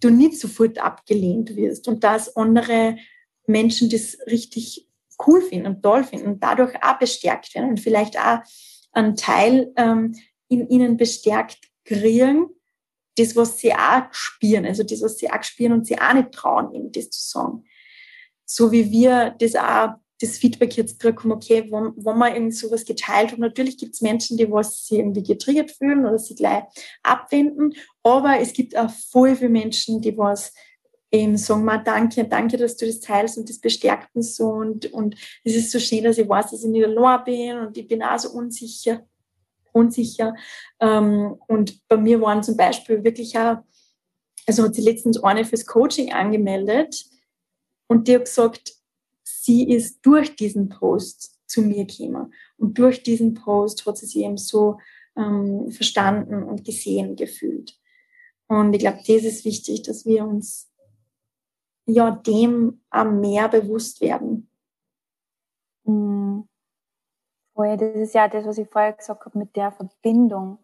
du 0.00 0.10
nicht 0.10 0.38
sofort 0.38 0.78
abgelehnt 0.78 1.56
wirst 1.56 1.88
und 1.88 2.04
dass 2.04 2.36
andere 2.36 2.98
Menschen 3.46 3.88
das 3.88 4.18
richtig 4.26 4.85
cool 5.26 5.42
finden 5.42 5.66
und 5.66 5.82
toll 5.82 6.04
finden 6.04 6.26
und 6.26 6.42
dadurch 6.42 6.74
auch 6.82 6.98
bestärkt 6.98 7.54
werden 7.54 7.70
und 7.70 7.80
vielleicht 7.80 8.18
auch 8.18 8.38
einen 8.92 9.16
Teil 9.16 9.72
ähm, 9.76 10.14
in 10.48 10.68
ihnen 10.68 10.96
bestärkt 10.96 11.58
kriegen, 11.84 12.46
das, 13.16 13.34
was 13.34 13.58
sie 13.58 13.72
auch 13.72 14.12
spüren, 14.12 14.66
also 14.66 14.82
das, 14.82 15.02
was 15.02 15.18
sie 15.18 15.30
auch 15.30 15.42
spüren 15.42 15.72
und 15.72 15.86
sie 15.86 15.98
auch 15.98 16.12
nicht 16.12 16.32
trauen, 16.32 16.72
ihnen 16.74 16.92
das 16.92 17.10
zu 17.10 17.28
sagen. 17.28 17.64
So 18.44 18.70
wie 18.72 18.90
wir 18.90 19.34
das 19.38 19.56
auch, 19.56 19.94
das 20.20 20.38
Feedback 20.38 20.76
jetzt 20.76 20.98
kriegen, 20.98 21.32
okay, 21.32 21.70
wenn, 21.70 21.92
wenn 21.96 22.18
man 22.18 22.34
irgend 22.34 22.54
sowas 22.54 22.84
geteilt 22.84 23.32
hat, 23.32 23.38
natürlich 23.38 23.76
gibt 23.76 23.94
es 23.94 24.00
Menschen, 24.00 24.36
die 24.36 24.50
was 24.50 24.86
sie 24.86 24.98
irgendwie 24.98 25.22
getriggert 25.22 25.70
fühlen 25.70 26.06
oder 26.06 26.18
sie 26.18 26.34
gleich 26.34 26.64
abwenden, 27.02 27.74
aber 28.02 28.38
es 28.40 28.52
gibt 28.52 28.76
auch 28.76 28.90
voll 28.90 29.36
viele 29.36 29.50
Menschen, 29.50 30.00
die 30.00 30.16
was 30.16 30.52
eben 31.10 31.36
sagen, 31.36 31.64
mal 31.64 31.78
danke, 31.78 32.24
danke, 32.24 32.56
dass 32.56 32.76
du 32.76 32.86
das 32.86 33.00
teilst 33.00 33.38
und 33.38 33.48
das 33.48 33.58
bestärkt 33.58 34.14
mich 34.14 34.34
so 34.34 34.48
und, 34.48 34.92
und 34.92 35.16
es 35.44 35.54
ist 35.54 35.70
so 35.70 35.78
schön, 35.78 36.04
dass 36.04 36.18
ich 36.18 36.28
weiß, 36.28 36.50
dass 36.50 36.64
ich 36.64 36.70
nicht 36.70 36.84
allein 36.84 37.24
bin 37.24 37.58
und 37.58 37.76
ich 37.76 37.86
bin 37.86 38.02
auch 38.02 38.18
so 38.18 38.30
unsicher, 38.30 39.06
unsicher. 39.72 40.34
Ähm, 40.80 41.36
und 41.46 41.86
bei 41.88 41.96
mir 41.96 42.20
waren 42.20 42.42
zum 42.42 42.56
Beispiel 42.56 43.04
wirklich 43.04 43.38
auch, 43.38 43.58
also 44.46 44.64
hat 44.64 44.74
sie 44.74 44.82
letztens 44.82 45.22
eine 45.22 45.44
fürs 45.44 45.66
Coaching 45.66 46.12
angemeldet 46.12 47.04
und 47.86 48.08
die 48.08 48.16
hat 48.16 48.24
gesagt, 48.24 48.74
sie 49.22 49.70
ist 49.70 50.00
durch 50.02 50.34
diesen 50.36 50.68
Post 50.68 51.38
zu 51.46 51.62
mir 51.62 51.84
gekommen 51.84 52.32
und 52.56 52.78
durch 52.78 53.02
diesen 53.02 53.34
Post 53.34 53.86
hat 53.86 53.98
sie 53.98 54.06
sich 54.06 54.16
eben 54.24 54.36
so 54.36 54.78
ähm, 55.16 55.70
verstanden 55.70 56.42
und 56.42 56.64
gesehen 56.64 57.16
gefühlt. 57.16 57.78
Und 58.48 58.72
ich 58.74 58.80
glaube, 58.80 58.98
das 58.98 59.24
ist 59.24 59.44
wichtig, 59.44 59.82
dass 59.82 60.04
wir 60.04 60.24
uns 60.24 60.68
ja 61.86 62.10
dem 62.10 62.82
am 62.90 63.20
mehr 63.20 63.48
bewusst 63.48 64.00
werden. 64.00 64.50
Mhm. 65.84 66.48
das 67.54 67.94
ist 67.94 68.14
ja 68.14 68.28
das, 68.28 68.44
was 68.44 68.58
ich 68.58 68.68
vorher 68.68 68.92
gesagt 68.92 69.24
habe, 69.24 69.38
mit 69.38 69.56
der 69.56 69.72
Verbindung 69.72 70.58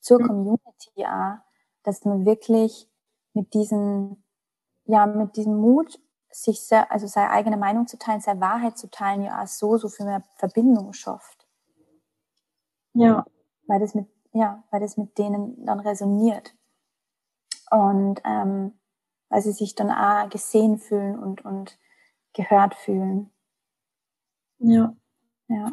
zur 0.00 0.20
mhm. 0.22 0.26
Community 0.26 1.04
auch, 1.04 1.38
dass 1.82 2.04
man 2.04 2.24
wirklich 2.24 2.88
mit 3.34 3.52
diesem, 3.54 4.22
ja, 4.84 5.06
mit 5.06 5.36
diesem 5.36 5.56
Mut, 5.56 6.00
sich 6.32 6.64
sehr, 6.64 6.90
also 6.92 7.08
seine 7.08 7.30
eigene 7.30 7.56
Meinung 7.56 7.88
zu 7.88 7.98
teilen, 7.98 8.20
seine 8.20 8.40
Wahrheit 8.40 8.78
zu 8.78 8.88
teilen, 8.88 9.22
ja 9.22 9.42
auch 9.42 9.48
so, 9.48 9.76
so 9.76 9.88
viel 9.88 10.06
mehr 10.06 10.22
Verbindung 10.36 10.92
schafft. 10.92 11.46
Ja. 12.94 13.26
Weil 13.66 13.80
das 13.80 13.94
mit, 13.94 14.06
ja, 14.32 14.62
weil 14.70 14.80
das 14.80 14.96
mit 14.96 15.18
denen 15.18 15.64
dann 15.64 15.80
resoniert. 15.80 16.54
Und 17.70 18.20
ähm, 18.24 18.79
weil 19.30 19.40
sie 19.40 19.52
sich 19.52 19.74
dann 19.74 19.90
auch 19.90 20.28
gesehen 20.28 20.78
fühlen 20.78 21.18
und, 21.18 21.44
und 21.44 21.78
gehört 22.34 22.74
fühlen. 22.74 23.30
Ja. 24.58 24.94
Ja. 25.48 25.72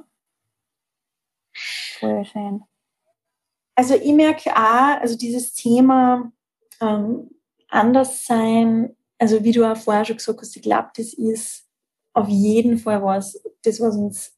Voll 2.00 2.24
schön. 2.26 2.64
Also 3.76 3.96
ich 3.96 4.14
merke 4.14 4.56
auch, 4.56 5.02
also 5.02 5.18
dieses 5.18 5.54
Thema 5.54 6.32
ähm, 6.82 7.30
anders 7.68 8.26
sein, 8.26 8.96
also 9.20 9.44
wie 9.44 9.52
du 9.52 9.70
auch 9.70 9.78
vorher 9.78 10.06
schon 10.06 10.18
gesagt 10.18 10.42
hast, 10.42 10.56
ich 10.56 10.62
glaube, 10.62 10.90
das 10.96 11.14
ist 11.14 11.68
auf 12.14 12.28
jeden 12.28 12.78
Fall 12.78 13.04
was, 13.04 13.40
das, 13.64 13.80
was 13.80 13.96
uns 13.96 14.36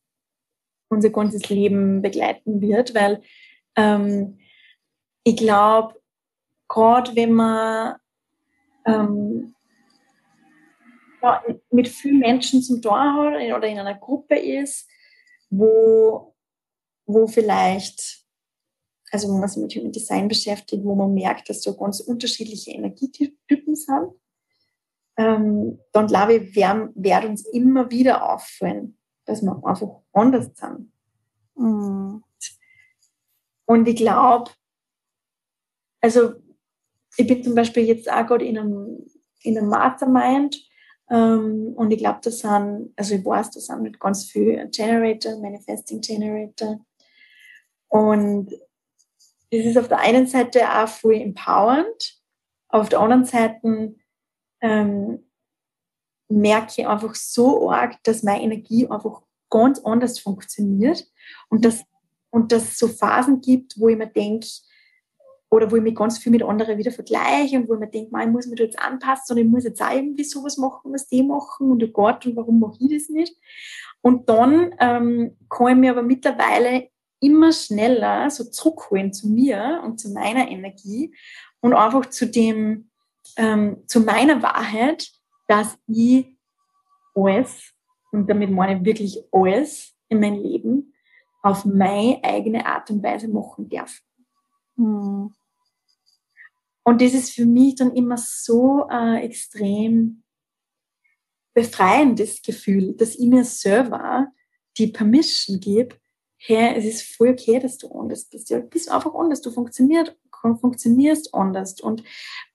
unser 0.89 1.09
ganzes 1.09 1.49
Leben 1.49 2.01
begleiten 2.01 2.61
wird, 2.61 2.95
weil 2.95 3.22
ähm, 3.76 4.39
ich 5.24 5.38
glaube, 5.38 6.01
gerade 6.67 7.15
wenn 7.15 7.34
man 7.34 7.95
ähm, 8.86 9.56
ja, 11.22 11.44
mit 11.72 11.88
vielen 11.88 12.20
Menschen 12.20 12.62
zum 12.62 12.82
Tor 12.82 13.00
hat 13.00 13.36
oder 13.36 13.68
in 13.68 13.80
einer 13.80 13.96
Gruppe 13.96 14.36
ist, 14.36 14.88
wo, 15.50 16.36
wo 17.06 17.28
vielleicht, 17.28 18.24
also 19.12 19.28
wenn 19.28 19.40
man 19.40 19.50
sich 19.50 19.62
mit 19.62 19.76
Human 19.76 19.92
Design 19.92 20.28
beschäftigt, 20.28 20.84
wo 20.84 20.96
man 20.96 21.14
merkt, 21.14 21.50
dass 21.50 21.62
so 21.62 21.76
ganz 21.76 22.00
unterschiedliche 22.00 22.72
Energietypen 22.72 23.76
sind, 23.76 24.14
ähm, 25.18 25.80
dann 25.92 26.08
glaube 26.08 26.36
ich, 26.36 26.56
werden, 26.56 26.92
werden 26.96 27.32
uns 27.32 27.46
immer 27.48 27.92
wieder 27.92 28.32
auffallen, 28.32 28.98
dass 29.26 29.42
wir 29.42 29.62
einfach 29.66 29.90
anders 30.14 30.52
sind. 30.56 30.92
Mhm. 31.56 32.24
Und 33.66 33.88
ich 33.88 33.98
glaube, 33.98 34.52
also 36.02 36.34
ich 37.20 37.28
bin 37.28 37.43
zum 37.43 37.53
Beispiel 37.53 37.84
jetzt 37.84 38.09
auch 38.09 38.26
gerade 38.26 38.45
in 38.45 38.57
einem, 38.57 39.05
in 39.41 39.57
einem 39.57 39.67
Mastermind 39.67 40.57
ähm, 41.09 41.74
und 41.76 41.91
ich 41.91 41.97
glaube, 41.97 42.20
das 42.24 42.39
sind, 42.39 42.93
also 42.95 43.15
ich 43.15 43.26
weiß, 43.26 43.51
das 43.51 43.65
sind 43.65 43.82
mit 43.82 43.99
ganz 43.99 44.26
viel 44.26 44.70
Generator, 44.70 45.38
Manifesting 45.39 45.99
Generator. 45.99 46.80
Und 47.89 48.51
das 49.51 49.65
ist 49.65 49.78
auf 49.78 49.88
der 49.88 49.99
einen 49.99 50.28
Seite 50.28 50.61
auch 50.72 50.88
voll 50.88 51.15
empowernd, 51.15 52.20
auf 52.70 52.88
der 52.88 52.99
anderen 52.99 53.26
Seite 53.26 53.95
ähm, 54.61 55.26
merke 56.30 56.74
ich 56.78 56.88
einfach 56.88 57.15
so 57.15 57.72
arg, 57.72 58.01
dass 58.03 58.24
meine 58.24 58.43
Energie 58.43 58.88
einfach 58.88 59.24
ganz 59.49 59.80
anders 59.80 60.20
funktioniert 60.20 61.05
und 61.49 61.65
dass, 61.65 61.84
und 62.30 62.51
dass 62.51 62.63
es 62.63 62.78
so 62.78 62.88
Phasen 62.88 63.41
gibt, 63.41 63.80
wo 63.80 63.89
ich 63.89 63.97
mir 63.97 64.07
denke, 64.07 64.47
oder 65.52 65.72
wo 65.72 65.76
ich 65.76 65.82
mich 65.82 65.95
ganz 65.95 66.20
viel 66.20 66.32
mit 66.32 66.43
anderen 66.43 66.78
wieder 66.78 66.91
vergleiche 66.91 67.58
und 67.58 67.68
wo 67.68 67.74
ich 67.74 67.80
mir 67.80 67.88
denke, 67.88 68.16
ich 68.22 68.28
muss 68.28 68.47
mich 68.47 68.58
da 68.58 68.64
jetzt 68.64 68.80
anpassen 68.80 69.36
und 69.36 69.43
ich 69.43 69.50
muss 69.50 69.64
jetzt 69.64 69.82
auch 69.82 69.91
irgendwie 69.91 70.24
sowas 70.24 70.58
machen, 70.58 70.93
was 70.93 71.08
die 71.08 71.24
machen 71.24 71.72
und 71.72 71.84
oh 71.84 71.88
Gott, 71.88 72.26
und 72.26 72.36
warum 72.36 72.60
mache 72.60 72.78
ich 72.80 72.91
das 72.91 73.10
nicht? 73.10 73.36
Und 74.02 74.30
dann 74.30 74.76
ähm, 74.80 75.38
kann 75.50 75.68
ich 75.70 75.76
mir 75.76 75.91
aber 75.91 76.04
mittlerweile 76.04 76.89
immer 77.20 77.52
schneller 77.52 78.30
so 78.30 78.45
zurückholen 78.45 79.12
zu 79.12 79.28
mir 79.28 79.82
und 79.84 80.00
zu 80.00 80.12
meiner 80.12 80.50
Energie 80.50 81.14
und 81.62 81.74
einfach 81.74 82.06
zu 82.06 82.28
dem, 82.28 82.89
ähm, 83.36 83.84
zu 83.88 84.02
meiner 84.02 84.41
Wahrheit, 84.41 85.10
dass 85.47 85.78
ich 85.88 86.28
alles, 87.16 87.74
und 88.12 88.30
damit 88.30 88.52
meine 88.52 88.78
ich 88.78 88.86
wirklich 88.86 89.24
alles 89.32 89.95
in 90.08 90.20
meinem 90.20 90.41
Leben, 90.41 90.93
auf 91.41 91.66
meine 91.66 92.20
eigene 92.24 92.66
Art 92.66 92.89
und 92.91 93.04
Weise 93.04 93.28
machen 93.28 93.70
darf. 93.70 94.00
Hm. 94.78 95.34
Und 96.90 97.02
das 97.04 97.14
ist 97.14 97.30
für 97.30 97.46
mich 97.46 97.76
dann 97.76 97.96
immer 97.96 98.18
so 98.18 98.88
äh, 98.90 99.24
extrem 99.24 100.24
befreiendes 101.54 102.42
Gefühl, 102.42 102.96
dass 102.96 103.14
ich 103.14 103.28
mir 103.28 103.44
selber 103.44 104.30
die 104.76 104.88
Permission 104.88 105.60
gebe, 105.60 105.98
hey, 106.38 106.74
es 106.76 106.86
ist 106.86 107.16
voll 107.16 107.30
okay, 107.30 107.60
dass 107.60 107.78
du 107.78 107.92
anders 107.92 108.26
bist. 108.26 108.50
Du 108.50 108.60
bist 108.62 108.90
einfach 108.90 109.14
anders, 109.14 109.42
du 109.42 109.52
funktionierst, 109.52 110.16
funktionierst 110.42 111.32
anders. 111.32 111.80
Und, 111.80 112.04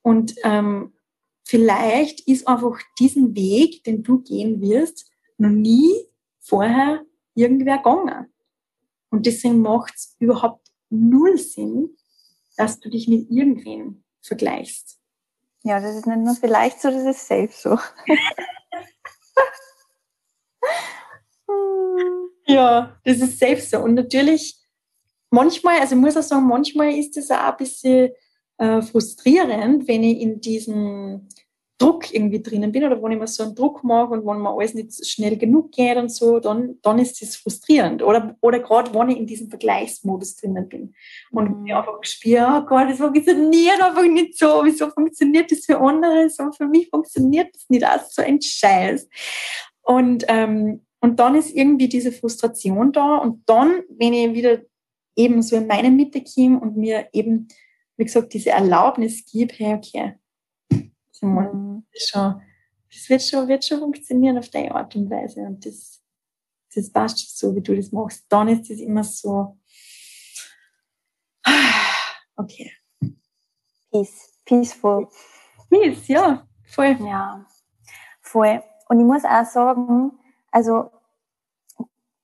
und 0.03 0.35
ähm, 0.43 0.95
vielleicht 1.45 2.26
ist 2.26 2.49
einfach 2.49 2.80
diesen 2.99 3.37
Weg, 3.37 3.85
den 3.85 4.03
du 4.03 4.18
gehen 4.20 4.61
wirst, 4.61 5.12
noch 5.39 5.51
nie 5.51 5.93
vorher 6.41 7.05
irgendwer 7.37 7.76
gegangen. 7.76 8.32
Und 9.11 9.26
deswegen 9.26 9.61
macht 9.61 9.95
es 9.95 10.16
überhaupt 10.18 10.72
null 10.91 11.39
Sinn, 11.39 11.97
dass 12.57 12.80
du 12.80 12.91
dich 12.91 13.07
mit 13.07 13.30
irgendwem 13.30 14.03
vergleichst. 14.25 14.99
Ja, 15.62 15.81
das 15.81 15.97
ist 15.97 16.07
nicht 16.07 16.18
nur 16.18 16.35
vielleicht 16.35 16.81
so, 16.81 16.91
das 16.91 17.05
ist 17.05 17.27
safe 17.27 17.51
so. 17.53 17.79
ja, 22.47 22.99
das 23.05 23.18
ist 23.18 23.39
selbst 23.39 23.70
so. 23.70 23.79
Und 23.79 23.95
natürlich, 23.95 24.57
manchmal, 25.31 25.81
also 25.81 25.95
ich 25.95 26.01
muss 26.01 26.16
auch 26.16 26.22
sagen, 26.22 26.47
manchmal 26.47 26.95
ist 26.95 27.16
es 27.16 27.31
auch 27.31 27.39
ein 27.39 27.57
bisschen 27.57 28.11
äh, 28.59 28.83
frustrierend, 28.83 29.89
wenn 29.89 30.03
ich 30.03 30.20
in 30.20 30.41
diesem 30.41 31.29
Druck 31.79 32.14
irgendwie 32.14 32.41
drinnen 32.41 32.70
bin 32.70 32.85
oder 32.85 33.03
wenn 33.03 33.12
ich 33.12 33.18
mir 33.18 33.27
so 33.27 33.43
einen 33.43 33.57
Druck 33.57 33.83
mache 33.83 34.12
und 34.12 34.25
wenn 34.25 34.41
mir 34.41 34.51
alles 34.51 34.75
nicht 34.75 35.05
schnell 35.07 35.37
genug 35.37 35.72
geht 35.72 35.97
und 35.97 36.09
so, 36.09 36.39
dann, 36.39 36.79
dann 36.83 37.01
ist 37.01 37.20
es 37.20 37.37
frustrierend. 37.37 38.01
Oder, 38.03 38.37
oder 38.41 38.61
gerade 38.61 38.95
wenn 38.95 39.09
ich 39.09 39.18
in 39.18 39.27
diesem 39.27 39.49
Vergleichsmodus 39.49 40.37
drinnen 40.37 40.68
bin 40.68 40.95
und 41.33 41.61
mhm. 41.61 41.66
ich 41.66 41.75
einfach 41.75 41.99
spüre, 42.03 42.62
oh 42.62 42.66
Gott, 42.66 42.91
das 42.91 42.99
funktioniert 42.99 43.83
einfach 43.83 44.05
nicht 44.05 44.39
so, 44.39 44.62
wieso 44.64 44.89
funktioniert 44.91 45.51
das 45.51 45.64
für 45.64 45.79
andere 45.79 46.31
so, 46.31 46.53
für 46.53 46.66
mich 46.66 46.89
funktioniert 46.89 47.53
das 47.53 47.64
nicht, 47.68 47.83
das 47.83 48.09
ist 48.09 48.14
so 48.14 48.22
ein 48.22 48.41
Scheiß. 48.41 49.09
Und, 49.83 50.25
ähm, 50.29 50.87
und 51.01 51.18
dann 51.18 51.35
ist 51.35 51.55
irgendwie 51.55 51.89
diese 51.89 52.12
Frustration 52.12 52.93
da 52.93 53.16
und 53.16 53.43
dann, 53.47 53.83
wenn 53.89 54.12
ich 54.12 54.33
wieder 54.33 54.61
eben 55.16 55.43
so 55.43 55.57
in 55.57 55.66
meine 55.66 55.91
Mitte 55.91 56.22
komme 56.22 56.61
und 56.61 56.77
mir 56.77 57.09
eben, 57.12 57.49
wie 57.97 58.05
gesagt, 58.05 58.33
diese 58.33 58.51
Erlaubnis 58.51 59.25
gebe, 59.31 59.53
hey, 59.55 59.75
okay, 59.75 60.14
mhm. 61.22 61.86
das, 61.92 62.08
schon, 62.08 62.42
das 62.92 63.08
wird, 63.08 63.22
schon, 63.22 63.48
wird 63.48 63.64
schon 63.64 63.80
funktionieren 63.80 64.38
auf 64.38 64.48
deine 64.48 64.74
Art 64.74 64.94
und 64.96 65.10
Weise 65.10 65.40
und 65.40 65.64
das, 65.64 66.02
das 66.74 66.90
passt 66.90 67.38
so, 67.38 67.54
wie 67.54 67.60
du 67.60 67.74
das 67.76 67.92
machst. 67.92 68.24
Dann 68.28 68.48
ist 68.48 68.70
es 68.70 68.80
immer 68.80 69.04
so, 69.04 69.58
okay. 72.36 72.72
Peace, 73.90 74.40
peaceful. 74.44 75.08
Peace, 75.70 76.08
ja, 76.08 76.46
voll. 76.66 76.96
Ja, 77.00 77.46
voll. 78.20 78.62
Und 78.88 79.00
ich 79.00 79.06
muss 79.06 79.24
auch 79.24 79.44
sagen, 79.44 80.12
also 80.50 80.90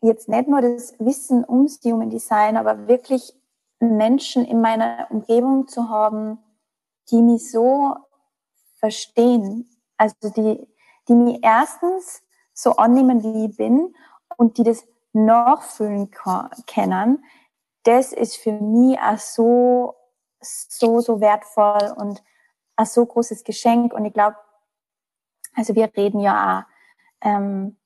jetzt 0.03 0.29
nicht 0.29 0.49
nur 0.49 0.61
das 0.61 0.95
Wissen 0.99 1.45
ums 1.49 1.81
Human 1.85 2.11
Design, 2.11 2.57
aber 2.57 2.89
wirklich 2.89 3.33
Menschen 3.81 4.45
in 4.45 4.61
meiner 4.61 5.07
Umgebung 5.11 5.69
zu 5.69 5.89
haben, 5.89 6.39
die 7.11 7.23
mich 7.23 7.51
so 7.51 7.97
verstehen, 8.81 9.71
also 9.97 10.15
die, 10.31 10.67
die 11.09 11.15
mich 11.15 11.39
erstens 11.43 12.23
so 12.53 12.73
annehmen, 12.77 13.23
wie 13.23 13.47
ich 13.47 13.57
bin 13.57 13.95
und 14.37 14.59
die 14.59 14.65
das 14.65 14.87
nachfühlen 15.13 16.11
können, 16.67 17.25
das 17.85 18.13
ist 18.13 18.37
für 18.37 18.53
mich 18.53 18.99
auch 18.99 19.19
so, 19.19 19.95
so, 20.41 21.01
so 21.01 21.21
wertvoll 21.21 21.95
und 21.97 22.23
ein 22.77 22.87
so 22.87 23.07
großes 23.07 23.45
Geschenk. 23.45 23.93
Und 23.93 24.05
ich 24.05 24.13
glaube, 24.13 24.37
also 25.55 25.75
wir 25.75 25.91
reden 25.97 26.21
ja 26.21 26.61
auch 26.61 27.27
ähm, 27.27 27.77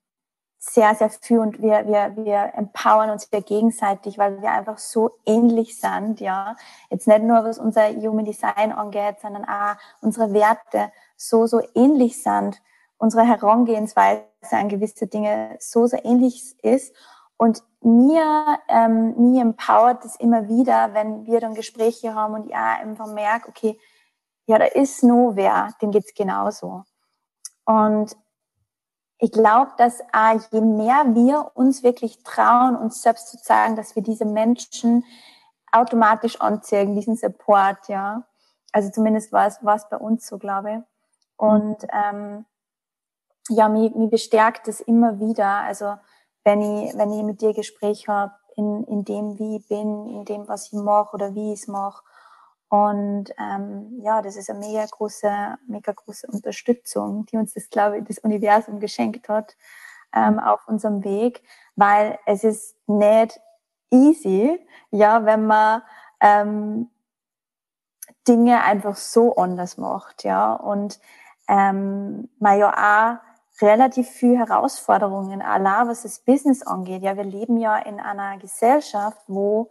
sehr, 0.67 0.95
sehr 0.95 1.11
viel 1.11 1.39
und 1.39 1.61
wir, 1.61 1.87
wir, 1.87 2.17
wir 2.17 2.53
empowern 2.55 3.11
uns 3.11 3.31
wieder 3.31 3.43
gegenseitig, 3.43 4.17
weil 4.19 4.41
wir 4.41 4.51
einfach 4.51 4.79
so 4.79 5.11
ähnlich 5.27 5.79
sind, 5.79 6.21
ja. 6.21 6.57
Jetzt 6.91 7.07
nicht 7.07 7.23
nur, 7.23 7.45
was 7.45 7.59
unser 7.59 7.89
Human 7.89 8.25
Design 8.25 8.73
angeht, 8.73 9.17
sondern 9.21 9.45
auch 9.45 9.77
unsere 10.01 10.33
Werte 10.33 10.91
so, 11.17 11.47
so 11.47 11.61
ähnlich 11.75 12.23
sind, 12.23 12.63
unsere 12.97 13.27
Herangehensweise 13.27 14.25
an 14.51 14.69
gewisse 14.69 15.07
Dinge 15.07 15.57
so, 15.61 15.87
so 15.87 15.99
ähnlich 16.03 16.57
ist. 16.63 16.95
Und 17.37 17.63
mir, 17.83 18.59
ähm, 18.69 19.15
mir 19.33 19.43
empowert 19.43 20.05
es 20.05 20.17
immer 20.17 20.49
wieder, 20.49 20.95
wenn 20.95 21.27
wir 21.27 21.41
dann 21.41 21.55
Gespräche 21.55 22.15
haben 22.15 22.35
und 22.35 22.47
ich 22.47 22.55
auch 22.55 22.81
einfach 22.81 23.13
merke, 23.13 23.49
okay, 23.51 23.79
ja, 24.47 24.59
da 24.59 24.65
ist 24.65 25.03
nur 25.03 25.37
wer, 25.37 25.75
dem 25.83 25.91
geht's 25.91 26.15
genauso. 26.15 26.85
Und 27.67 28.17
ich 29.19 29.33
glaube, 29.33 29.73
dass 29.79 30.01
äh, 30.01 30.39
je 30.51 30.61
mehr 30.61 31.05
wir 31.15 31.53
uns 31.55 31.83
wirklich 31.83 32.23
trauen, 32.25 32.77
uns 32.77 33.03
selbst 33.03 33.29
zu 33.29 33.37
sagen, 33.39 33.77
dass 33.77 33.95
wir 33.95 34.03
diese 34.03 34.25
Menschen 34.25 35.05
automatisch 35.73 36.41
anziehen, 36.41 36.95
diesen 36.95 37.17
Support, 37.17 37.89
ja. 37.89 38.25
Also 38.73 38.91
zumindest 38.91 39.33
war 39.33 39.47
es, 39.47 39.65
war 39.65 39.77
es 39.77 39.89
bei 39.89 39.97
uns 39.97 40.27
so, 40.27 40.39
glaube 40.39 40.73
ich. 40.73 40.79
Und 41.37 41.79
ähm, 41.93 42.45
ja, 43.49 43.69
mich, 43.69 43.95
mich 43.95 44.11
bestärkt 44.11 44.69
es 44.69 44.81
immer 44.81 45.21
wieder. 45.21 45.61
Also 45.61 45.97
wenn 46.45 46.61
ich, 46.61 46.97
wenn 46.97 47.13
ich 47.13 47.23
mit 47.23 47.41
dir 47.41 47.55
Gespräch 47.55 48.09
habe, 48.09 48.33
in, 48.57 48.85
in 48.85 49.05
dem, 49.05 49.39
wie 49.39 49.57
ich 49.57 49.69
bin, 49.69 50.09
in 50.09 50.25
dem, 50.25 50.49
was 50.49 50.67
ich 50.67 50.73
mache 50.75 51.15
oder 51.15 51.35
wie 51.35 51.53
ich 51.53 51.61
es 51.61 51.69
mache. 51.69 52.03
Und 52.75 53.27
ähm, 53.39 54.01
ja, 54.01 54.21
das 54.21 54.35
ist 54.35 54.51
eine 54.51 54.59
mega 54.59 54.85
große, 54.85 55.59
mega 55.69 55.93
große 55.93 56.27
Unterstützung, 56.27 57.25
die 57.27 57.37
uns 57.37 57.55
das, 57.55 57.71
glaube 57.71 57.99
ich, 57.99 58.05
das 58.05 58.19
Universum 58.19 58.81
geschenkt 58.81 59.29
hat 59.29 59.57
ähm, 60.13 60.41
auf 60.41 60.67
unserem 60.67 61.05
Weg, 61.05 61.45
weil 61.77 62.19
es 62.27 62.43
ist 62.43 62.77
nicht 62.89 63.41
easy, 63.93 64.59
ja, 64.91 65.25
wenn 65.25 65.47
man 65.47 65.83
ähm, 66.19 66.91
Dinge 68.27 68.65
einfach 68.65 68.97
so 68.97 69.37
anders 69.37 69.77
macht, 69.79 70.25
ja, 70.25 70.55
und 70.55 70.99
ähm, 71.47 72.29
man 72.41 72.59
ja 72.59 72.73
auch 72.73 73.63
relativ 73.63 74.09
viel 74.09 74.37
Herausforderungen, 74.37 75.43
allein 75.43 75.87
was 75.87 76.03
das 76.03 76.19
Business 76.19 76.65
angeht. 76.65 77.05
Ja, 77.05 77.17
wir 77.17 77.23
leben 77.23 77.57
ja 77.57 77.77
in 77.77 78.01
einer 78.01 78.37
Gesellschaft, 78.39 79.21
wo 79.29 79.71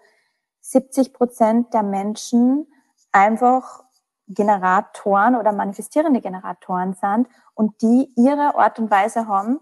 70 0.62 1.12
Prozent 1.12 1.74
der 1.74 1.84
Menschen 1.84 2.66
einfach 3.14 3.84
Generatoren 4.28 5.36
oder 5.36 5.51
manifestierende 5.51 6.22
Generatoren 6.22 6.93
sind 6.93 7.28
und 7.53 7.82
die 7.82 8.11
ihre 8.16 8.55
Art 8.55 8.80
und 8.80 8.91
Weise 8.91 9.28
haben, 9.28 9.59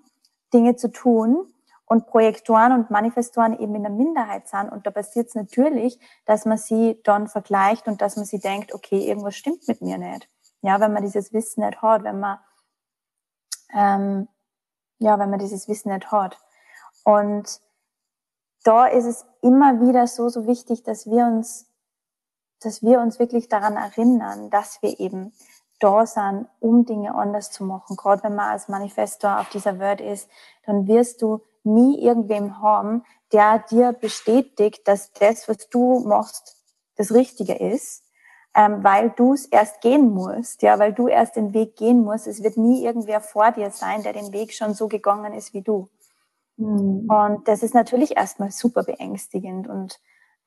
Dinge 0.54 0.76
zu 0.76 0.91
tun 0.91 1.47
und 1.86 2.08
Projektoren 2.08 2.72
und 2.72 2.89
Manifestoren 2.89 3.60
eben 3.60 3.76
in 3.76 3.84
der 3.84 3.91
Minderheit 3.91 4.47
sind. 4.47 4.72
Und 4.72 4.86
da 4.88 4.91
passiert 4.91 5.28
es 5.28 5.36
natürlich, 5.36 5.99
dass 6.26 6.45
man 6.45 6.58
sie 6.58 7.02
dann 7.04 7.28
vergleicht 7.28 7.88
und 7.88 8.02
dass 8.02 8.16
man 8.16 8.26
sie 8.26 8.39
denkt, 8.39 8.74
okay, 8.74 9.08
irgendwas 9.08 9.36
stimmt 9.36 9.68
mit 9.68 9.82
mir 9.82 9.97
nicht. 9.97 10.30
Ja, 10.62 10.80
wenn 10.80 10.93
man 10.93 11.04
dieses 11.04 11.34
Wissen 11.34 11.66
nicht 11.66 11.82
hat, 11.82 12.04
wenn 12.04 12.20
man, 12.20 12.39
ähm, 13.74 14.28
ja, 14.99 15.18
wenn 15.20 15.30
man 15.30 15.39
dieses 15.39 15.68
Wissen 15.68 15.91
nicht 15.91 16.12
hat. 16.12 16.38
Und 17.04 17.60
da 18.64 18.86
ist 18.86 19.06
es 19.06 19.26
immer 19.41 19.82
wieder 19.82 20.06
so, 20.08 20.30
so 20.30 20.45
wichtig, 20.45 20.84
dass 20.84 21.08
wir 21.08 21.26
uns 21.26 21.70
dass 22.62 22.82
wir 22.82 22.99
uns 22.99 23.20
wirklich 23.20 23.49
daran 23.49 23.76
erinnern, 23.76 24.49
dass 24.49 24.82
wir 24.82 24.99
eben 24.99 25.34
da 25.80 26.05
sind, 26.05 26.47
um 26.59 26.86
Dinge 26.86 27.16
anders 27.16 27.51
zu 27.51 27.64
machen. 27.64 27.95
Gerade 27.97 28.24
wenn 28.24 28.36
man 28.36 28.51
als 28.51 28.68
Manifestor 28.68 29.39
auf 29.39 29.49
dieser 29.49 29.80
Welt 29.80 29.99
ist, 29.99 30.30
dann 30.66 30.88
wirst 30.88 31.22
du 31.22 31.41
nie 31.64 31.99
irgendwem 32.01 32.62
haben, 32.62 33.03
der 33.32 33.59
dir 33.59 33.93
bestätigt, 33.93 34.88
dass 34.88 35.12
das, 35.14 35.47
was 35.47 35.70
du 35.70 35.99
machst, 36.01 36.57
das 36.95 37.14
Richtige 37.14 37.55
ist, 37.55 38.03
ähm, 38.53 38.84
weil 38.84 39.12
du 39.12 39.34
es 39.34 39.45
erst 39.45 39.82
gehen 39.82 40.12
musst, 40.12 40.62
ja, 40.62 40.78
weil 40.78 40.93
du 40.93 41.07
erst 41.07 41.36
den 41.36 41.53
Weg 41.53 41.78
gehen 41.78 42.03
musst. 42.03 42.28
Es 42.28 42.43
wird 42.43 42.57
nie 42.57 42.84
irgendwer 42.84 43.22
vor 43.22 43.51
dir 43.51 43.72
sein, 43.72 44.03
der 44.03 44.14
den 44.14 44.34
Weg 44.34 44.53
schon 44.53 44.74
so 44.74 44.88
gegangen 44.88 45.34
ist 45.34 45.53
wie 45.53 45.62
du. 45.62 45.89
Mhm. 46.57 47.09
Und 47.09 47.47
das 47.47 47.64
ist 47.64 47.74
natürlich 47.74 48.18
erstmal 48.18 48.51
super 48.51 48.84
beängstigend 48.84 49.68
und 49.68 49.99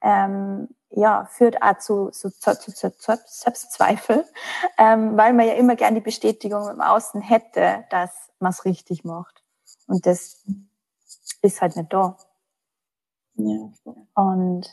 ähm, 0.03 0.69
ja, 0.97 1.25
führt 1.27 1.61
auch 1.61 1.79
zu, 1.79 2.11
zu, 2.11 2.31
zu, 2.31 2.57
zu, 2.57 2.97
zu 2.97 3.19
Selbstzweifel, 3.27 4.25
ähm, 4.79 5.17
weil 5.17 5.33
man 5.33 5.47
ja 5.47 5.55
immer 5.55 5.77
gern 5.77 5.95
die 5.95 6.01
Bestätigung 6.01 6.69
im 6.69 6.81
Außen 6.81 7.21
hätte, 7.21 7.85
dass 7.91 8.31
man 8.39 8.51
es 8.51 8.65
richtig 8.65 9.05
macht. 9.05 9.43
Und 9.87 10.07
das 10.07 10.45
ist 11.43 11.61
halt 11.61 11.77
nicht 11.77 11.93
da. 11.93 12.17
Ja. 13.35 13.73
Und 14.15 14.71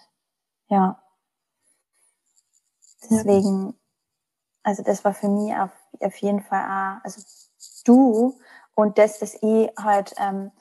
ja, 0.67 1.01
deswegen, 3.09 3.73
also 4.63 4.83
das 4.83 5.03
war 5.03 5.13
für 5.13 5.27
mich 5.27 5.55
auf, 5.55 5.71
auf 5.99 6.15
jeden 6.17 6.41
Fall 6.41 6.63
auch, 6.63 7.03
also 7.03 7.21
du 7.83 8.39
und 8.75 8.97
das, 8.99 9.17
dass 9.17 9.33
ich 9.41 9.69
halt 9.77 10.13
ähm, 10.17 10.51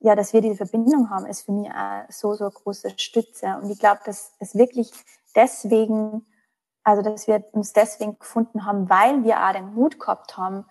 ja, 0.00 0.14
dass 0.14 0.32
wir 0.32 0.40
diese 0.40 0.56
Verbindung 0.56 1.10
haben, 1.10 1.26
ist 1.26 1.42
für 1.42 1.52
mich 1.52 1.70
auch 1.70 2.04
so, 2.08 2.34
so 2.34 2.44
eine 2.44 2.52
große 2.52 2.94
Stütze. 2.98 3.58
Und 3.60 3.70
ich 3.70 3.78
glaube, 3.78 4.00
dass 4.04 4.32
es 4.38 4.54
wirklich 4.54 4.92
deswegen, 5.34 6.26
also 6.84 7.02
dass 7.02 7.26
wir 7.26 7.44
uns 7.52 7.72
deswegen 7.72 8.18
gefunden 8.18 8.64
haben, 8.64 8.88
weil 8.88 9.24
wir 9.24 9.44
auch 9.44 9.52
den 9.52 9.74
Mut 9.74 9.98
gehabt 9.98 10.36
haben, 10.36 10.64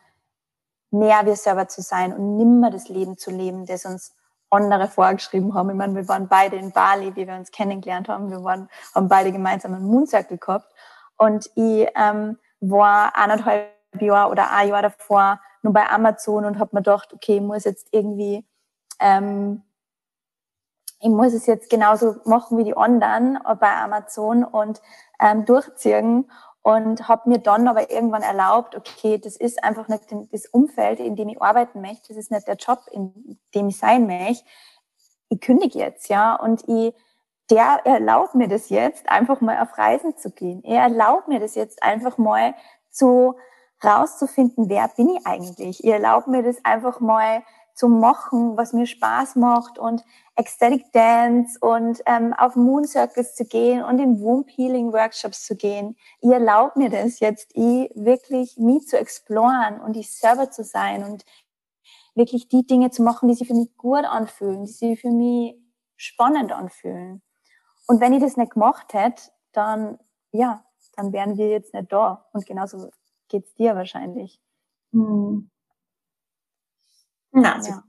mehr 0.91 1.25
wir 1.25 1.36
selber 1.36 1.67
zu 1.67 1.82
sein 1.82 2.13
und 2.13 2.38
nimmer 2.38 2.71
das 2.71 2.88
Leben 2.88 3.17
zu 3.17 3.32
leben, 3.32 3.65
das 3.65 3.86
uns 3.86 4.13
andere 4.49 4.88
vorgeschrieben 4.88 5.53
haben. 5.53 5.69
Ich 5.69 5.75
meine, 5.75 5.95
wir 5.95 6.07
waren 6.07 6.30
beide 6.30 6.55
in 6.55 6.71
Bali, 6.71 7.15
wie 7.17 7.28
wir 7.28 7.36
uns 7.36 7.51
kennengelernt 7.51 8.07
haben. 8.07 8.30
Wir 8.30 8.43
waren, 8.43 8.69
haben 8.95 9.09
beide 9.09 9.34
gemeinsam 9.34 9.73
einen 9.73 9.86
Mooncircle 9.86 10.38
gehabt. 10.38 10.71
Und 11.17 11.49
ich 11.55 11.88
ähm, 11.95 12.38
war 12.61 13.15
eineinhalb 13.17 13.73
Jahre 13.99 14.32
oder 14.32 14.51
ein 14.51 14.69
Jahr 14.69 14.84
davor 14.84 15.41
nur 15.63 15.73
bei 15.73 15.89
Amazon 15.89 16.45
und 16.45 16.59
habe 16.59 16.75
mir 16.75 16.82
gedacht, 16.82 17.13
okay, 17.13 17.38
ich 17.38 17.41
muss 17.41 17.65
jetzt 17.65 17.89
irgendwie 17.91 18.47
ähm, 19.00 19.64
ich 21.00 21.10
muss 21.10 21.34
es 21.34 21.45
jetzt 21.45 21.70
genauso 21.70 22.16
machen 22.26 22.58
wie 22.58 22.64
die 22.64 22.76
anderen 22.76 23.38
bei 23.60 23.72
Amazon 23.76 24.43
und 24.43 24.82
ähm, 25.20 25.45
durchziehen 25.45 26.30
und 26.64 27.08
habe 27.08 27.30
mir 27.30 27.38
dann 27.38 27.68
aber 27.68 27.91
irgendwann 27.91 28.24
erlaubt, 28.24 28.76
okay, 28.76 29.18
das 29.18 29.38
ist 29.38 29.64
einfach 29.64 29.88
nicht 29.88 30.04
das 30.32 30.48
Umfeld, 30.48 31.00
in 31.00 31.16
dem 31.16 31.30
ich 31.30 31.41
arbeiten 31.41 31.82
möchte, 31.82 32.10
das 32.10 32.18
ist 32.18 32.32
nicht 32.32 32.48
der 32.48 32.56
Job, 32.56 32.80
in 32.91 33.39
dem 33.56 33.70
ich 33.70 33.78
sein 33.78 34.08
möchte. 34.08 34.43
ich 35.30 35.39
kündige 35.39 35.80
jetzt, 35.80 36.10
ja, 36.10 36.36
und 36.36 36.68
ich, 36.68 36.93
der 37.50 37.80
erlaubt 37.86 38.36
mir 38.36 38.48
das 38.48 38.70
jetzt, 38.70 39.08
einfach 39.08 39.39
mal 39.39 39.62
auf 39.62 39.78
Reisen 39.78 40.18
zu 40.18 40.32
gehen. 40.32 40.64
Er 40.64 40.84
erlaubt 40.84 41.28
mir 41.28 41.39
das 41.39 41.56
jetzt 41.56 41.82
einfach 41.84 42.18
mal 42.18 42.54
zu 42.89 43.36
rauszufinden, 43.84 44.70
wer 44.70 44.89
bin 44.89 45.10
ich 45.10 45.26
eigentlich. 45.26 45.84
Ihr 45.84 45.93
erlaubt 45.93 46.28
mir 46.28 46.43
das 46.43 46.58
einfach 46.66 47.00
mal 47.00 47.43
zu 47.78 47.88
machen, 47.88 48.57
was 48.57 48.73
mir 48.73 48.88
Spaß 48.88 49.36
macht 49.36 49.78
und 49.78 50.03
Ecstatic 50.36 50.91
Dance 50.93 51.57
und 51.61 52.01
ähm, 52.07 52.34
auf 52.34 52.55
Moon 52.55 52.86
Circles 52.86 53.36
zu 53.36 53.45
gehen 53.45 53.84
und 53.84 53.99
in 53.99 54.19
Womb 54.19 54.49
Healing 54.49 54.91
Workshops 54.91 55.45
zu 55.45 55.55
gehen. 55.55 55.95
Ihr 56.21 56.34
erlaubt 56.34 56.75
mir 56.75 56.89
das 56.89 57.19
jetzt, 57.19 57.51
ich 57.53 57.91
wirklich 57.95 58.57
mich 58.57 58.88
zu 58.88 58.97
exploren 58.97 59.80
und 59.80 59.95
ich 59.95 60.11
selber 60.11 60.49
zu 60.49 60.63
sein 60.63 61.03
und 61.03 61.23
wirklich 62.15 62.47
die 62.49 62.65
Dinge 62.65 62.89
zu 62.89 63.03
machen, 63.03 63.30
die 63.30 63.36
sich 63.36 63.47
für 63.47 63.53
mich 63.53 63.78
gut 63.78 64.05
anfühlen, 64.05 64.65
die 64.65 64.71
sich 64.71 64.99
für 64.99 65.11
mich 65.11 65.55
spannend 65.95 66.51
anfühlen. 66.51 67.21
Und 67.88 68.01
wenn 68.01 68.13
ich 68.13 68.21
das 68.21 68.38
nicht 68.38 68.53
gemacht 68.53 68.93
hätte, 68.93 69.32
dann, 69.51 69.99
ja, 70.32 70.65
dann 70.95 71.13
wären 71.13 71.38
wir 71.38 71.49
jetzt 71.49 71.75
nicht 71.75 71.91
da. 71.91 72.25
Und 72.34 72.45
genauso 72.47 72.89
geht's 73.28 73.53
dir 73.53 73.75
wahrscheinlich. 73.75 74.41
Hm. 74.91 75.51
Na, 77.40 77.62
ja. 77.64 77.84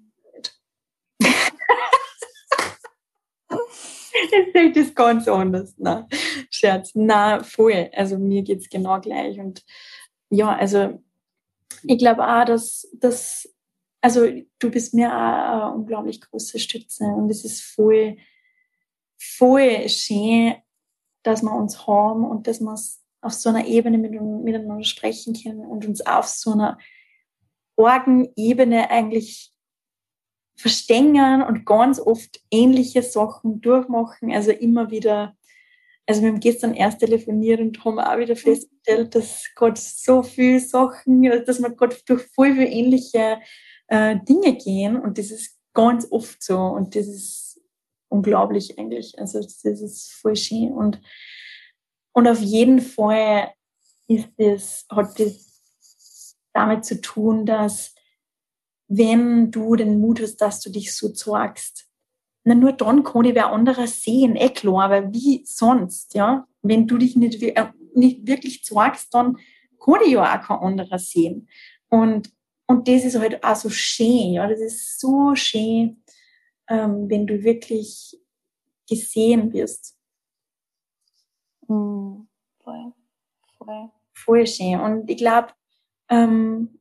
Ich 4.20 4.52
sehe 4.52 4.72
das 4.72 4.94
ganz 4.94 5.26
anders. 5.26 5.74
Na, 5.78 6.06
Scherz. 6.50 6.90
Na, 6.94 7.42
voll. 7.42 7.88
Also 7.94 8.18
mir 8.18 8.42
geht's 8.42 8.68
genau 8.68 9.00
gleich. 9.00 9.38
Und 9.38 9.64
ja, 10.28 10.54
also 10.54 11.02
ich 11.84 11.98
glaube 11.98 12.26
auch, 12.26 12.44
dass, 12.44 12.88
dass 12.94 13.48
also 14.00 14.26
du 14.58 14.70
bist 14.70 14.92
mir 14.92 15.08
auch 15.08 15.68
eine 15.68 15.72
unglaublich 15.74 16.20
große 16.20 16.58
Stütze 16.58 17.04
und 17.04 17.30
es 17.30 17.44
ist 17.44 17.62
voll, 17.62 18.18
voll 19.16 19.88
schön, 19.88 20.56
dass 21.22 21.42
wir 21.42 21.54
uns 21.54 21.86
haben 21.86 22.24
und 22.24 22.46
dass 22.46 22.60
wir 22.60 22.76
auf 23.20 23.32
so 23.32 23.48
einer 23.48 23.66
Ebene 23.66 23.98
mit, 23.98 24.12
miteinander 24.12 24.84
sprechen 24.84 25.34
können 25.34 25.60
und 25.60 25.86
uns 25.86 26.04
auf 26.06 26.26
so 26.26 26.52
einer 26.52 26.78
Orgenebene 27.78 28.90
eigentlich 28.90 29.52
verstängern 30.56 31.42
und 31.42 31.64
ganz 31.64 32.00
oft 32.00 32.40
ähnliche 32.50 33.02
Sachen 33.02 33.60
durchmachen. 33.60 34.32
Also 34.32 34.50
immer 34.50 34.90
wieder, 34.90 35.36
also 36.06 36.20
wir 36.20 36.30
haben 36.30 36.40
gestern 36.40 36.74
erst 36.74 36.98
telefoniert 36.98 37.60
und 37.60 37.84
haben 37.84 38.00
auch 38.00 38.18
wieder 38.18 38.34
festgestellt, 38.34 39.14
dass 39.14 39.46
Gott 39.54 39.78
so 39.78 40.22
viele 40.22 40.58
Sachen, 40.58 41.22
dass 41.22 41.62
wir 41.62 41.70
Gott 41.70 42.02
durch 42.06 42.24
voll 42.34 42.54
viele 42.54 42.68
ähnliche 42.68 43.40
äh, 43.86 44.16
Dinge 44.28 44.56
gehen 44.56 45.00
und 45.00 45.16
das 45.16 45.30
ist 45.30 45.56
ganz 45.72 46.08
oft 46.10 46.42
so 46.42 46.58
und 46.58 46.96
das 46.96 47.06
ist 47.06 47.60
unglaublich 48.08 48.76
eigentlich. 48.78 49.16
Also 49.18 49.38
das 49.40 49.64
ist 49.64 50.12
voll 50.12 50.34
schön 50.34 50.72
und, 50.72 51.00
und 52.12 52.26
auf 52.26 52.40
jeden 52.40 52.80
Fall 52.80 53.52
ist 54.08 54.30
das, 54.38 54.86
hat 54.90 55.20
das 55.20 55.47
damit 56.58 56.84
zu 56.84 57.00
tun, 57.00 57.46
dass 57.46 57.94
wenn 58.88 59.50
du 59.50 59.76
den 59.76 60.00
Mut 60.00 60.20
hast, 60.20 60.36
dass 60.38 60.60
du 60.60 60.70
dich 60.70 60.94
so 60.94 61.10
zeigst, 61.10 61.86
na, 62.44 62.54
nur 62.54 62.72
dann 62.72 63.04
kann 63.04 63.24
ich 63.24 63.34
wer 63.34 63.52
anderer 63.52 63.86
sehen, 63.86 64.36
eh 64.36 64.48
klar, 64.48 64.90
weil 64.90 65.12
wie 65.12 65.44
sonst, 65.44 66.14
ja? 66.14 66.46
Wenn 66.62 66.86
du 66.86 66.96
dich 66.96 67.14
nicht, 67.14 67.42
äh, 67.42 67.66
nicht 67.94 68.26
wirklich 68.26 68.64
zeigst, 68.64 69.12
dann 69.12 69.36
kann 69.84 70.00
ich 70.04 70.12
ja 70.12 70.22
auch 70.22 70.46
kein 70.46 70.58
anderer 70.58 70.98
sehen. 70.98 71.48
Und 71.88 72.30
und 72.70 72.86
das 72.86 73.02
ist 73.02 73.18
halt 73.18 73.42
auch 73.42 73.56
so 73.56 73.70
schön, 73.70 74.34
ja, 74.34 74.46
das 74.46 74.60
ist 74.60 75.00
so 75.00 75.34
schön, 75.34 76.02
ähm, 76.68 77.08
wenn 77.08 77.26
du 77.26 77.42
wirklich 77.42 78.20
gesehen 78.86 79.54
wirst. 79.54 79.96
Mm, 81.66 82.26
voll, 82.62 82.92
voll. 83.56 83.90
Voll 84.12 84.46
schön. 84.46 84.78
Und 84.80 85.08
ich 85.08 85.16
glaube, 85.16 85.48
ähm, 86.08 86.80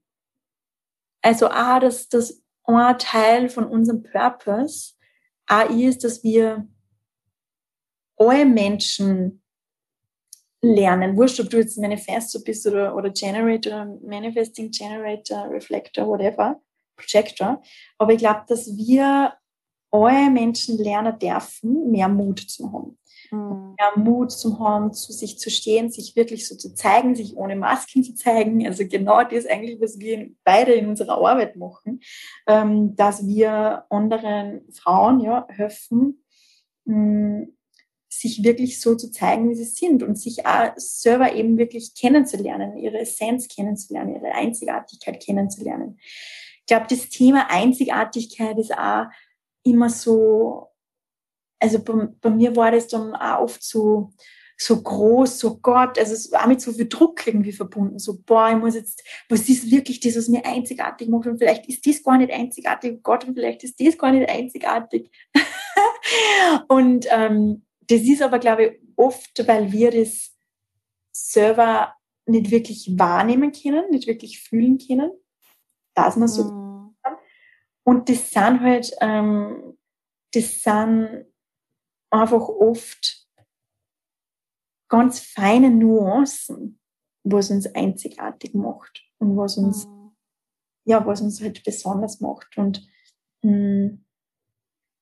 also 1.22 1.50
auch, 1.50 1.80
dass 1.80 2.10
das 2.10 2.42
ein 2.64 2.98
Teil 3.00 3.50
von 3.50 3.66
unserem 3.66 4.04
Purpose 4.04 4.94
auch 5.48 5.70
ist, 5.70 6.04
dass 6.04 6.24
wir 6.24 6.68
alle 8.18 8.46
Menschen 8.46 9.42
lernen. 10.62 11.16
Wurscht, 11.16 11.40
ob 11.40 11.50
du 11.50 11.58
jetzt 11.58 11.78
Manifesto 11.78 12.40
bist 12.44 12.66
oder, 12.68 12.96
oder 12.96 13.10
Generator, 13.10 13.86
Manifesting 14.04 14.72
Generator, 14.72 15.50
Reflector, 15.50 16.08
whatever, 16.08 16.62
Projector. 16.96 17.62
Aber 17.98 18.14
ich 18.14 18.20
glaube, 18.20 18.44
dass 18.48 18.76
wir 18.76 19.34
alle 19.92 20.30
Menschen 20.30 20.78
lernen 20.78 21.18
dürfen, 21.20 21.92
mehr 21.92 22.10
Mut 22.10 22.40
zu 22.40 22.72
haben. 22.72 22.98
Mhm. 23.32 23.76
Mehr 23.78 23.92
Mut 24.04 24.32
zu 24.32 24.60
haben, 24.60 24.94
zu 24.94 25.12
sich 25.12 25.40
zu 25.40 25.50
stehen, 25.50 25.92
sich 25.92 26.16
wirklich 26.16 26.48
so 26.48 26.56
zu 26.56 26.74
zeigen, 26.74 27.16
sich 27.16 27.36
ohne 27.36 27.56
Masken 27.56 28.04
zu 28.04 28.16
zeigen. 28.16 28.66
Also 28.66 28.88
genau 28.88 29.24
das 29.24 29.46
eigentlich, 29.46 29.80
was 29.82 30.00
wir 30.00 30.30
beide 30.44 30.74
in 30.74 30.88
unserer 30.88 31.18
Arbeit 31.18 31.56
machen, 31.56 32.02
ähm, 32.48 32.96
dass 32.96 33.26
wir 33.26 33.86
anderen 33.90 34.62
Frauen 34.72 35.20
ja 35.20 35.48
helfen, 35.50 36.24
mh, 36.86 37.48
sich 38.10 38.44
wirklich 38.44 38.80
so 38.82 38.96
zu 38.96 39.12
zeigen, 39.12 39.50
wie 39.50 39.56
sie 39.56 39.66
sind 39.66 40.02
und 40.02 40.18
sich 40.18 40.46
auch 40.46 40.72
selber 40.78 41.34
eben 41.34 41.58
wirklich 41.58 41.94
kennenzulernen, 41.94 42.78
ihre 42.78 43.00
Essenz 43.00 43.48
kennenzulernen, 43.48 44.16
ihre 44.16 44.34
Einzigartigkeit 44.34 45.22
kennenzulernen. 45.24 46.00
Ich 46.60 46.66
glaube, 46.66 46.88
das 46.90 47.10
Thema 47.10 47.50
Einzigartigkeit 47.50 48.58
ist 48.58 48.78
auch 48.78 49.06
immer 49.64 49.90
so, 49.90 50.67
also 51.60 51.84
bei, 51.84 52.08
bei 52.22 52.30
mir 52.30 52.56
war 52.56 52.72
das 52.72 52.88
dann 52.88 53.16
auch 53.16 53.42
oft 53.42 53.64
so, 53.64 54.12
so 54.58 54.82
groß, 54.82 55.40
so 55.40 55.58
Gott, 55.58 56.00
also 56.00 56.14
es 56.14 56.32
war 56.32 56.48
mit 56.48 56.62
so 56.62 56.72
viel 56.72 56.88
Druck 56.88 57.26
irgendwie 57.28 57.52
verbunden, 57.52 58.00
so 58.00 58.20
boah, 58.26 58.50
ich 58.50 58.58
muss 58.58 58.76
jetzt, 58.76 59.04
was 59.30 59.48
ist 59.48 59.70
wirklich 59.70 60.00
das, 60.00 60.18
was 60.18 60.30
mir 60.30 60.46
einzigartig 60.46 61.10
macht 61.10 61.28
und 61.28 61.38
vielleicht 61.38 61.68
ist 61.68 61.86
das 61.86 62.04
gar 62.04 62.18
nicht 62.18 62.32
einzigartig, 62.32 63.04
Gott, 63.04 63.26
und 63.26 63.36
vielleicht 63.36 63.64
ist 63.64 63.80
das 63.80 63.98
gar 63.98 64.12
nicht 64.12 64.30
einzigartig. 64.30 65.12
und 66.68 67.06
ähm, 67.10 67.66
das 67.88 68.02
ist 68.02 68.22
aber, 68.22 68.40
glaube 68.40 68.66
ich, 68.66 68.80
oft, 68.96 69.48
weil 69.48 69.72
wir 69.72 69.92
das 69.92 70.36
selber 71.12 71.94
nicht 72.26 72.52
wirklich 72.52 72.92
wahrnehmen 72.98 73.52
können, 73.52 73.90
nicht 73.92 74.08
wirklich 74.08 74.42
fühlen 74.42 74.78
können, 74.80 75.12
dass 75.94 76.16
man 76.16 76.28
so 76.28 76.44
mhm. 76.44 76.68
Und 77.88 78.10
das 78.10 78.32
sind 78.32 78.60
halt, 78.60 78.92
ähm, 79.00 79.78
das 80.34 80.62
sind 80.62 81.26
einfach 82.10 82.48
oft 82.48 83.28
ganz 84.90 85.20
feine 85.20 85.70
Nuancen, 85.70 86.80
was 87.24 87.52
uns 87.52 87.68
einzigartig 87.76 88.54
macht 88.54 89.04
und 89.18 89.36
was 89.36 89.58
uns, 89.58 89.86
mhm. 89.86 90.12
ja, 90.86 91.06
was 91.06 91.22
uns 91.22 91.42
halt 91.42 91.64
besonders 91.64 92.22
macht. 92.22 92.58
Und 92.58 92.88
mh, 93.42 93.52
mm, 93.52 94.08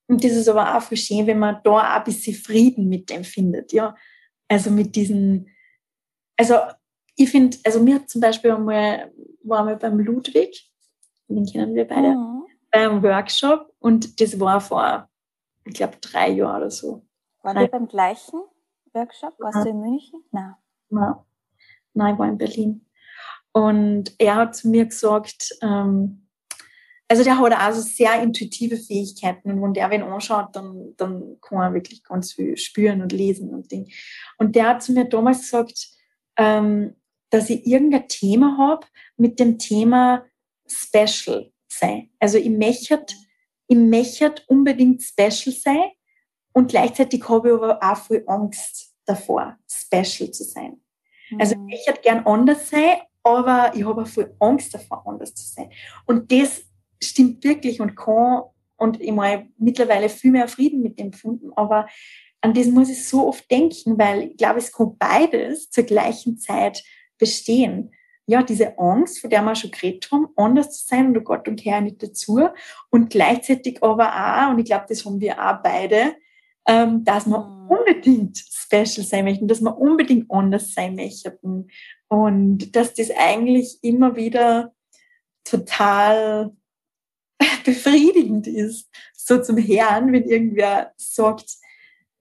und 0.08 0.24
das 0.24 0.34
ist 0.34 0.48
aber 0.48 0.76
auch 0.76 0.82
voll 0.82 0.98
schön, 0.98 1.26
wenn 1.28 1.40
man 1.40 1.60
da 1.64 1.72
auch 1.72 1.84
ein 1.84 2.04
bisschen 2.04 2.36
Frieden 2.36 2.90
mit 2.90 3.10
dem 3.10 3.24
findet, 3.24 3.74
ja. 3.74 3.96
Also 4.48 4.70
mit 4.70 4.96
diesen, 4.96 5.50
also 6.38 6.56
ich 7.16 7.32
finde, 7.32 7.58
also 7.64 7.82
mir 7.82 7.96
hat 7.96 8.10
zum 8.10 8.22
Beispiel 8.22 8.52
einmal, 8.52 9.12
war 9.44 9.64
mal 9.64 9.78
beim 9.78 10.00
Ludwig, 10.00 10.72
den 11.28 11.46
kennen 11.46 11.74
wir 11.74 11.88
beide, 11.88 12.10
mhm. 12.10 12.44
beim 12.72 13.02
Workshop 13.02 13.74
und 13.80 14.22
das 14.22 14.40
war 14.40 14.62
vor, 14.62 15.10
ich 15.66 15.74
glaube, 15.74 15.98
drei 16.00 16.30
Jahren 16.30 16.58
oder 16.58 16.72
so. 16.72 17.06
War 17.42 17.56
wir 17.56 17.68
beim 17.68 17.88
gleichen 17.88 18.42
Workshop? 18.94 19.34
Warst 19.40 19.58
ja. 19.58 19.64
du 19.64 19.70
in 19.70 19.82
München? 19.82 20.24
Nein. 20.32 20.56
Nein. 20.90 21.16
Nein, 21.94 22.14
ich 22.14 22.20
war 22.20 22.28
in 22.28 22.38
Berlin. 22.38 22.86
Und 23.52 24.14
er 24.20 24.36
hat 24.36 24.56
zu 24.56 24.68
mir 24.68 24.86
gesagt, 24.86 25.56
ähm, 25.62 26.28
also 27.08 27.24
der 27.24 27.38
hat 27.38 27.60
also 27.60 27.82
sehr 27.82 28.22
intuitive 28.22 28.78
Fähigkeiten 28.78 29.52
und 29.52 29.62
wenn 29.62 29.74
der 29.74 29.92
wen 29.92 30.02
anschaut, 30.02 30.56
dann, 30.56 30.94
dann 30.98 31.38
kann 31.40 31.60
er 31.60 31.74
wirklich 31.74 32.04
ganz 32.04 32.34
viel 32.34 32.58
spüren 32.58 33.02
und 33.02 33.12
lesen 33.12 33.54
und 33.54 33.72
Ding. 33.72 33.92
Und 34.38 34.56
der 34.56 34.70
hat 34.70 34.84
zu 34.84 34.92
mir 34.92 35.06
damals 35.06 35.42
gesagt, 35.42 35.88
ähm, 36.38 36.96
dass 37.30 37.50
ich 37.50 37.66
irgendein 37.66 38.08
Thema 38.08 38.58
habe 38.58 38.88
mit 39.18 39.40
dem 39.40 39.58
Thema 39.58 40.26
Special 40.68 41.52
sein. 41.68 42.10
Also 42.20 42.38
ich 42.38 42.50
möchte, 42.50 43.06
ich 43.68 43.78
möchte 43.78 44.42
unbedingt 44.48 45.02
Special 45.02 45.54
sein 45.54 45.92
und 46.54 46.70
gleichzeitig 46.70 47.28
habe 47.28 47.50
ich 47.50 47.54
aber 47.54 47.80
auch 47.82 47.98
viel 47.98 48.24
Angst 48.28 48.94
davor, 49.06 49.58
Special 49.68 50.32
zu 50.32 50.44
sein. 50.44 50.82
Also 51.40 51.58
mhm. 51.58 51.70
ich 51.70 51.86
hätte 51.88 52.02
gern 52.02 52.26
anders 52.26 52.70
sein, 52.70 52.98
aber 53.24 53.72
ich 53.76 53.86
habe 53.86 54.04
auch 54.04 54.08
viel 54.08 54.36
Angst 54.40 54.74
davor, 54.74 55.06
anders 55.08 55.34
zu 55.34 55.46
sein. 55.46 55.72
Und 56.06 56.32
das 56.32 56.64
stimmt 57.02 57.44
wirklich 57.44 57.82
und 57.82 57.96
kann 57.96 58.44
und 58.78 59.02
ich 59.02 59.12
meine 59.12 59.50
mittlerweile 59.58 60.10
viel 60.10 60.32
mehr 60.32 60.48
Frieden 60.48 60.82
mit 60.82 61.00
dem 61.00 61.08
empfunden, 61.08 61.52
aber 61.56 61.88
an 62.42 62.54
das 62.54 62.68
muss 62.68 62.90
ich 62.90 63.08
so 63.08 63.28
oft 63.28 63.50
denken, 63.50 63.98
weil 63.98 64.24
ich 64.24 64.38
glaube, 64.38 64.60
es 64.60 64.72
kann 64.72 64.98
beides 64.98 65.72
zur 65.72 65.84
gleichen 65.84 66.38
Zeit 66.38 66.84
bestehen. 67.18 67.92
Ja, 68.28 68.42
diese 68.42 68.78
Angst, 68.80 69.20
von 69.20 69.30
der 69.30 69.44
wir 69.44 69.56
schon 69.56 69.72
geredet 69.72 70.10
haben, 70.12 70.28
anders 70.36 70.72
zu 70.72 70.88
sein 70.88 71.08
und 71.08 71.18
oh 71.18 71.22
Gott 71.22 71.48
und 71.48 71.62
gehöre 71.62 71.82
nicht 71.82 72.02
dazu. 72.02 72.48
Und 72.90 73.10
gleichzeitig 73.10 73.84
aber 73.84 74.08
auch, 74.08 74.52
und 74.52 74.60
ich 74.60 74.66
glaube, 74.66 74.86
das 74.90 75.06
haben 75.06 75.20
wir 75.20 75.40
auch 75.40 75.62
beide, 75.62 76.16
ähm, 76.68 77.04
dass 77.04 77.28
wir 77.28 77.40
mhm. 77.40 77.70
unbedingt 77.70 78.38
special 78.38 79.06
sein 79.06 79.26
möchten, 79.26 79.48
dass 79.48 79.62
wir 79.62 79.78
unbedingt 79.78 80.32
anders 80.32 80.74
sein 80.74 80.96
möchten. 80.96 81.70
Und 82.08 82.76
dass 82.76 82.94
das 82.94 83.12
eigentlich 83.12 83.78
immer 83.84 84.16
wieder 84.16 84.74
total 85.44 86.56
befriedigend 87.64 88.48
ist, 88.48 88.90
so 89.14 89.42
zum 89.42 89.58
Herrn, 89.58 90.12
wenn 90.12 90.24
irgendwer 90.24 90.94
sagt, 90.98 91.58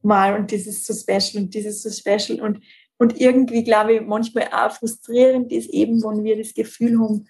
mal, 0.03 0.39
und 0.39 0.53
das 0.53 0.67
ist 0.67 0.87
so 0.87 0.93
special 0.93 1.45
und 1.45 1.55
das 1.55 1.65
ist 1.65 1.83
so 1.83 1.91
special. 1.91 2.41
Und 2.41 2.63
und 2.99 3.21
irgendwie, 3.21 3.65
glaube 3.65 3.95
ich, 3.95 4.01
manchmal 4.03 4.49
auch 4.53 4.73
frustrierend 4.73 5.53
ist 5.53 5.71
eben, 5.71 6.03
wenn 6.03 6.25
wir 6.25 6.37
das 6.37 6.55
Gefühl 6.55 6.99
haben, 7.01 7.29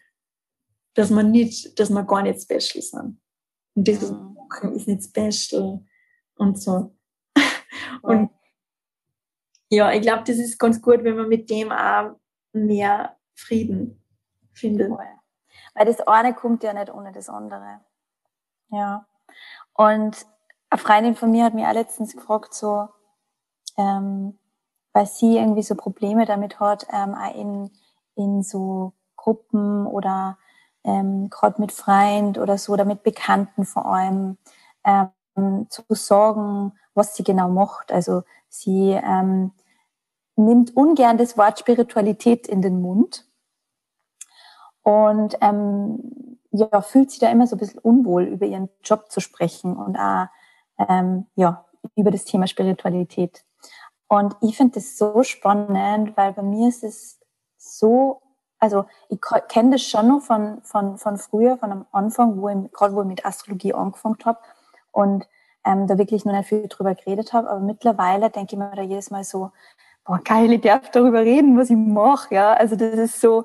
dass 0.94 1.10
wir 1.10 1.22
nicht, 1.22 1.78
dass 1.78 1.90
wir 1.90 2.04
gar 2.04 2.22
nicht 2.22 2.42
special 2.42 2.82
sind. 2.82 3.20
Und 3.74 3.88
das, 3.88 4.02
was 4.02 4.10
wir 4.10 4.18
machen, 4.18 4.74
ist 4.74 4.86
nicht 4.86 5.04
special 5.04 5.84
und 6.36 6.60
so. 6.60 6.94
Und 8.02 8.30
ja, 9.70 9.92
ich 9.92 10.02
glaube, 10.02 10.24
das 10.24 10.36
ist 10.36 10.58
ganz 10.58 10.80
gut, 10.80 11.02
wenn 11.02 11.16
man 11.16 11.28
mit 11.28 11.50
dem 11.50 11.72
auch 11.72 12.16
mehr 12.52 13.16
Frieden 13.34 14.02
findet. 14.52 14.90
Weil 14.90 15.86
das 15.86 16.00
eine 16.00 16.34
kommt 16.34 16.62
ja 16.62 16.72
nicht 16.72 16.92
ohne 16.92 17.10
das 17.12 17.28
andere. 17.28 17.80
Ja. 18.68 19.06
Und 19.72 20.26
eine 20.70 20.78
Freundin 20.78 21.16
von 21.16 21.30
mir 21.30 21.44
hat 21.44 21.54
mir 21.54 21.68
auch 21.68 21.74
letztens 21.74 22.14
gefragt, 22.14 22.54
so, 22.54 22.88
ähm, 23.76 24.38
weil 24.94 25.06
sie 25.06 25.36
irgendwie 25.36 25.62
so 25.62 25.74
Probleme 25.74 26.24
damit 26.24 26.60
hat, 26.60 26.86
ähm, 26.90 27.14
auch 27.14 27.34
in, 27.34 27.70
in 28.14 28.42
so 28.42 28.94
Gruppen 29.16 29.86
oder 29.86 30.38
ähm, 30.84 31.28
gerade 31.28 31.60
mit 31.60 31.72
Freund 31.72 32.38
oder 32.38 32.56
so 32.56 32.72
oder 32.72 32.84
mit 32.84 33.02
Bekannten 33.02 33.64
vor 33.64 33.86
allem 33.86 34.38
ähm, 34.84 35.66
zu 35.68 35.82
sorgen, 35.90 36.72
was 36.94 37.16
sie 37.16 37.24
genau 37.24 37.48
macht. 37.48 37.92
Also 37.92 38.22
sie 38.48 38.92
ähm, 38.92 39.52
nimmt 40.36 40.76
ungern 40.76 41.18
das 41.18 41.36
Wort 41.36 41.58
Spiritualität 41.58 42.46
in 42.46 42.62
den 42.62 42.80
Mund 42.80 43.26
und 44.82 45.36
ähm, 45.40 46.38
ja, 46.52 46.82
fühlt 46.82 47.10
sich 47.10 47.18
da 47.18 47.30
immer 47.30 47.48
so 47.48 47.56
ein 47.56 47.58
bisschen 47.58 47.80
unwohl, 47.80 48.24
über 48.24 48.46
ihren 48.46 48.68
Job 48.84 49.10
zu 49.10 49.20
sprechen 49.20 49.76
und 49.76 49.96
auch 49.96 50.26
ähm, 50.78 51.26
ja, 51.34 51.64
über 51.96 52.12
das 52.12 52.24
Thema 52.24 52.46
Spiritualität. 52.46 53.44
Und 54.08 54.36
ich 54.40 54.56
finde 54.56 54.74
das 54.74 54.96
so 54.96 55.22
spannend, 55.22 56.16
weil 56.16 56.32
bei 56.32 56.42
mir 56.42 56.68
ist 56.68 56.84
es 56.84 57.18
so, 57.56 58.20
also 58.58 58.84
ich 59.08 59.18
kenne 59.48 59.72
das 59.72 59.82
schon 59.82 60.08
noch 60.08 60.22
von, 60.22 60.62
von, 60.62 60.98
von 60.98 61.16
früher, 61.18 61.56
von 61.58 61.72
am 61.72 61.86
Anfang, 61.92 62.40
wo 62.40 62.48
ich, 62.48 62.72
gerade 62.72 62.94
wo 62.94 63.02
ich 63.02 63.08
mit 63.08 63.26
Astrologie 63.26 63.74
angefangen 63.74 64.18
habe 64.24 64.38
und 64.92 65.28
ähm, 65.64 65.86
da 65.86 65.98
wirklich 65.98 66.24
noch 66.24 66.34
nicht 66.34 66.48
viel 66.48 66.68
drüber 66.68 66.94
geredet 66.94 67.32
habe. 67.32 67.48
Aber 67.50 67.60
mittlerweile 67.60 68.30
denke 68.30 68.54
ich 68.54 68.58
mir 68.58 68.70
da 68.74 68.82
jedes 68.82 69.10
Mal 69.10 69.24
so, 69.24 69.50
boah, 70.04 70.20
geil, 70.22 70.52
ich 70.52 70.60
darf 70.60 70.90
darüber 70.90 71.20
reden, 71.20 71.58
was 71.58 71.70
ich 71.70 71.76
mache. 71.76 72.34
Ja, 72.34 72.52
also 72.54 72.76
das 72.76 72.94
ist 72.94 73.20
so, 73.20 73.44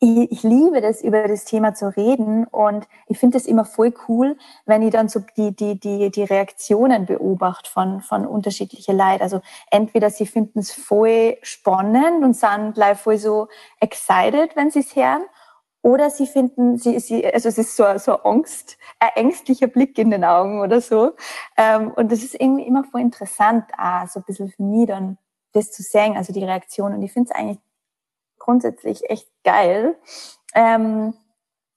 ich, 0.00 0.32
ich 0.32 0.42
liebe 0.42 0.80
das, 0.80 1.02
über 1.02 1.28
das 1.28 1.44
Thema 1.44 1.74
zu 1.74 1.94
reden 1.94 2.46
und 2.46 2.88
ich 3.06 3.18
finde 3.18 3.36
es 3.36 3.46
immer 3.46 3.66
voll 3.66 3.92
cool, 4.08 4.36
wenn 4.64 4.82
ich 4.82 4.90
dann 4.90 5.08
so 5.08 5.20
die, 5.36 5.54
die, 5.54 5.78
die, 5.78 6.10
die 6.10 6.24
Reaktionen 6.24 7.04
beobachte 7.04 7.70
von, 7.70 8.00
von 8.00 8.26
unterschiedlichen 8.26 8.96
Leuten. 8.96 9.22
Also 9.22 9.42
entweder 9.70 10.08
sie 10.08 10.26
finden 10.26 10.60
es 10.60 10.72
voll 10.72 11.36
spannend 11.42 12.24
und 12.24 12.34
sind 12.34 12.74
gleich 12.74 12.98
voll 12.98 13.18
so 13.18 13.48
excited, 13.78 14.56
wenn 14.56 14.70
sie 14.70 14.80
es 14.80 14.96
hören, 14.96 15.22
oder 15.82 16.10
sie 16.10 16.26
finden, 16.26 16.76
sie, 16.76 16.98
sie, 17.00 17.26
also 17.26 17.48
es 17.48 17.56
ist 17.56 17.74
so, 17.74 17.84
so 17.96 18.12
Angst, 18.16 18.76
ein 18.98 19.10
ängstlicher 19.14 19.66
Blick 19.66 19.96
in 19.98 20.10
den 20.10 20.24
Augen 20.24 20.60
oder 20.60 20.80
so. 20.80 21.12
Ähm, 21.56 21.92
und 21.92 22.12
das 22.12 22.22
ist 22.22 22.34
irgendwie 22.34 22.66
immer 22.66 22.84
voll 22.84 23.00
interessant, 23.00 23.64
auch 23.78 24.06
so 24.06 24.20
ein 24.20 24.24
bisschen 24.26 24.50
für 24.50 24.62
mich 24.62 24.88
dann 24.88 25.16
das 25.52 25.72
zu 25.72 25.82
sehen, 25.82 26.18
also 26.18 26.34
die 26.34 26.44
Reaktion. 26.44 26.92
Und 26.92 27.02
ich 27.02 27.12
finde 27.12 27.30
es 27.30 27.38
eigentlich 27.38 27.58
grundsätzlich 28.40 29.08
echt 29.08 29.28
geil, 29.44 29.96
ähm, 30.54 31.14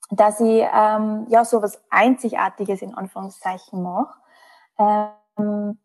dass 0.09 0.39
ich 0.39 0.63
ähm, 0.73 1.27
ja 1.29 1.45
so 1.45 1.61
was 1.61 1.79
Einzigartiges 1.91 2.81
in 2.81 2.95
Anführungszeichen 2.95 3.83
mache. 3.83 4.17
Ähm, 4.79 5.77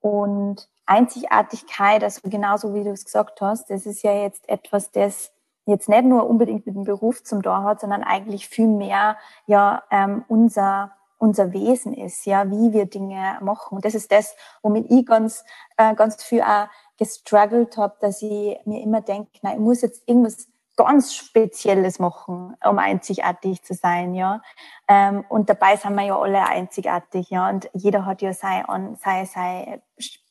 und 0.00 0.68
Einzigartigkeit, 0.84 2.04
also 2.04 2.20
genauso 2.24 2.74
wie 2.74 2.84
du 2.84 2.90
es 2.90 3.06
gesagt 3.06 3.40
hast, 3.40 3.70
das 3.70 3.86
ist 3.86 4.02
ja 4.02 4.12
jetzt 4.12 4.46
etwas, 4.50 4.90
das 4.90 5.32
jetzt 5.64 5.88
nicht 5.88 6.04
nur 6.04 6.28
unbedingt 6.28 6.66
mit 6.66 6.74
dem 6.74 6.84
Beruf 6.84 7.24
zum 7.24 7.42
Tor 7.42 7.62
hat, 7.62 7.80
sondern 7.80 8.02
eigentlich 8.02 8.48
viel 8.48 8.68
mehr 8.68 9.16
ja 9.46 9.82
ähm, 9.90 10.24
unser 10.28 10.92
unser 11.24 11.52
Wesen 11.52 11.94
ist, 11.94 12.26
ja, 12.26 12.50
wie 12.50 12.72
wir 12.72 12.84
Dinge 12.84 13.38
machen. 13.40 13.76
Und 13.76 13.84
das 13.84 13.94
ist 13.94 14.12
das, 14.12 14.36
womit 14.62 14.90
ich 14.90 15.06
ganz, 15.06 15.44
äh, 15.78 15.94
ganz 15.94 16.22
viel 16.22 16.42
auch 16.42 16.68
gestruggelt 16.98 17.76
habe, 17.76 17.96
dass 18.00 18.22
ich 18.22 18.58
mir 18.64 18.82
immer 18.82 19.00
denke, 19.00 19.30
na, 19.42 19.52
ich 19.52 19.58
muss 19.58 19.82
jetzt 19.82 20.02
irgendwas 20.06 20.48
ganz 20.76 21.14
Spezielles 21.14 21.98
machen, 21.98 22.56
um 22.64 22.78
einzigartig 22.78 23.62
zu 23.62 23.74
sein, 23.74 24.14
ja. 24.14 24.42
Ähm, 24.88 25.24
und 25.28 25.48
dabei 25.48 25.76
sind 25.76 25.94
wir 25.94 26.02
ja 26.04 26.18
alle 26.18 26.46
einzigartig, 26.46 27.30
ja. 27.30 27.48
Und 27.48 27.70
jeder 27.72 28.06
hat 28.06 28.22
ja 28.22 28.32
seine, 28.32 28.96
seine, 29.00 29.26
seine 29.26 29.82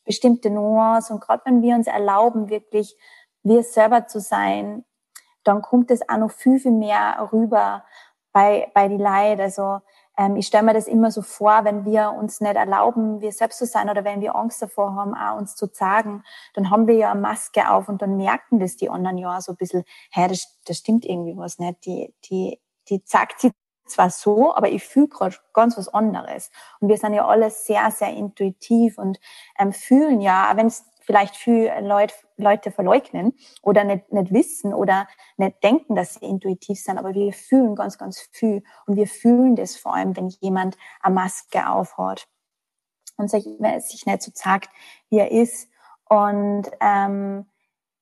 bestimmte 0.04 0.50
Nuance. 0.50 1.12
Und 1.12 1.20
gerade 1.20 1.42
wenn 1.46 1.62
wir 1.62 1.74
uns 1.74 1.86
erlauben, 1.86 2.50
wirklich 2.50 2.96
wir 3.42 3.62
selber 3.62 4.06
zu 4.06 4.20
sein, 4.20 4.84
dann 5.44 5.62
kommt 5.62 5.90
es 5.90 6.08
auch 6.08 6.18
noch 6.18 6.30
viel, 6.30 6.58
viel 6.58 6.72
mehr 6.72 7.28
rüber 7.32 7.84
bei, 8.32 8.70
bei 8.74 8.88
die 8.88 8.96
Leid. 8.96 9.40
Also 9.40 9.80
ähm, 10.16 10.36
ich 10.36 10.46
stelle 10.46 10.64
mir 10.64 10.74
das 10.74 10.86
immer 10.86 11.10
so 11.10 11.22
vor, 11.22 11.64
wenn 11.64 11.84
wir 11.84 12.12
uns 12.12 12.40
nicht 12.40 12.54
erlauben, 12.54 13.20
wir 13.20 13.32
selbst 13.32 13.58
zu 13.58 13.66
sein 13.66 13.90
oder 13.90 14.04
wenn 14.04 14.20
wir 14.20 14.36
Angst 14.36 14.62
davor 14.62 14.94
haben, 14.94 15.14
auch 15.14 15.36
uns 15.36 15.56
zu 15.56 15.66
sagen, 15.72 16.22
dann 16.54 16.70
haben 16.70 16.86
wir 16.86 16.94
ja 16.94 17.10
eine 17.10 17.20
Maske 17.20 17.70
auf 17.70 17.88
und 17.88 18.02
dann 18.02 18.16
merken 18.16 18.60
das 18.60 18.76
die 18.76 18.90
anderen 18.90 19.18
ja 19.18 19.40
so 19.40 19.52
ein 19.52 19.56
bisschen, 19.56 19.84
hey, 20.10 20.28
das, 20.28 20.58
das 20.66 20.78
stimmt 20.78 21.04
irgendwie 21.04 21.36
was 21.36 21.58
nicht. 21.58 21.84
Die, 21.84 22.14
die, 22.24 22.60
die 22.88 23.02
sagt 23.04 23.40
sie 23.40 23.52
zwar 23.86 24.10
so, 24.10 24.54
aber 24.54 24.70
ich 24.70 24.84
fühle 24.84 25.08
gerade 25.08 25.36
ganz 25.52 25.76
was 25.76 25.88
anderes. 25.88 26.50
Und 26.80 26.88
wir 26.88 26.96
sind 26.96 27.14
ja 27.14 27.26
alle 27.26 27.50
sehr, 27.50 27.90
sehr 27.90 28.14
intuitiv 28.14 28.98
und 28.98 29.20
ähm, 29.58 29.72
fühlen 29.72 30.20
ja, 30.20 30.52
wenn 30.56 30.68
es 30.68 30.84
vielleicht 31.00 31.36
viele 31.36 31.80
Leute, 31.80 32.14
Leute 32.36 32.70
verleugnen 32.70 33.34
oder 33.62 33.84
nicht, 33.84 34.12
nicht 34.12 34.32
wissen 34.32 34.74
oder 34.74 35.06
nicht 35.36 35.62
denken, 35.62 35.94
dass 35.94 36.14
sie 36.14 36.26
intuitiv 36.26 36.80
sind, 36.80 36.98
aber 36.98 37.14
wir 37.14 37.32
fühlen 37.32 37.74
ganz, 37.76 37.98
ganz 37.98 38.20
viel 38.32 38.62
und 38.86 38.96
wir 38.96 39.06
fühlen 39.06 39.56
das 39.56 39.76
vor 39.76 39.94
allem, 39.94 40.16
wenn 40.16 40.28
jemand 40.40 40.76
eine 41.00 41.14
Maske 41.14 41.68
aufhat 41.68 42.26
und 43.16 43.30
sich, 43.30 43.44
sich 43.80 44.06
nicht 44.06 44.22
so 44.22 44.32
zeigt, 44.32 44.70
wie 45.08 45.18
er 45.18 45.30
ist. 45.30 45.68
Und 46.08 46.70
ähm, 46.80 47.46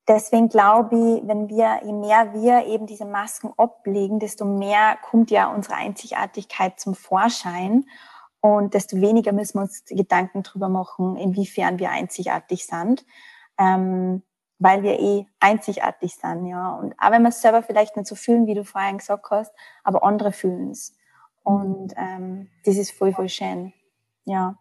deswegen 0.08 0.48
glaube 0.48 0.96
ich, 0.96 1.28
wenn 1.28 1.48
wir, 1.48 1.80
je 1.84 1.92
mehr 1.92 2.32
wir 2.34 2.66
eben 2.66 2.86
diese 2.86 3.04
Masken 3.04 3.52
ablegen, 3.56 4.18
desto 4.18 4.44
mehr 4.44 4.96
kommt 5.02 5.30
ja 5.30 5.52
unsere 5.52 5.76
Einzigartigkeit 5.76 6.80
zum 6.80 6.94
Vorschein. 6.94 7.84
Und 8.40 8.74
desto 8.74 9.00
weniger 9.00 9.32
müssen 9.32 9.58
wir 9.58 9.62
uns 9.62 9.84
Gedanken 9.84 10.42
drüber 10.42 10.68
machen, 10.68 11.16
inwiefern 11.16 11.78
wir 11.78 11.90
einzigartig 11.90 12.66
sind, 12.66 13.04
ähm, 13.62 14.22
weil 14.58 14.82
wir 14.82 14.98
eh 14.98 15.26
einzigartig 15.40 16.14
sind, 16.14 16.46
ja. 16.46 16.74
Und 16.74 16.94
auch 16.98 17.10
wenn 17.10 17.22
wir 17.22 17.30
es 17.30 17.40
selber 17.40 17.62
vielleicht 17.62 17.96
nicht 17.96 18.06
so 18.06 18.14
fühlen, 18.14 18.46
wie 18.46 18.54
du 18.54 18.64
vorhin 18.64 18.98
gesagt 18.98 19.30
hast, 19.30 19.52
aber 19.84 20.04
andere 20.04 20.32
fühlen 20.32 20.70
es. 20.70 20.96
Und 21.42 21.94
ähm, 21.96 22.48
das 22.64 22.76
ist 22.76 22.92
voll, 22.92 23.12
voll 23.12 23.28
schön, 23.28 23.72
ja. 24.24 24.58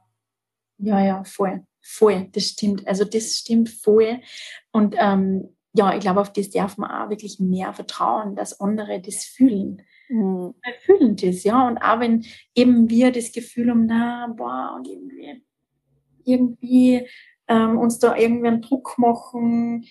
Ja, 0.77 0.99
ja, 1.03 1.23
voll, 1.23 1.63
voll, 1.81 2.29
das 2.31 2.45
stimmt. 2.45 2.87
Also 2.87 3.05
das 3.05 3.37
stimmt 3.37 3.69
voll. 3.69 4.19
Und 4.71 4.95
ähm, 4.97 5.55
ja, 5.73 5.93
ich 5.93 6.01
glaube, 6.01 6.21
auf 6.21 6.33
das 6.33 6.49
darf 6.49 6.77
man 6.77 6.89
auch 6.89 7.09
wirklich 7.09 7.39
mehr 7.39 7.71
vertrauen, 7.73 8.35
dass 8.35 8.59
andere 8.59 8.99
das 8.99 9.23
fühlen. 9.23 9.83
Mhm. 10.09 10.55
Wir 10.63 10.73
fühlen 10.79 11.15
das, 11.15 11.43
ja. 11.43 11.67
Und 11.67 11.77
auch 11.77 11.99
wenn 11.99 12.25
eben 12.55 12.89
wir 12.89 13.11
das 13.11 13.31
Gefühl 13.31 13.69
haben, 13.69 13.85
na, 13.85 14.33
boah, 14.35 14.73
und 14.75 14.87
irgendwie, 14.87 15.43
irgendwie 16.25 17.07
ähm, 17.51 17.77
uns 17.77 17.99
da 17.99 18.15
irgendwie 18.15 18.47
einen 18.47 18.61
Druck 18.61 18.97
machen, 18.97 19.85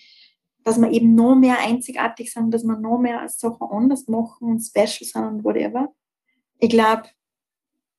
dass 0.63 0.79
wir 0.79 0.91
eben 0.91 1.15
noch 1.15 1.35
mehr 1.35 1.59
einzigartig 1.59 2.31
sind, 2.31 2.51
dass 2.51 2.63
wir 2.63 2.77
noch 2.77 2.99
mehr 2.99 3.27
Sachen 3.29 3.67
anders 3.69 4.07
machen 4.07 4.49
und 4.49 4.59
special 4.59 5.07
sind 5.07 5.23
und 5.23 5.43
whatever. 5.43 5.93
Ich 6.59 6.69
glaube, 6.69 7.03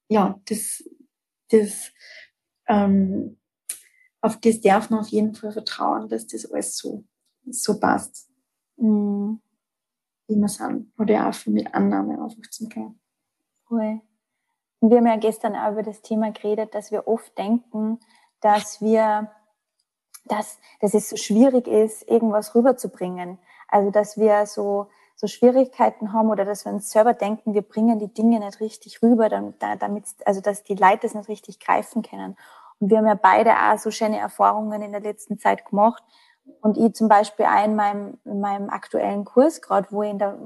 ja, 0.08 0.40
das, 0.44 0.84
das, 1.50 1.92
ähm, 2.68 3.38
auf 4.20 4.38
das 4.40 4.60
darf 4.60 4.90
man 4.90 5.00
auf 5.00 5.08
jeden 5.08 5.34
Fall 5.34 5.52
vertrauen, 5.52 6.08
dass 6.08 6.26
das 6.26 6.50
alles 6.50 6.76
so, 6.76 7.04
so 7.46 7.78
passt. 7.80 8.28
Mhm 8.76 9.40
wie 10.32 10.40
wir 10.40 10.48
sind. 10.48 10.92
Oder 10.98 11.28
auch 11.28 11.34
viel 11.34 11.52
mit 11.52 11.74
Annahme 11.74 12.22
einfach 12.22 12.50
zum 12.50 12.68
gehen. 12.68 13.00
Cool. 13.70 14.00
Wir 14.80 14.96
haben 14.98 15.06
ja 15.06 15.16
gestern 15.16 15.54
auch 15.54 15.72
über 15.72 15.82
das 15.82 16.02
Thema 16.02 16.32
geredet, 16.32 16.74
dass 16.74 16.90
wir 16.90 17.06
oft 17.06 17.36
denken, 17.38 18.00
dass 18.40 18.80
wir, 18.80 19.30
dass, 20.24 20.58
dass 20.80 20.94
es 20.94 21.10
so 21.10 21.16
schwierig 21.16 21.66
ist, 21.66 22.08
irgendwas 22.08 22.54
rüberzubringen. 22.54 23.38
Also, 23.68 23.90
dass 23.90 24.18
wir 24.18 24.46
so, 24.46 24.88
so 25.16 25.26
Schwierigkeiten 25.26 26.12
haben 26.12 26.30
oder 26.30 26.44
dass 26.44 26.64
wir 26.64 26.72
uns 26.72 26.90
selber 26.90 27.14
denken, 27.14 27.54
wir 27.54 27.62
bringen 27.62 27.98
die 27.98 28.12
Dinge 28.12 28.38
nicht 28.40 28.60
richtig 28.60 29.02
rüber, 29.02 29.28
damit, 29.28 30.04
also, 30.24 30.40
dass 30.40 30.64
die 30.64 30.74
Leute 30.74 31.00
das 31.02 31.14
nicht 31.14 31.28
richtig 31.28 31.60
greifen 31.60 32.02
können. 32.02 32.36
Und 32.78 32.90
wir 32.90 32.98
haben 32.98 33.06
ja 33.06 33.14
beide 33.14 33.52
auch 33.52 33.78
so 33.78 33.90
schöne 33.90 34.18
Erfahrungen 34.18 34.82
in 34.82 34.92
der 34.92 35.00
letzten 35.00 35.38
Zeit 35.38 35.64
gemacht. 35.66 36.02
Und 36.60 36.76
ich 36.76 36.94
zum 36.94 37.08
Beispiel 37.08 37.46
auch 37.46 37.64
in 37.64 37.76
meinem, 37.76 38.18
in 38.24 38.40
meinem 38.40 38.68
aktuellen 38.70 39.24
Kurs, 39.24 39.62
gerade 39.62 39.86
wo 39.90 40.02
ich 40.02 40.10
in 40.10 40.18
der, 40.18 40.36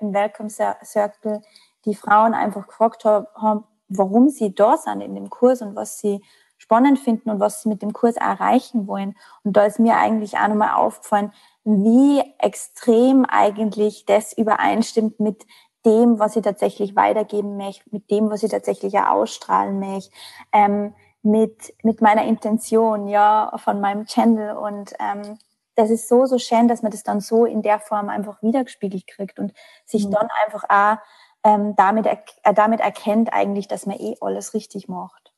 im 0.00 0.14
Welcome 0.14 0.48
Circle 0.48 1.42
die 1.84 1.94
Frauen 1.94 2.32
einfach 2.32 2.66
gefragt 2.66 3.04
haben, 3.04 3.64
warum 3.88 4.28
sie 4.28 4.54
da 4.54 4.76
sind 4.76 5.00
in 5.02 5.14
dem 5.14 5.28
Kurs 5.28 5.60
und 5.62 5.76
was 5.76 5.98
sie 5.98 6.22
spannend 6.62 7.00
finden 7.00 7.28
und 7.28 7.40
was 7.40 7.62
sie 7.62 7.68
mit 7.68 7.82
dem 7.82 7.92
Kurs 7.92 8.16
erreichen 8.16 8.86
wollen. 8.86 9.16
Und 9.42 9.56
da 9.56 9.64
ist 9.64 9.80
mir 9.80 9.96
eigentlich 9.96 10.38
auch 10.38 10.46
nochmal 10.46 10.76
aufgefallen, 10.76 11.32
wie 11.64 12.22
extrem 12.38 13.24
eigentlich 13.24 14.06
das 14.06 14.32
übereinstimmt 14.32 15.18
mit 15.18 15.44
dem, 15.84 16.20
was 16.20 16.36
ich 16.36 16.42
tatsächlich 16.42 16.94
weitergeben 16.94 17.56
möchte, 17.56 17.84
mit 17.90 18.12
dem, 18.12 18.30
was 18.30 18.44
ich 18.44 18.50
tatsächlich 18.52 18.96
auch 18.96 19.08
ausstrahlen 19.08 19.80
möchte, 19.80 20.12
ähm, 20.52 20.94
mit, 21.24 21.74
mit 21.82 22.00
meiner 22.00 22.24
Intention, 22.24 23.08
ja, 23.08 23.52
von 23.56 23.80
meinem 23.80 24.06
Channel 24.06 24.56
und 24.56 24.92
ähm, 25.00 25.38
das 25.74 25.90
ist 25.90 26.08
so, 26.08 26.26
so 26.26 26.38
schön, 26.38 26.68
dass 26.68 26.82
man 26.82 26.92
das 26.92 27.02
dann 27.02 27.20
so 27.20 27.44
in 27.44 27.62
der 27.62 27.80
Form 27.80 28.08
einfach 28.08 28.40
wiedergespiegelt 28.40 29.08
kriegt 29.08 29.40
und 29.40 29.52
sich 29.84 30.06
mhm. 30.06 30.12
dann 30.12 30.28
einfach 30.44 30.64
auch 30.68 30.98
ähm, 31.44 31.74
damit, 31.74 32.06
er, 32.06 32.22
äh, 32.44 32.54
damit 32.54 32.78
erkennt 32.80 33.32
eigentlich, 33.32 33.66
dass 33.66 33.86
man 33.86 33.98
eh 33.98 34.16
alles 34.20 34.54
richtig 34.54 34.86
macht. 34.86 35.31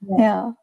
Ja. 0.00 0.18
ja. 0.18 0.56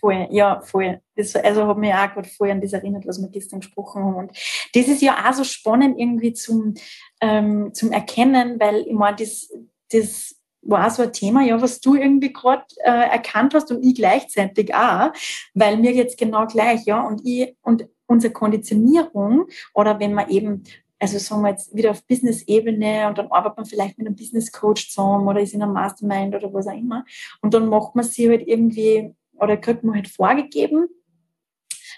Voll, 0.00 0.26
ja, 0.30 0.60
voll. 0.62 1.00
Das, 1.16 1.36
also 1.36 1.66
hat 1.66 1.76
mich 1.76 1.92
auch 1.92 2.12
gerade 2.14 2.28
voll 2.28 2.50
an 2.50 2.60
das 2.62 2.72
erinnert, 2.72 3.06
was 3.06 3.20
wir 3.20 3.28
gestern 3.28 3.60
gesprochen 3.60 4.02
haben. 4.02 4.14
Und 4.14 4.30
das 4.72 4.88
ist 4.88 5.02
ja 5.02 5.28
auch 5.28 5.34
so 5.34 5.44
spannend 5.44 5.98
irgendwie 5.98 6.32
zum, 6.32 6.74
ähm, 7.20 7.74
zum 7.74 7.92
Erkennen, 7.92 8.58
weil 8.58 8.86
ich 8.86 8.94
meine, 8.94 9.16
das, 9.16 9.52
das 9.90 10.34
war 10.62 10.88
so 10.90 11.02
ein 11.02 11.12
Thema, 11.12 11.42
ja, 11.42 11.60
was 11.60 11.80
du 11.80 11.94
irgendwie 11.94 12.32
gerade 12.32 12.64
äh, 12.84 13.10
erkannt 13.10 13.52
hast 13.54 13.70
und 13.70 13.84
ich 13.84 13.94
gleichzeitig 13.94 14.74
auch, 14.74 15.12
weil 15.54 15.76
mir 15.76 15.92
jetzt 15.92 16.16
genau 16.16 16.46
gleich, 16.46 16.84
ja, 16.86 17.00
und 17.02 17.20
ich 17.24 17.54
und 17.62 17.86
unsere 18.06 18.32
Konditionierung 18.32 19.46
oder 19.74 19.98
wenn 20.00 20.14
man 20.14 20.28
eben 20.30 20.64
also 21.02 21.18
sagen 21.18 21.42
wir 21.42 21.50
jetzt 21.50 21.74
wieder 21.74 21.90
auf 21.90 22.06
Business-Ebene 22.06 23.08
und 23.08 23.18
dann 23.18 23.26
arbeitet 23.32 23.56
man 23.56 23.66
vielleicht 23.66 23.98
mit 23.98 24.06
einem 24.06 24.14
Business-Coach 24.14 24.90
zusammen 24.90 25.26
oder 25.26 25.40
ist 25.40 25.52
in 25.52 25.60
einem 25.60 25.72
Mastermind 25.72 26.32
oder 26.32 26.54
was 26.54 26.68
auch 26.68 26.76
immer. 26.76 27.04
Und 27.40 27.54
dann 27.54 27.66
macht 27.66 27.96
man 27.96 28.04
sie 28.04 28.28
halt 28.28 28.46
irgendwie 28.46 29.12
oder 29.34 29.56
kriegt 29.56 29.82
man 29.82 29.96
halt 29.96 30.06
vorgegeben, 30.06 30.86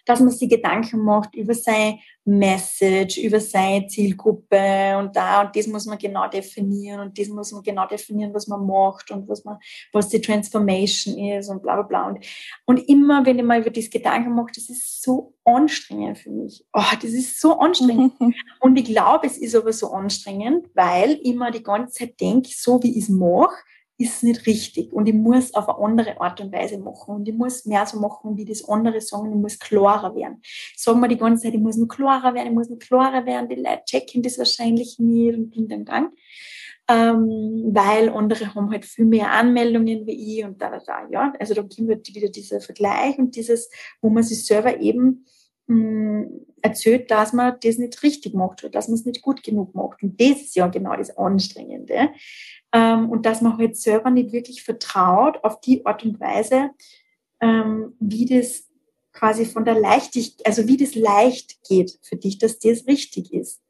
dass 0.04 0.20
man 0.20 0.30
sich 0.30 0.48
Gedanken 0.48 1.00
macht 1.00 1.34
über 1.34 1.54
seine 1.54 1.98
Message, 2.24 3.18
über 3.18 3.38
seine 3.38 3.86
Zielgruppe 3.86 4.96
und 4.98 5.14
da 5.14 5.42
und 5.42 5.54
das 5.54 5.66
muss 5.66 5.84
man 5.86 5.98
genau 5.98 6.26
definieren 6.28 7.00
und 7.00 7.18
das 7.18 7.28
muss 7.28 7.52
man 7.52 7.62
genau 7.62 7.86
definieren, 7.86 8.32
was 8.32 8.46
man 8.46 8.66
macht 8.66 9.10
und 9.10 9.28
was 9.28 9.44
man, 9.44 9.58
was 9.92 10.08
die 10.08 10.20
Transformation 10.20 11.18
ist 11.18 11.48
und 11.50 11.62
bla 11.62 11.74
bla 11.74 11.82
bla. 11.82 12.08
Und, 12.08 12.24
und 12.64 12.88
immer, 12.88 13.24
wenn 13.26 13.38
ich 13.38 13.44
mal 13.44 13.60
über 13.60 13.70
das 13.70 13.90
Gedanken 13.90 14.34
mache, 14.34 14.52
das 14.54 14.70
ist 14.70 15.02
so 15.02 15.34
anstrengend 15.44 16.18
für 16.18 16.30
mich. 16.30 16.64
Oh, 16.72 16.82
das 16.94 17.10
ist 17.10 17.40
so 17.40 17.58
anstrengend. 17.58 18.14
und 18.60 18.76
ich 18.78 18.86
glaube, 18.86 19.26
es 19.26 19.36
ist 19.36 19.54
aber 19.54 19.72
so 19.72 19.92
anstrengend, 19.92 20.68
weil 20.74 21.12
ich 21.12 21.26
immer 21.26 21.50
die 21.50 21.62
ganze 21.62 21.92
Zeit 21.92 22.20
denke, 22.20 22.50
so 22.54 22.82
wie 22.82 22.96
ich 22.98 23.04
es 23.04 23.08
mache, 23.10 23.54
ist 23.96 24.22
nicht 24.24 24.46
richtig 24.46 24.92
und 24.92 25.06
ich 25.06 25.14
muss 25.14 25.54
auf 25.54 25.68
eine 25.68 25.78
andere 25.78 26.20
Art 26.20 26.40
und 26.40 26.52
Weise 26.52 26.78
machen 26.78 27.16
und 27.16 27.28
ich 27.28 27.34
muss 27.34 27.64
mehr 27.64 27.86
so 27.86 28.00
machen, 28.00 28.36
wie 28.36 28.44
das 28.44 28.68
andere 28.68 29.00
sagen, 29.00 29.30
ich 29.30 29.38
muss 29.38 29.58
klarer 29.58 30.14
werden. 30.16 30.42
Sagen 30.76 31.00
wir 31.00 31.08
die 31.08 31.16
ganze 31.16 31.44
Zeit, 31.44 31.54
ich 31.54 31.60
muss 31.60 31.76
nur 31.76 31.88
klarer 31.88 32.34
werden, 32.34 32.48
ich 32.48 32.54
muss 32.54 32.68
nur 32.68 32.78
klarer 32.78 33.24
werden, 33.24 33.48
die 33.48 33.56
Leute 33.56 33.82
checken 33.86 34.22
das 34.22 34.38
wahrscheinlich 34.38 34.98
nicht 34.98 35.36
und 35.36 35.56
in 35.56 35.68
den 35.68 35.84
Gang. 35.84 36.12
Ähm, 36.86 37.70
weil 37.72 38.10
andere 38.10 38.54
haben 38.54 38.70
halt 38.70 38.84
viel 38.84 39.06
mehr 39.06 39.30
Anmeldungen 39.30 40.06
wie 40.06 40.38
ich 40.38 40.44
und 40.44 40.60
da, 40.60 40.70
da, 40.70 40.80
da, 40.84 41.08
ja. 41.10 41.32
Also 41.38 41.54
da 41.54 41.62
kommt 41.62 42.14
wieder 42.14 42.28
dieser 42.28 42.60
Vergleich 42.60 43.16
und 43.18 43.36
dieses, 43.36 43.70
wo 44.02 44.10
man 44.10 44.22
sich 44.22 44.44
selber 44.44 44.78
eben 44.80 45.24
mh, 45.66 46.26
erzählt, 46.62 47.10
dass 47.10 47.32
man 47.32 47.56
das 47.62 47.78
nicht 47.78 48.02
richtig 48.02 48.34
macht 48.34 48.64
oder 48.64 48.70
dass 48.70 48.88
man 48.88 48.94
es 48.94 49.04
nicht 49.04 49.22
gut 49.22 49.42
genug 49.42 49.74
macht. 49.74 50.02
Und 50.02 50.20
das 50.20 50.40
ist 50.40 50.56
ja 50.56 50.66
genau 50.68 50.96
das 50.96 51.16
Anstrengende, 51.16 52.10
ähm, 52.74 53.08
und 53.08 53.24
dass 53.24 53.40
man 53.40 53.56
halt 53.56 53.76
selber 53.76 54.10
nicht 54.10 54.32
wirklich 54.32 54.64
vertraut 54.64 55.42
auf 55.44 55.60
die 55.60 55.86
Art 55.86 56.04
und 56.04 56.18
Weise, 56.18 56.70
ähm, 57.40 57.94
wie 58.00 58.26
das 58.26 58.68
quasi 59.12 59.46
von 59.46 59.64
der 59.64 59.78
Leichtigkeit, 59.78 60.44
also 60.44 60.66
wie 60.66 60.76
das 60.76 60.96
leicht 60.96 61.62
geht 61.68 61.98
für 62.02 62.16
dich, 62.16 62.38
dass 62.38 62.58
das 62.58 62.86
richtig 62.88 63.32
ist. 63.32 63.62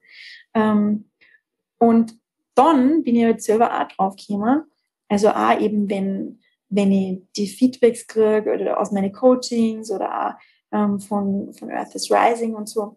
Ähm, 0.55 1.11
und 1.79 2.19
dann 2.55 3.05
bin 3.05 3.17
ich 3.17 3.25
halt 3.25 3.43
selber 3.43 3.79
auch 3.79 3.89
drauf 3.89 4.17
gekommen, 4.17 4.63
also 5.09 5.29
auch 5.29 5.61
eben, 5.61 5.91
wenn, 5.91 6.41
wenn 6.71 6.91
ich 6.91 7.19
die 7.37 7.47
Feedbacks 7.47 8.07
kriege 8.07 8.55
oder 8.55 8.81
aus 8.81 8.91
meinen 8.91 9.13
Coachings 9.13 9.91
oder 9.91 10.29
auch 10.29 10.35
ähm, 10.75 11.01
von, 11.01 11.55
von 11.55 11.71
Earth 11.71 11.95
is 11.95 12.11
Rising 12.11 12.55
und 12.55 12.69
so 12.69 12.97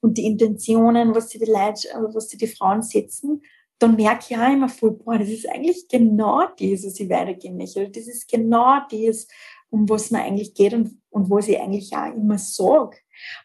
und 0.00 0.18
die 0.18 0.26
Intentionen, 0.26 1.14
was 1.14 1.30
sie 1.30 1.38
die 1.38 1.50
Leute, 1.50 1.88
was 2.12 2.28
sie 2.28 2.36
die 2.36 2.46
Frauen 2.46 2.82
setzen, 2.82 3.42
dann 3.78 3.96
merke 3.96 4.26
ich 4.30 4.38
auch 4.38 4.52
immer 4.52 4.68
voll, 4.68 4.92
boah, 4.92 5.18
das 5.18 5.28
ist 5.28 5.48
eigentlich 5.48 5.88
genau 5.88 6.46
das, 6.46 6.86
was 6.86 7.00
ich 7.00 7.10
weitergehen 7.10 7.56
möchte. 7.56 7.88
Das 7.90 8.06
ist 8.06 8.28
genau 8.28 8.78
das, 8.90 9.26
um 9.68 9.88
was 9.88 10.10
man 10.10 10.22
eigentlich 10.22 10.54
geht 10.54 10.72
und, 10.72 11.02
und 11.10 11.28
was 11.28 11.48
ich 11.48 11.58
eigentlich 11.60 11.94
auch 11.94 12.14
immer 12.14 12.38
sage. 12.38 12.98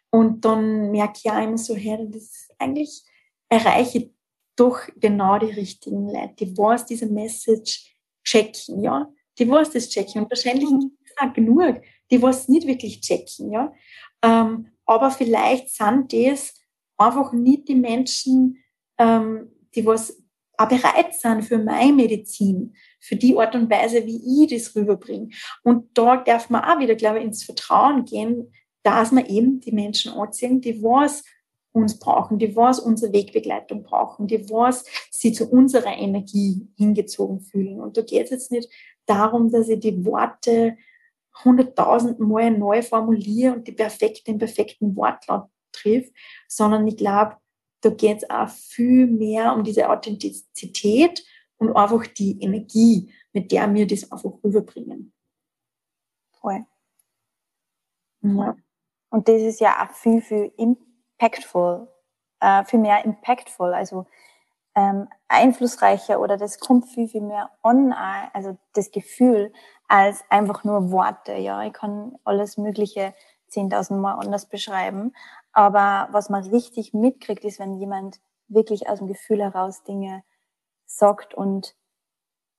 Und 0.10 0.46
dann 0.46 0.92
merke 0.92 1.20
ich 1.24 1.32
auch 1.32 1.42
immer 1.42 1.58
so, 1.58 1.76
hey, 1.76 2.08
das 2.10 2.24
ist 2.24 2.54
eigentlich 2.60 3.04
erreiche 3.50 3.98
ich 3.98 4.12
doch 4.56 4.80
genau 4.98 5.40
die 5.40 5.48
richtigen 5.52 6.08
Leute, 6.08 6.46
die 6.46 6.58
was 6.58 6.86
diese 6.86 7.08
Message 7.08 7.98
checken, 8.24 8.84
ja. 8.84 9.12
Die 9.40 9.50
was 9.50 9.72
das 9.72 9.90
checken. 9.90 10.24
Und 10.24 10.30
wahrscheinlich 10.30 10.70
mhm. 10.70 10.92
auch 11.20 11.34
genug, 11.34 11.82
die 12.12 12.22
was 12.22 12.48
nicht 12.48 12.68
wirklich 12.68 13.02
checken, 13.02 13.52
ja. 13.52 13.74
Ähm, 14.22 14.68
aber 14.86 15.12
vielleicht 15.12 15.70
sind 15.70 16.14
das 16.14 16.54
einfach 16.98 17.34
nicht 17.34 17.68
die 17.68 17.76
Menschen, 17.76 18.58
ähm, 18.98 19.52
die 19.74 19.86
was 19.86 20.22
auch 20.58 20.68
bereit 20.68 21.16
sind 21.16 21.44
für 21.44 21.58
meine 21.58 21.94
Medizin, 21.94 22.76
für 23.00 23.16
die 23.16 23.38
Art 23.38 23.56
und 23.56 23.70
Weise, 23.70 24.06
wie 24.06 24.44
ich 24.44 24.50
das 24.50 24.76
rüberbringe. 24.76 25.30
Und 25.64 25.98
da 25.98 26.18
darf 26.18 26.50
man 26.50 26.64
auch 26.64 26.80
wieder, 26.80 26.96
glaube 26.96 27.20
ich, 27.20 27.26
ins 27.26 27.44
Vertrauen 27.44 28.06
gehen, 28.06 28.52
dass 28.84 29.12
man 29.12 29.26
eben 29.26 29.60
die 29.60 29.72
Menschen 29.72 30.14
anziehen, 30.14 30.62
die 30.62 30.84
was 30.84 31.24
uns 31.72 32.00
brauchen, 32.00 32.38
die 32.38 32.56
was 32.56 32.80
unsere 32.80 33.14
Wegbegleitung 33.14 33.84
brauchen, 33.84 34.28
die 34.28 34.50
was 34.50 34.86
sie 35.10 35.32
zu 35.32 35.50
unserer 35.50 35.98
Energie 35.98 36.68
hingezogen 36.78 37.40
fühlen. 37.40 37.80
Und 37.80 37.98
da 37.98 38.02
geht 38.02 38.26
es 38.26 38.32
jetzt 38.32 38.52
nicht 38.52 38.70
darum, 39.06 39.52
dass 39.52 39.70
ich 39.70 39.80
die 39.80 40.06
Worte 40.06 40.78
hunderttausend 41.44 42.20
Mal 42.20 42.52
neu 42.52 42.82
formuliere 42.82 43.54
und 43.54 43.68
die 43.68 43.72
perfekte, 43.72 44.24
den 44.24 44.38
perfekten 44.38 44.96
Wortlaut 44.96 45.50
triff, 45.72 46.12
sondern 46.48 46.88
ich 46.88 46.98
glaube, 46.98 47.38
da 47.82 47.90
geht 47.90 48.18
es 48.18 48.30
auch 48.30 48.50
viel 48.50 49.08
mehr 49.08 49.54
um 49.56 49.64
diese 49.64 49.90
Authentizität 49.90 51.24
und 51.58 51.76
einfach 51.76 52.06
die 52.08 52.42
Energie, 52.42 53.14
mit 53.34 53.52
der 53.52 53.74
wir 53.74 53.88
das 53.88 54.12
einfach 54.12 54.32
rüberbringen. 54.44 55.14
Voll. 56.40 56.66
Ja. 58.22 58.56
Und 59.10 59.28
das 59.28 59.42
ist 59.42 59.60
ja 59.60 59.84
auch 59.86 59.94
viel, 59.94 60.22
viel 60.22 60.52
impactful, 60.58 61.88
äh, 62.40 62.64
viel 62.66 62.80
mehr 62.80 63.04
impactful, 63.04 63.74
also 63.74 64.06
ähm, 64.76 65.08
einflussreicher 65.28 66.20
oder 66.20 66.38
das 66.38 66.60
kommt 66.60 66.88
viel, 66.88 67.08
viel 67.08 67.22
mehr 67.22 67.52
on, 67.64 67.92
also 67.92 68.58
das 68.74 68.92
Gefühl, 68.92 69.52
als 69.92 70.24
einfach 70.30 70.64
nur 70.64 70.90
Worte. 70.90 71.34
Ja, 71.34 71.64
ich 71.64 71.74
kann 71.74 72.18
alles 72.24 72.58
Mögliche 72.58 73.14
10.000 73.52 73.98
Mal 73.98 74.14
anders 74.14 74.46
beschreiben, 74.46 75.14
aber 75.52 76.08
was 76.14 76.30
man 76.30 76.46
richtig 76.46 76.94
mitkriegt, 76.94 77.44
ist, 77.44 77.60
wenn 77.60 77.78
jemand 77.78 78.22
wirklich 78.48 78.88
aus 78.88 79.00
dem 79.00 79.08
Gefühl 79.08 79.42
heraus 79.42 79.84
Dinge 79.84 80.24
sagt 80.86 81.34
und 81.34 81.76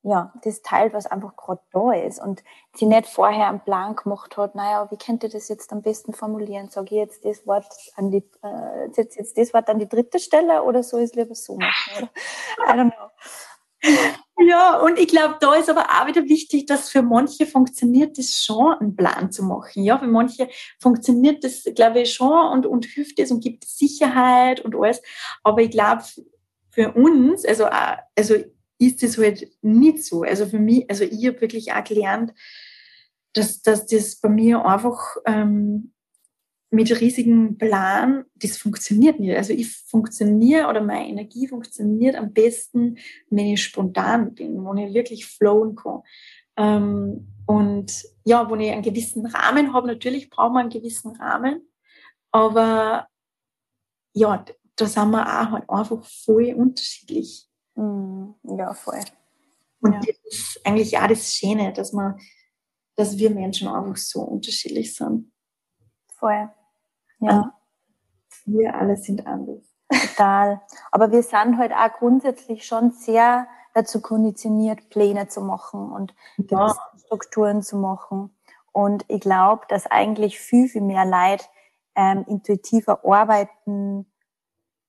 ja, 0.03 0.35
das 0.45 0.61
teilt, 0.61 0.93
was 0.93 1.07
einfach 1.07 1.35
gerade 1.37 1.63
da 1.73 1.93
ist 1.93 2.21
und 2.21 2.45
sie 2.75 2.85
nicht 2.87 3.07
vorher 3.07 3.49
einen 3.49 3.61
Plan 3.61 3.97
gemacht 3.97 4.37
hat, 4.37 4.55
naja, 4.55 4.91
wie 4.91 4.99
könnte 4.99 5.31
das 5.31 5.49
jetzt 5.49 5.73
am 5.73 5.81
besten 5.81 6.13
formulieren? 6.13 6.69
Sage 6.69 6.87
ich 6.87 7.01
jetzt 7.01 7.25
das 7.25 7.47
Wort 7.47 7.73
an 7.97 8.11
die, 8.11 8.29
äh, 8.43 8.89
jetzt, 8.95 9.17
jetzt 9.17 9.39
das 9.39 9.55
Wort 9.55 9.71
an 9.71 9.79
die 9.79 9.89
dritte 9.89 10.19
Stelle 10.19 10.65
oder 10.65 10.83
so 10.83 10.99
ist 10.99 11.17
lieber 11.17 11.35
so 11.35 11.57
machen, 11.57 11.97
oder? 11.97 12.11
I 12.69 12.79
don't 12.79 12.93
know. 12.93 14.19
Ja, 14.49 14.79
und 14.79 14.99
ich 14.99 15.09
glaube, 15.09 15.37
da 15.41 15.55
ist 15.55 15.69
aber 15.69 15.83
auch 15.83 16.07
wieder 16.07 16.25
wichtig, 16.29 16.67
dass 16.67 16.91
für 16.91 17.03
manche 17.03 17.47
funktioniert 17.47 18.19
das 18.19 18.45
schon, 18.45 18.75
einen 18.75 18.97
Plan 18.97 19.31
zu 19.31 19.43
machen. 19.45 19.85
Ja, 19.85 19.99
für 19.99 20.07
manche 20.07 20.49
funktioniert 20.81 21.45
das, 21.45 21.65
glaube 21.75 22.01
ich, 22.01 22.15
schon 22.15 22.53
und, 22.53 22.67
und 22.67 22.87
hilft 22.87 23.19
es 23.19 23.31
und 23.31 23.43
gibt 23.43 23.65
Sicherheit 23.65 24.61
und 24.61 24.75
alles. 24.75 25.03
Aber 25.43 25.63
ich 25.63 25.71
glaube, 25.71 26.03
für 26.71 26.93
uns, 26.93 27.45
also, 27.45 27.67
auch, 27.67 27.99
also 28.17 28.37
ist 28.79 29.03
das 29.03 29.19
halt 29.19 29.49
nicht 29.63 30.05
so. 30.05 30.23
Also 30.23 30.47
für 30.47 30.59
mich, 30.59 30.89
also 30.91 31.05
ich 31.05 31.27
habe 31.27 31.41
wirklich 31.41 31.73
auch 31.73 31.85
gelernt, 31.85 32.33
dass, 33.33 33.63
dass 33.63 33.87
das 33.87 34.17
bei 34.17 34.29
mir 34.29 34.65
einfach 34.65 35.17
ähm, 35.27 35.93
mit 36.73 36.91
riesigem 37.01 37.59
Plan, 37.59 38.25
das 38.35 38.57
funktioniert 38.57 39.21
nicht. 39.21 39.37
Also 39.37 39.53
ich 39.53 39.77
funktioniere 39.77 40.69
oder 40.69 40.81
meine 40.81 41.07
Energie 41.07 41.47
funktioniert 41.47 42.17
am 42.17 42.33
besten, 42.33 42.97
wenn 43.29 43.47
ich 43.47 43.63
spontan 43.63 44.35
bin, 44.35 44.65
wenn 44.65 44.79
ich 44.79 44.95
wirklich 44.95 45.27
flowen 45.27 45.77
kann. 45.77 46.01
Ähm, 46.57 47.29
und 47.47 47.93
ja, 48.25 48.49
wo 48.49 48.55
ich 48.57 48.71
einen 48.71 48.83
gewissen 48.83 49.27
Rahmen 49.27 49.75
habe, 49.75 49.87
natürlich 49.87 50.31
braucht 50.31 50.55
man 50.55 50.63
einen 50.63 50.71
gewissen 50.71 51.15
Rahmen, 51.17 51.61
aber 52.31 53.07
ja, 54.15 54.43
da 54.77 54.87
sind 54.87 55.11
wir 55.11 55.27
auch 55.27 55.51
halt 55.51 55.69
einfach 55.69 56.03
voll 56.05 56.55
unterschiedlich. 56.55 57.51
Mm, 57.75 58.31
ja, 58.57 58.73
voll. 58.73 59.01
Und 59.81 59.93
ja. 59.93 60.01
das 60.01 60.17
ist 60.25 60.61
eigentlich 60.65 60.97
auch 60.99 61.07
das 61.07 61.35
Schöne, 61.35 61.75
dass 61.75 61.93
man, 61.93 62.19
dass 62.95 63.19
wir 63.19 63.29
Menschen 63.29 63.69
einfach 63.69 63.97
so 63.99 64.23
unterschiedlich 64.23 64.95
sind. 64.95 65.31
Voll. 66.15 66.51
Ja. 67.23 67.55
Und 68.47 68.55
wir 68.55 68.75
alle 68.75 68.97
sind 68.97 69.27
anders. 69.27 69.63
Total. 69.89 70.61
Aber 70.91 71.11
wir 71.13 71.23
sind 71.23 71.59
halt 71.59 71.73
auch 71.73 71.93
grundsätzlich 71.99 72.67
schon 72.67 72.93
sehr 72.93 73.47
dazu 73.75 74.01
konditioniert, 74.01 74.91
Pläne 74.91 75.29
zu 75.29 75.41
machen 75.41 75.91
und 75.93 76.15
ja. 76.37 76.75
Strukturen 77.05 77.63
zu 77.63 77.77
machen. 77.77 78.37
Und 78.73 79.05
ich 79.09 79.21
glaube, 79.21 79.63
dass 79.69 79.87
eigentlich 79.87 80.39
viel, 80.39 80.69
viel 80.69 80.83
mehr 80.83 81.05
Leid 81.05 81.49
ähm, 81.95 82.25
intuitiver 82.27 83.05
arbeiten 83.05 84.07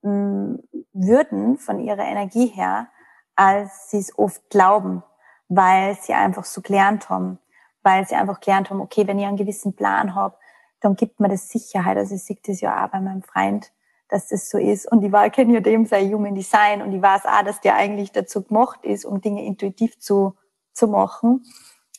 mh, 0.01 0.59
würden 0.93 1.57
von 1.57 1.79
ihrer 1.79 2.05
Energie 2.05 2.47
her, 2.47 2.87
als 3.35 3.89
sie 3.89 3.99
es 3.99 4.17
oft 4.17 4.49
glauben, 4.49 5.03
weil 5.49 5.95
sie 5.95 6.13
einfach 6.13 6.45
so 6.45 6.61
gelernt 6.61 7.09
haben, 7.09 7.39
weil 7.81 8.07
sie 8.07 8.15
einfach 8.15 8.39
gelernt 8.39 8.69
haben, 8.69 8.79
okay, 8.79 9.05
wenn 9.07 9.19
ich 9.19 9.25
einen 9.25 9.37
gewissen 9.37 9.75
Plan 9.75 10.15
habe, 10.15 10.37
dann 10.83 10.95
gibt 10.95 11.19
mir 11.19 11.29
das 11.29 11.49
Sicherheit. 11.49 11.97
Also 11.97 12.15
ich 12.15 12.23
sehe 12.23 12.37
das 12.45 12.59
ja 12.59 12.83
auch 12.85 12.89
bei 12.89 12.99
meinem 12.99 13.23
Freund, 13.23 13.71
dass 14.09 14.27
das 14.27 14.49
so 14.49 14.57
ist. 14.57 14.91
Und 14.91 15.01
ich 15.03 15.11
war, 15.11 15.29
kenne 15.29 15.53
ja 15.53 15.59
dem 15.61 15.85
sein 15.85 16.13
Human 16.13 16.35
Design 16.35 16.81
und 16.81 16.91
ich 16.91 17.01
weiß 17.01 17.25
auch, 17.25 17.43
dass 17.43 17.61
der 17.61 17.75
eigentlich 17.75 18.11
dazu 18.11 18.43
gemacht 18.43 18.83
ist, 18.83 19.05
um 19.05 19.21
Dinge 19.21 19.45
intuitiv 19.45 19.97
zu, 19.97 20.35
zu 20.73 20.87
machen. 20.87 21.45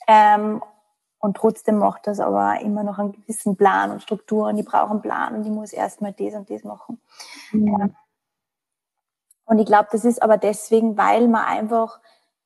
Ähm, 0.07 0.63
und 1.19 1.39
trotzdem 1.39 1.79
macht 1.79 2.07
das 2.07 2.21
aber 2.21 2.61
immer 2.61 2.85
noch 2.85 2.99
einen 2.99 3.13
gewissen 3.13 3.57
Plan 3.57 3.91
und 3.91 4.03
Struktur 4.03 4.49
und 4.49 4.59
ich 4.59 4.67
brauche 4.67 4.91
einen 4.91 5.01
Plan 5.01 5.35
und 5.35 5.47
ich 5.47 5.51
muss 5.51 5.73
erstmal 5.73 6.13
das 6.13 6.35
und 6.35 6.51
das 6.51 6.63
machen. 6.63 7.01
Mhm. 7.53 7.69
Ähm, 7.69 7.97
und 9.47 9.59
ich 9.59 9.67
glaube, 9.67 9.89
das 9.91 10.05
ist 10.05 10.23
aber 10.23 10.37
deswegen, 10.37 10.99
weil 10.99 11.27
wir 11.29 11.47
einfach 11.47 12.01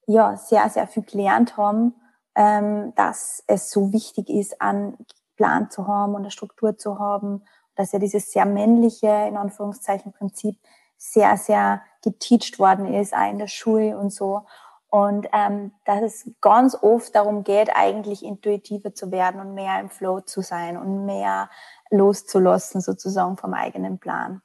ja 0.07 0.37
sehr, 0.37 0.71
sehr 0.71 0.87
viel 0.87 1.03
gelernt 1.03 1.57
haben, 1.57 1.95
ähm, 2.37 2.93
dass 2.95 3.43
es 3.49 3.71
so 3.71 3.93
wichtig 3.93 4.31
ist, 4.31 4.63
einen 4.63 4.97
Plan 5.39 5.71
zu 5.71 5.87
haben 5.87 6.15
und 6.15 6.23
eine 6.23 6.31
Struktur 6.31 6.77
zu 6.77 6.99
haben, 6.99 7.45
dass 7.77 7.93
ja 7.93 8.01
dieses 8.01 8.33
sehr 8.33 8.45
männliche, 8.45 9.07
in 9.29 9.37
Anführungszeichen, 9.37 10.13
Prinzip 10.13 10.59
sehr, 10.97 11.37
sehr 11.37 11.81
geteacht 12.03 12.59
worden 12.59 12.93
ist, 12.93 13.15
auch 13.15 13.31
in 13.31 13.39
der 13.39 13.47
Schule 13.47 13.97
und 13.97 14.13
so. 14.13 14.43
Und 14.91 15.29
ähm, 15.33 15.73
dass 15.85 16.03
es 16.03 16.31
ganz 16.41 16.75
oft 16.75 17.15
darum 17.15 17.45
geht, 17.45 17.71
eigentlich 17.75 18.25
intuitiver 18.25 18.95
zu 18.95 19.13
werden 19.13 19.41
und 19.41 19.55
mehr 19.55 19.81
im 19.81 19.91
Flow 19.91 20.21
zu 20.21 20.43
sein 20.43 20.77
und 20.77 21.07
mehr 21.07 21.51
loszulassen, 21.91 22.81
sozusagen 22.81 23.37
vom 23.37 23.55
eigenen 23.55 23.99
Plan. 23.99 24.43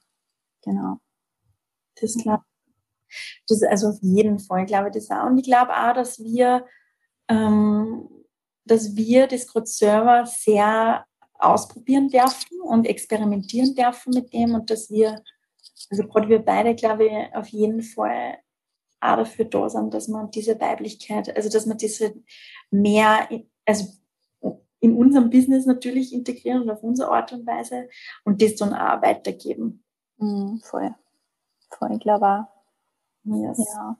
Genau. 0.62 0.98
Das 2.00 2.14
glaube 2.14 2.44
das 3.48 3.62
also 3.62 3.88
auf 3.88 3.98
jeden 4.00 4.38
Fall, 4.38 4.62
ich 4.62 4.66
glaube 4.66 4.90
das 4.90 5.10
auch. 5.10 5.26
Und 5.26 5.38
ich 5.38 5.44
glaube 5.44 5.72
auch, 5.72 5.94
dass 5.94 6.18
wir, 6.20 6.64
ähm, 7.28 8.08
dass 8.64 8.96
wir 8.96 9.26
das 9.26 9.46
selber 9.64 10.26
sehr 10.26 11.06
ausprobieren 11.38 12.08
dürfen 12.08 12.60
und 12.62 12.86
experimentieren 12.86 13.74
dürfen 13.74 14.14
mit 14.14 14.32
dem 14.32 14.54
und 14.54 14.70
dass 14.70 14.90
wir, 14.90 15.22
also 15.90 16.04
gerade 16.04 16.28
wir 16.28 16.38
beide, 16.38 16.74
glaube 16.74 17.06
ich, 17.06 17.36
auf 17.36 17.48
jeden 17.48 17.82
Fall 17.82 18.38
auch 19.00 19.16
dafür 19.16 19.44
da 19.44 19.68
sind, 19.68 19.92
dass 19.92 20.08
man 20.08 20.30
diese 20.30 20.58
Weiblichkeit, 20.60 21.36
also 21.36 21.50
dass 21.50 21.66
man 21.66 21.76
diese 21.76 22.14
mehr, 22.70 23.28
also 23.66 23.86
in 24.80 24.96
unserem 24.96 25.30
Business 25.30 25.66
natürlich 25.66 26.12
integrieren 26.12 26.62
und 26.62 26.70
auf 26.70 26.82
unsere 26.82 27.10
Art 27.10 27.32
und 27.32 27.46
Weise 27.46 27.88
und 28.24 28.40
das 28.40 28.56
dann 28.56 28.74
auch 28.74 29.02
weitergeben. 29.02 29.82
Mhm, 30.18 30.60
voll. 30.62 30.94
Voll, 31.70 31.92
ich 31.92 32.00
glaube 32.00 32.26
auch. 32.26 32.44
Yes. 33.24 33.58
Ja. 33.58 33.98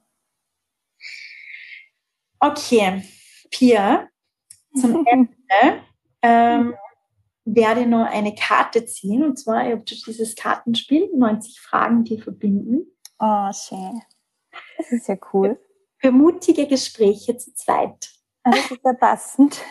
Okay, 2.41 3.03
Pia, 3.51 4.09
zum 4.75 5.07
Ende 5.11 5.83
ähm, 6.23 6.75
werde 7.45 7.83
ich 7.83 7.87
noch 7.87 8.07
eine 8.07 8.35
Karte 8.35 8.85
ziehen. 8.87 9.25
Und 9.25 9.39
zwar, 9.39 9.67
ich 9.67 9.73
habe 9.73 9.85
dieses 9.85 10.35
Kartenspiel, 10.35 11.11
90 11.15 11.61
Fragen, 11.61 12.05
die 12.05 12.21
verbinden. 12.21 12.87
Oh, 13.19 13.53
schön. 13.53 14.03
Das 14.79 14.93
ist 14.93 15.09
ja 15.09 15.17
cool. 15.33 15.61
Für 15.99 16.11
mutige 16.11 16.67
Gespräche 16.67 17.37
zu 17.37 17.55
zweit. 17.55 18.11
Ah, 18.43 18.51
das 18.51 18.71
ist 18.71 18.85
ja 18.85 18.93
passend. 18.93 19.63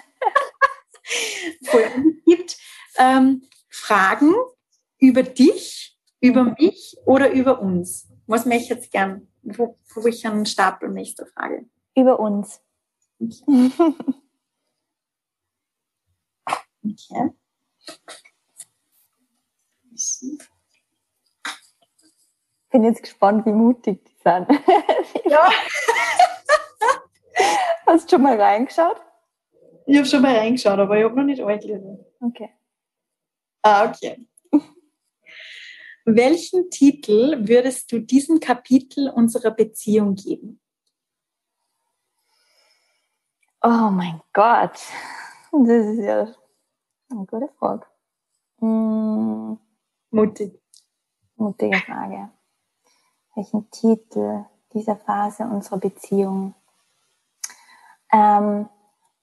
es 1.62 2.26
gibt 2.26 2.58
ähm, 2.98 3.44
Fragen 3.70 4.34
über 4.98 5.24
dich, 5.24 5.98
über 6.22 6.44
mhm. 6.44 6.56
mich 6.60 6.98
oder 7.06 7.32
über 7.32 7.62
uns. 7.62 8.08
Was 8.26 8.46
möchte 8.46 8.64
ich 8.64 8.70
jetzt 8.70 8.92
gern 8.92 9.28
wo, 9.44 9.78
wo 9.94 10.08
ich 10.08 10.26
einen 10.26 10.46
Stapel 10.46 10.90
nächste 10.90 11.26
Frage. 11.26 11.66
Über 11.96 12.20
uns. 12.20 12.62
Okay. 13.20 13.72
okay. 16.84 17.32
Bin 22.72 22.84
jetzt 22.84 23.04
gespannt, 23.04 23.46
wie 23.46 23.52
mutig 23.52 24.04
die 24.06 24.16
sind. 24.24 24.48
Ja. 25.30 25.52
Hast 27.86 28.12
du 28.12 28.16
schon 28.16 28.24
mal 28.24 28.40
reingeschaut? 28.40 29.00
Ich 29.86 29.98
habe 29.98 30.08
schon 30.08 30.22
mal 30.22 30.36
reingeschaut, 30.36 30.80
aber 30.80 30.98
ich 30.98 31.04
habe 31.04 31.16
noch 31.16 31.24
nicht 31.24 31.42
alle 31.42 31.60
gelesen. 31.60 32.06
Okay. 32.20 32.50
Ah, 33.62 33.86
okay. 33.86 34.26
Welchen 36.06 36.70
Titel 36.70 37.48
würdest 37.48 37.92
du 37.92 38.00
diesem 38.00 38.40
Kapitel 38.40 39.10
unserer 39.10 39.52
Beziehung 39.52 40.16
geben? 40.16 40.60
Oh 43.62 43.90
mein 43.90 44.22
Gott, 44.34 44.78
das 45.52 45.86
ist 45.86 46.04
ja 46.04 46.28
eine 47.14 47.26
gute 47.26 47.50
Frage. 47.60 47.86
Hm. 48.60 49.60
Mutig. 50.12 50.62
Mutige 51.36 51.78
Frage. 51.78 52.30
Welchen 53.36 53.70
Titel 53.72 54.46
dieser 54.74 54.96
Phase 54.96 55.44
unserer 55.44 55.80
Beziehung? 55.80 56.54
Ähm, 58.12 58.70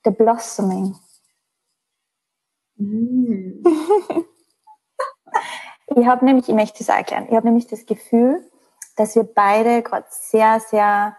The 0.05 0.11
Blossoming. 0.11 0.97
Mm. 2.77 3.63
Ich 5.97 6.07
habe 6.07 6.25
nämlich, 6.25 6.49
ich 6.49 6.55
möchte 6.55 6.83
es 6.83 6.89
erklären, 6.89 7.27
ich 7.29 7.35
habe 7.35 7.47
nämlich 7.47 7.67
das 7.67 7.85
Gefühl, 7.85 8.49
dass 8.97 9.17
wir 9.17 9.25
beide 9.25 9.83
gerade 9.83 10.07
sehr, 10.11 10.61
sehr 10.61 11.17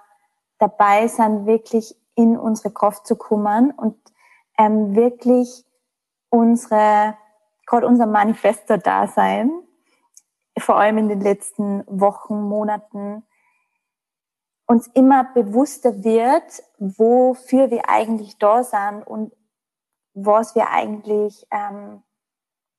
dabei 0.60 1.08
sind, 1.08 1.46
wirklich 1.46 1.96
in 2.16 2.38
unsere 2.38 2.72
Kraft 2.72 3.06
zu 3.06 3.16
kommen 3.16 3.72
und 3.72 3.98
ähm, 4.58 4.96
wirklich 4.96 5.66
unsere, 6.32 7.16
gerade 7.68 7.86
unser 7.86 8.08
Manifesto-Dasein, 8.08 9.52
vor 10.58 10.78
allem 10.78 10.98
in 10.98 11.10
den 11.10 11.22
letzten 11.22 11.84
Wochen, 11.88 12.42
Monaten, 12.42 13.24
uns 14.66 14.88
immer 14.88 15.26
bewusster 15.34 16.04
wird, 16.04 16.64
wofür 16.80 17.70
wir 17.70 17.88
eigentlich 17.88 18.40
da 18.40 18.64
sind 18.64 19.06
und 19.06 19.34
was 20.14 20.56
wir 20.56 20.70
eigentlich 20.72 21.46
ähm, 21.52 22.04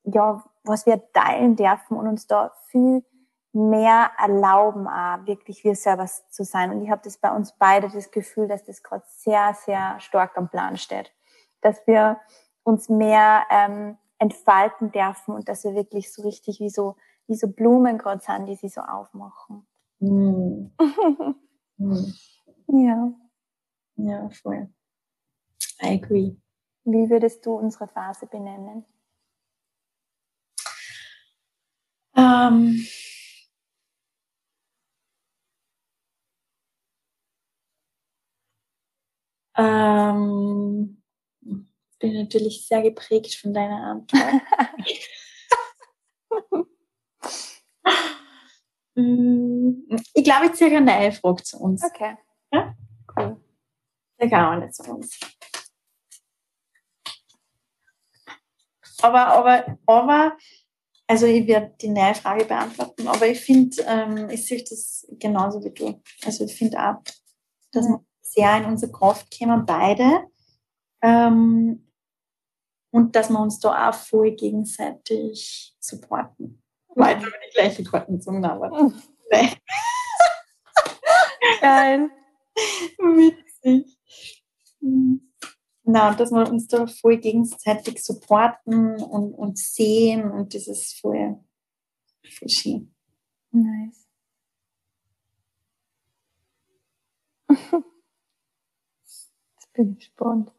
ja 0.04 0.42
was 0.64 0.86
wir 0.86 1.02
teilen 1.12 1.56
dürfen 1.56 1.96
und 1.96 2.06
uns 2.06 2.26
da 2.26 2.52
viel 2.68 3.04
mehr 3.52 4.10
erlauben, 4.18 4.88
auch 4.88 5.26
wirklich 5.26 5.64
wir 5.64 5.74
selber 5.74 6.06
zu 6.06 6.44
sein. 6.44 6.70
Und 6.70 6.82
ich 6.82 6.90
habe 6.90 7.02
das 7.04 7.18
bei 7.18 7.30
uns 7.30 7.52
beide 7.58 7.88
das 7.88 8.10
Gefühl, 8.10 8.48
dass 8.48 8.64
das 8.64 8.82
gerade 8.82 9.04
sehr, 9.08 9.54
sehr 9.54 10.00
stark 10.00 10.36
am 10.38 10.48
Plan 10.48 10.76
steht. 10.76 11.12
Dass 11.60 11.86
wir 11.86 12.18
uns 12.64 12.88
mehr 12.88 13.44
ähm, 13.50 13.96
entfalten 14.18 14.92
dürfen 14.92 15.34
und 15.34 15.48
dass 15.48 15.64
wir 15.64 15.74
wirklich 15.74 16.12
so 16.12 16.22
richtig 16.22 16.60
wie 16.60 16.70
so, 16.70 16.96
wie 17.26 17.34
so 17.34 17.48
Blumen 17.48 17.98
gerade 17.98 18.22
sind, 18.22 18.46
die 18.46 18.56
sie 18.56 18.68
so 18.68 18.80
aufmachen. 18.80 19.66
Mm. 20.00 20.70
mm. 21.78 22.12
Ja. 22.68 23.12
Ja, 23.96 24.30
voll. 24.30 24.68
I 25.82 25.94
agree. 26.02 26.36
Wie 26.84 27.10
würdest 27.10 27.44
du 27.44 27.52
unsere 27.54 27.86
Phase 27.88 28.26
benennen? 28.26 28.84
Ähm, 32.16 32.84
ähm, 39.56 41.01
bin 42.02 42.14
natürlich 42.14 42.66
sehr 42.66 42.82
geprägt 42.82 43.34
von 43.36 43.54
deiner 43.54 43.82
Antwort. 43.82 44.42
Mm, 48.94 49.86
ich 50.12 50.22
glaube, 50.22 50.46
ich 50.46 50.52
ziehe 50.52 50.76
eine 50.76 50.84
neue 50.84 51.12
Frage 51.12 51.42
zu 51.42 51.58
uns. 51.58 51.82
Okay. 51.82 52.14
Ja? 52.52 52.74
Cool. 53.16 53.40
Ich 54.18 54.30
auch 54.34 54.50
eine 54.50 54.70
zu 54.70 54.82
uns. 54.82 55.18
Aber, 59.00 59.26
aber, 59.28 59.78
aber, 59.86 60.36
also 61.06 61.24
ich 61.24 61.46
werde 61.46 61.74
die 61.80 61.88
neue 61.88 62.14
Frage 62.14 62.44
beantworten, 62.44 63.08
aber 63.08 63.26
ich 63.26 63.40
finde, 63.40 63.82
ähm, 63.86 64.28
ich 64.28 64.46
sehe 64.46 64.62
das 64.62 65.06
genauso 65.12 65.64
wie 65.64 65.70
du. 65.70 66.02
Also 66.26 66.44
ich 66.44 66.54
finde 66.54 66.78
auch, 66.78 67.02
dass 67.72 67.86
wir 67.86 68.04
sehr 68.20 68.58
in 68.58 68.66
unsere 68.66 68.92
Kraft 68.92 69.34
kommen, 69.38 69.64
beide. 69.64 70.26
Ähm, 71.00 71.91
und 72.92 73.16
dass 73.16 73.30
wir 73.30 73.40
uns 73.40 73.58
da 73.58 73.88
auch 73.88 73.94
voll 73.94 74.32
gegenseitig 74.32 75.74
supporten. 75.80 76.62
Weiter 76.94 77.26
über 77.26 77.36
die 77.48 77.54
gleiche 77.54 77.82
Karten 77.82 78.20
zum 78.20 78.44
aber 78.44 78.92
nee. 79.30 79.48
Geil. 81.60 82.10
Witzig. 82.98 83.98
Na, 85.84 86.14
dass 86.14 86.30
wir 86.30 86.48
uns 86.48 86.68
da 86.68 86.86
voll 86.86 87.16
gegenseitig 87.16 88.04
supporten 88.04 89.02
und, 89.02 89.34
und 89.34 89.58
sehen 89.58 90.30
und 90.30 90.54
das 90.54 90.68
ist 90.68 91.00
voll, 91.00 91.42
voll 92.38 92.48
schön. 92.48 92.94
Nice. 93.50 94.06
Jetzt 99.02 99.72
bin 99.72 99.92
ich 99.92 99.98
gespannt. 99.98 100.52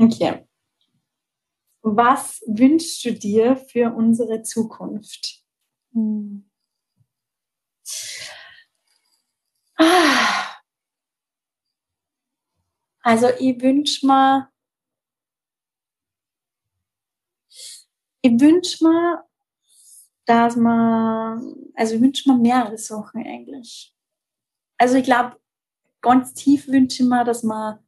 Okay. 0.00 0.44
Was 1.82 2.40
wünschst 2.46 3.04
du 3.04 3.12
dir 3.12 3.56
für 3.56 3.94
unsere 3.94 4.42
Zukunft? 4.42 5.42
Ah. 9.78 10.60
Also 13.02 13.28
ich 13.38 13.60
wünsche 13.60 14.06
mir, 14.06 14.48
ich 18.22 18.40
wünsche 18.40 18.82
mir, 18.84 19.24
dass 20.26 20.56
man, 20.56 21.54
also 21.74 21.94
ich 21.96 22.00
wünsche 22.00 22.30
mir 22.32 22.38
mehrere 22.38 22.78
Sachen 22.78 23.24
eigentlich. 23.26 23.94
Also 24.78 24.96
ich 24.96 25.04
glaube, 25.04 25.38
ganz 26.02 26.34
tief 26.34 26.68
wünsche 26.68 27.02
ich 27.02 27.08
mir, 27.08 27.24
dass 27.24 27.42
man 27.42 27.80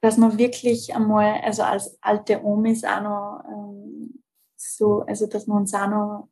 dass 0.00 0.16
man 0.16 0.38
wirklich 0.38 0.94
einmal, 0.94 1.40
also 1.42 1.62
als 1.62 1.98
alte 2.02 2.44
Omis 2.44 2.84
auch 2.84 3.02
noch 3.02 3.44
ähm, 3.48 4.22
so, 4.56 5.02
also 5.02 5.26
dass 5.26 5.46
man 5.46 5.58
uns 5.58 5.74
auch 5.74 5.88
noch 5.88 6.28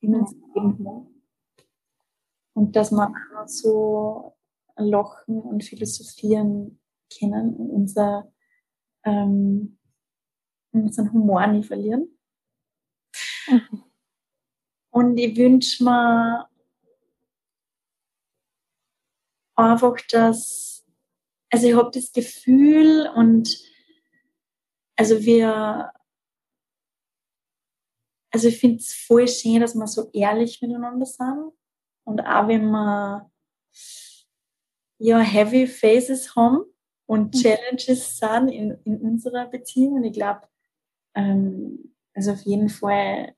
in 0.00 0.14
uns 0.14 0.32
Leben 0.54 0.86
hat. 0.88 1.66
Und 2.54 2.76
dass 2.76 2.90
wir 2.90 3.04
auch 3.04 3.34
noch 3.34 3.48
so 3.48 4.36
lachen 4.76 5.40
und 5.40 5.64
philosophieren 5.64 6.80
können 7.18 7.54
und 7.54 7.70
unser, 7.70 8.32
ähm, 9.04 9.78
unseren 10.72 11.12
Humor 11.12 11.46
nie 11.46 11.62
verlieren. 11.62 12.08
Mhm. 13.48 13.84
Und 14.90 15.18
ich 15.18 15.36
wünsche 15.36 15.84
mir 15.84 16.48
einfach, 19.54 19.96
dass 20.10 20.75
also 21.50 21.66
ich 21.66 21.74
habe 21.74 21.90
das 21.92 22.12
Gefühl 22.12 23.08
und 23.14 23.58
also 24.96 25.20
wir, 25.24 25.92
also 28.30 28.48
ich 28.48 28.58
finde 28.58 28.76
es 28.78 28.94
voll 28.94 29.28
schön, 29.28 29.60
dass 29.60 29.74
wir 29.74 29.86
so 29.86 30.10
ehrlich 30.12 30.60
miteinander 30.62 31.06
sind 31.06 31.52
und 32.04 32.20
auch 32.20 32.48
wenn 32.48 32.70
wir 32.70 33.30
ja 34.98 35.18
heavy 35.18 35.66
Phases 35.66 36.34
haben 36.34 36.64
und 37.06 37.34
Mhm. 37.34 37.40
Challenges 37.40 38.18
sind 38.18 38.48
in, 38.48 38.78
in 38.84 39.00
unserer 39.00 39.46
Beziehung 39.46 39.94
und 39.94 40.04
ich 40.04 40.14
glaube, 40.14 40.42
ähm, 41.14 41.94
also 42.14 42.32
auf 42.32 42.42
jeden 42.42 42.68
Fall 42.68 43.34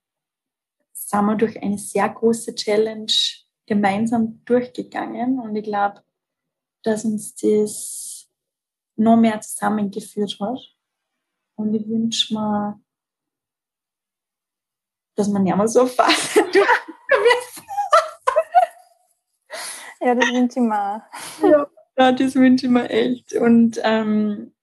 sind 0.92 1.24
wir 1.26 1.36
durch 1.36 1.60
eine 1.62 1.78
sehr 1.78 2.08
große 2.08 2.54
Challenge 2.54 3.12
gemeinsam 3.66 4.44
durchgegangen 4.44 5.38
und 5.38 5.56
ich 5.56 5.64
glaube, 5.64 6.02
dass 6.82 7.04
uns 7.04 7.34
das 7.34 8.28
noch 8.96 9.16
mehr 9.16 9.40
zusammengeführt 9.40 10.38
hat. 10.40 10.60
Und 11.56 11.74
ich 11.74 11.88
wünsche 11.88 12.34
mir, 12.34 12.80
dass 15.16 15.28
man 15.28 15.42
nicht 15.42 15.56
mehr 15.56 15.68
so 15.68 15.86
fast 15.86 16.36
Ja, 20.00 20.14
das 20.14 20.30
wünsche 20.30 20.60
ich 20.60 20.64
mir. 20.64 21.02
Ja, 21.96 22.12
das 22.12 22.34
wünsche 22.36 22.66
ich 22.66 22.72
mir 22.72 22.88
echt. 22.88 23.32
Und, 23.34 23.80
ähm, 23.82 24.54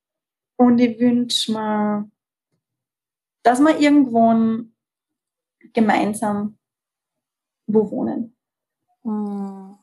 und 0.56 0.80
ich 0.80 0.98
wünsche 0.98 1.52
mir, 1.52 2.10
dass 3.44 3.60
wir 3.60 3.78
irgendwann 3.78 4.74
gemeinsam 5.74 6.58
wo 7.68 7.90
wohnen. 7.92 8.36
Hm. 9.04 9.78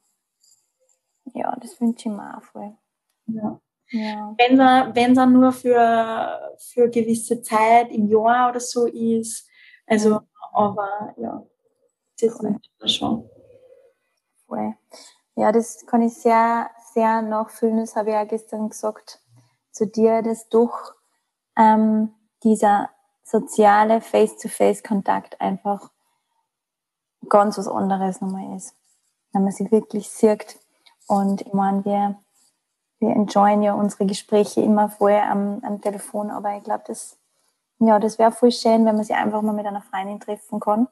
Ja, 1.35 1.57
das 1.61 1.81
wünsche 1.81 2.09
ich 2.09 2.15
mir 2.15 2.37
auch 2.37 2.43
voll. 2.43 2.75
Ja. 3.27 3.61
Ja. 3.91 4.35
Wenn 4.39 4.59
er, 4.59 4.95
wenn 4.95 5.17
er 5.17 5.27
nur 5.27 5.53
für, 5.53 6.57
für 6.59 6.89
gewisse 6.89 7.43
Zeit 7.43 7.91
im 7.91 8.09
Jahr 8.09 8.51
oder 8.51 8.61
so 8.61 8.87
ist. 8.87 9.47
Also, 9.87 10.21
aber 10.53 11.15
ja, 11.19 11.43
das 12.21 12.35
Cool. 12.35 12.49
wünsche 12.49 12.61
ich 12.63 12.83
mir 12.83 12.89
schon. 12.89 13.31
Voll. 14.47 14.75
Ja, 15.37 15.53
das 15.53 15.85
kann 15.87 16.03
ich 16.03 16.15
sehr, 16.15 16.71
sehr 16.95 17.21
nachfühlen. 17.23 17.79
Das 17.79 17.95
habe 17.97 18.11
ich 18.11 18.15
ja 18.15 18.25
gestern 18.25 18.71
gesagt 18.71 19.21
zu 19.73 19.87
dir, 19.87 20.23
dass 20.23 20.49
durch 20.49 20.75
ähm, 21.57 22.15
dieser 22.43 22.91
soziale 23.25 24.01
Face-to-Face-Kontakt 24.01 25.41
einfach 25.41 25.91
ganz 27.29 27.59
was 27.59 27.69
anderes 27.69 28.21
nochmal 28.21 28.57
ist. 28.57 28.75
Wenn 29.33 29.45
man 29.45 29.53
sich 29.53 29.71
wirklich 29.71 30.09
sieht. 30.09 30.59
Und 31.07 31.43
ich 31.43 31.53
meine, 31.53 31.85
wir, 31.85 32.19
wir 32.99 33.11
enjoyen 33.11 33.63
ja 33.63 33.75
unsere 33.75 34.07
Gespräche 34.07 34.63
immer 34.63 34.89
vorher 34.89 35.31
am, 35.31 35.61
am 35.65 35.81
Telefon, 35.81 36.31
aber 36.31 36.57
ich 36.57 36.65
glaube, 36.65 36.85
das, 36.87 37.19
ja, 37.79 37.99
das 37.99 38.19
wäre 38.19 38.33
voll 38.33 38.53
schön, 38.53 38.85
wenn 38.85 38.97
man 38.97 39.05
sich 39.05 39.17
einfach 39.17 39.43
mal 39.43 39.53
mit 39.53 39.67
einer 39.67 39.83
Freundin 39.83 40.21
treffen 40.21 40.61
kann. 40.61 40.89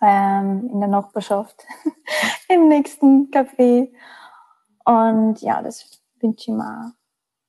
Ähm, 0.00 0.68
in 0.72 0.80
der 0.80 0.88
Nachbarschaft, 0.88 1.64
im 2.48 2.68
nächsten 2.68 3.30
Café. 3.30 3.92
Und 4.84 5.40
ja, 5.40 5.62
das 5.62 6.02
wünsche 6.20 6.50
ich 6.50 6.56
mir. 6.56 6.94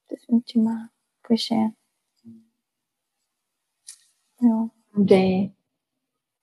Das 0.07 0.19
wünsche 0.29 0.57
ich 0.59 0.63
mir. 0.63 0.89
Voll 1.23 1.37
schön. 1.37 1.75
Ja, 4.39 4.69
Day. 4.95 5.55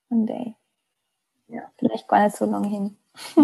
one 0.09 0.25
day. 0.25 0.55
Ja. 1.47 1.71
Vielleicht 1.77 2.07
gar 2.07 2.23
nicht 2.23 2.35
so 2.35 2.45
lange 2.45 2.67
hin. 2.67 2.97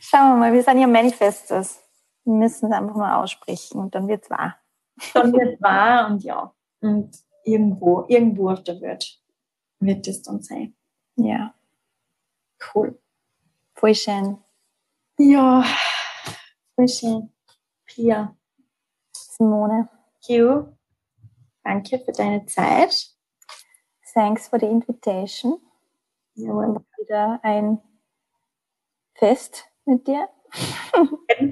Schauen 0.00 0.30
wir 0.32 0.36
mal, 0.36 0.52
wir 0.52 0.62
sind 0.62 0.80
ja 0.80 0.86
Manifestors. 0.86 1.80
Wir 2.24 2.34
müssen 2.34 2.66
es 2.66 2.72
einfach 2.78 2.96
mal 2.96 3.22
aussprechen 3.22 3.78
und 3.80 3.94
dann 3.94 4.08
wird's 4.08 4.28
wahr. 4.30 4.56
Dann 5.14 5.32
wird 5.32 5.60
wahr 5.62 6.08
und 6.08 6.22
ja. 6.24 6.52
Und 6.80 7.16
irgendwo, 7.44 8.04
irgendwo 8.08 8.50
auf 8.50 8.62
der 8.64 8.80
Welt 8.80 9.20
wird 9.80 10.06
es 10.08 10.22
dann 10.22 10.42
sein. 10.42 10.76
Ja, 11.16 11.54
Cool. 12.74 13.00
voll 13.74 13.94
schön. 13.94 14.38
Ja, 15.18 15.64
voll 16.74 16.88
schön. 16.88 17.32
Pia, 17.86 18.36
Simone, 19.12 19.88
Q, 20.26 20.66
danke 21.64 21.98
für 22.00 22.12
deine 22.12 22.44
Zeit. 22.46 23.14
thanks 24.14 24.48
for 24.48 24.58
the 24.58 24.66
invitation. 24.66 25.60
War 26.36 26.82
wieder 26.98 27.40
ein 27.42 27.80
Fest 29.18 29.64
mit 29.84 30.06
dir. 30.06 30.28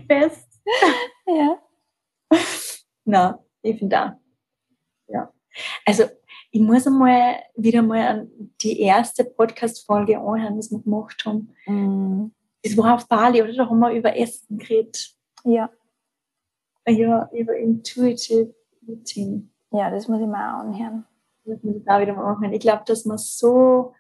Fest. 0.09 0.49
Ja. 1.29 1.59
Na, 3.05 3.45
ich 3.63 3.79
finde 3.79 4.01
auch. 4.01 4.11
Ja. 5.09 5.33
Also, 5.85 6.05
ich 6.51 6.61
muss 6.61 6.87
einmal 6.87 7.37
wieder 7.57 7.83
mal 7.83 8.07
an 8.07 8.31
die 8.61 8.81
erste 8.81 9.25
Podcast-Folge 9.25 10.19
anhören, 10.19 10.57
was 10.59 10.71
wir 10.71 10.81
gemacht 10.81 11.25
haben. 11.25 11.55
Mm, 11.67 12.33
Das 12.63 12.77
war 12.77 12.95
auf 12.95 13.09
Bali, 13.09 13.43
oder? 13.43 13.53
Da 13.53 13.69
haben 13.69 13.79
wir 13.81 13.93
über 13.93 14.17
Essen 14.17 14.59
geredet. 14.59 15.15
ja. 15.45 15.71
Ja, 16.89 17.29
über 17.33 17.57
Intuitive 17.57 18.55
Eating. 18.87 19.51
Ja, 19.73 19.91
das 19.91 20.07
muss 20.07 20.21
ich 20.21 20.27
mir 20.29 20.39
auch 20.39 20.61
anhören. 20.61 21.05
Das 21.45 21.61
muss 21.65 21.77
ich 21.77 21.89
auch 21.89 22.01
wieder 22.01 22.15
mal 22.15 22.33
machen. 22.35 22.53
Ich 22.53 22.61
glaube, 22.61 22.85
dass 22.87 23.05
wir 23.05 23.19
so 23.19 23.93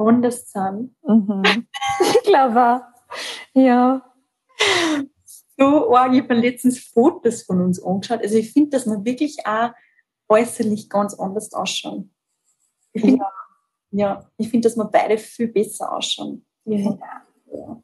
anders 0.00 0.50
sind. 0.50 0.94
Mhm. 1.02 1.66
ich 2.00 2.22
glaube 2.22 2.60
auch. 2.60 2.80
Ja. 3.54 4.02
So 5.56 5.94
arg. 5.94 6.12
Ich 6.14 6.22
habe 6.22 6.34
mir 6.34 6.40
letztens 6.40 6.78
Fotos 6.78 7.42
von 7.42 7.60
uns 7.62 7.82
angeschaut. 7.82 8.22
Also 8.22 8.36
ich 8.36 8.52
finde, 8.52 8.70
dass 8.70 8.86
wir 8.86 9.04
wirklich 9.04 9.46
auch 9.46 9.70
äußerlich 10.28 10.88
ganz 10.88 11.14
anders 11.14 11.52
ausschauen. 11.52 12.14
Ich 12.92 13.02
finde, 13.02 13.24
ja, 13.90 14.30
ich 14.36 14.48
finde, 14.48 14.68
dass 14.68 14.76
wir 14.76 14.84
beide 14.84 15.18
viel 15.18 15.48
besser 15.48 15.92
ausschauen. 15.92 16.46
Ja. 16.64 16.98
ja. 17.52 17.82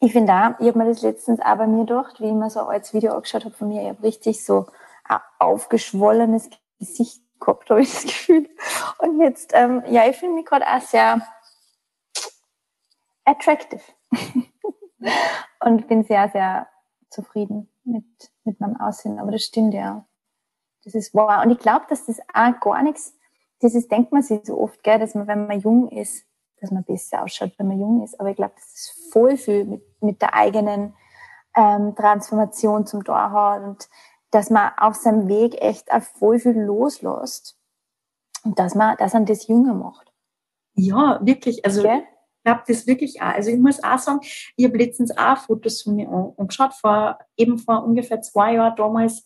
Ich 0.00 0.12
finde 0.12 0.32
auch, 0.32 0.60
ich 0.60 0.66
habe 0.66 0.78
mir 0.78 0.86
das 0.86 1.02
letztens 1.02 1.40
auch 1.40 1.56
bei 1.56 1.66
mir 1.66 1.84
gedacht, 1.84 2.20
wie 2.20 2.26
ich 2.26 2.32
mir 2.32 2.50
so 2.50 2.60
ein 2.60 2.66
altes 2.66 2.92
Video 2.92 3.12
angeschaut 3.12 3.44
habe 3.44 3.54
von 3.54 3.68
mir, 3.68 3.82
ich 3.82 3.88
habe 3.88 4.02
richtig 4.02 4.44
so 4.44 4.66
ein 5.04 5.20
aufgeschwollenes 5.38 6.50
Gesicht 6.78 7.21
gehabt, 7.44 7.70
habe 7.70 7.82
ich 7.82 7.92
das 7.92 8.04
Gefühl. 8.04 8.48
Und 8.98 9.20
jetzt, 9.20 9.52
ähm, 9.54 9.82
ja, 9.88 10.08
ich 10.08 10.16
finde 10.16 10.36
mich 10.36 10.46
gerade 10.46 10.66
auch 10.66 10.80
sehr 10.80 11.20
attractive. 13.24 13.82
und 15.64 15.88
bin 15.88 16.04
sehr, 16.04 16.28
sehr 16.30 16.68
zufrieden 17.10 17.68
mit, 17.84 18.04
mit 18.44 18.60
meinem 18.60 18.76
Aussehen. 18.80 19.18
Aber 19.18 19.32
das 19.32 19.42
stimmt 19.42 19.74
ja. 19.74 20.06
Das 20.84 20.94
ist 20.94 21.14
wahr. 21.14 21.42
Und 21.44 21.50
ich 21.50 21.58
glaube, 21.58 21.86
dass 21.88 22.06
das 22.06 22.20
auch 22.32 22.60
gar 22.60 22.82
nichts, 22.82 23.14
dieses 23.62 23.88
denkt 23.88 24.12
man 24.12 24.22
sich 24.22 24.40
so 24.44 24.60
oft, 24.60 24.82
gell, 24.82 24.98
dass 24.98 25.14
man, 25.14 25.26
wenn 25.26 25.46
man 25.46 25.60
jung 25.60 25.88
ist, 25.88 26.26
dass 26.60 26.70
man 26.70 26.84
besser 26.84 27.22
ausschaut, 27.22 27.52
wenn 27.58 27.68
man 27.68 27.80
jung 27.80 28.02
ist. 28.02 28.18
Aber 28.18 28.30
ich 28.30 28.36
glaube, 28.36 28.54
das 28.56 28.66
ist 28.66 29.12
voll 29.12 29.36
viel 29.36 29.64
mit, 29.64 30.02
mit 30.02 30.22
der 30.22 30.34
eigenen 30.34 30.94
ähm, 31.56 31.94
Transformation 31.94 32.86
zum 32.86 33.04
Tor 33.04 33.30
hat 33.30 33.62
und 33.62 33.88
dass 34.32 34.50
man 34.50 34.72
auf 34.76 34.96
seinem 34.96 35.28
Weg 35.28 35.60
echt 35.62 35.92
auch 35.92 36.02
voll 36.02 36.40
viel 36.40 36.58
loslässt 36.58 37.56
und 38.44 38.58
dass 38.58 38.74
man, 38.74 38.96
dass 38.96 39.12
man 39.12 39.26
das 39.26 39.46
jünger 39.46 39.74
macht. 39.74 40.12
Ja, 40.74 41.20
wirklich. 41.22 41.64
Also 41.64 41.80
okay? 41.80 42.02
ich 42.38 42.44
glaube 42.44 42.62
das 42.66 42.86
wirklich 42.86 43.22
auch. 43.22 43.34
Also 43.34 43.50
ich 43.50 43.58
muss 43.58 43.84
auch 43.84 43.98
sagen, 43.98 44.20
ich 44.56 44.64
habe 44.64 44.78
letztens 44.78 45.16
auch 45.16 45.36
Fotos 45.36 45.82
von 45.82 45.94
mir 45.94 46.08
angeschaut, 46.36 46.74
vor, 46.74 47.18
eben 47.36 47.58
vor 47.58 47.84
ungefähr 47.84 48.20
zwei 48.20 48.54
Jahren 48.54 48.74
damals, 48.74 49.24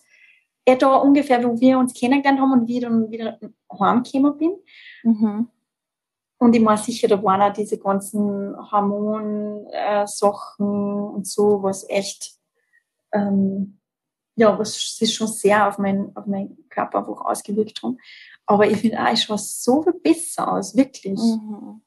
etwa 0.67 0.97
ungefähr, 0.97 1.43
wo 1.45 1.59
wir 1.61 1.79
uns 1.79 1.95
kennengelernt 1.95 2.41
haben 2.41 2.53
und 2.53 2.67
wie 2.67 2.79
ich 2.79 2.83
dann 2.83 3.11
wieder 3.11 3.39
heimgekommen 3.79 4.37
bin. 4.37 4.57
Mhm. 5.05 5.49
Und 6.39 6.55
ich 6.55 6.65
war 6.65 6.77
sicher, 6.77 7.09
da 7.09 7.23
waren 7.23 7.41
auch 7.41 7.53
diese 7.53 7.79
ganzen 7.79 8.55
Hormonsachen 8.71 10.67
äh, 10.67 11.15
und 11.15 11.27
so, 11.27 11.63
was 11.63 11.89
echt, 11.89 12.35
ähm, 13.13 13.79
ja, 14.37 14.59
was 14.59 14.97
sich 14.97 15.15
schon 15.15 15.29
sehr 15.29 15.69
auf, 15.69 15.79
mein, 15.79 16.15
auf 16.15 16.27
meinen 16.27 16.69
Körper 16.69 16.99
einfach 16.99 17.25
ausgewirkt 17.25 17.83
haben. 17.83 17.99
Aber 18.47 18.67
ich 18.69 18.79
finde 18.79 19.03
auch, 19.03 19.13
ich 19.13 19.23
schaue 19.23 19.39
so 19.39 19.83
viel 19.83 19.95
besser 19.95 20.53
aus, 20.53 20.77
wirklich. 20.77 21.19
Mhm. 21.19 21.83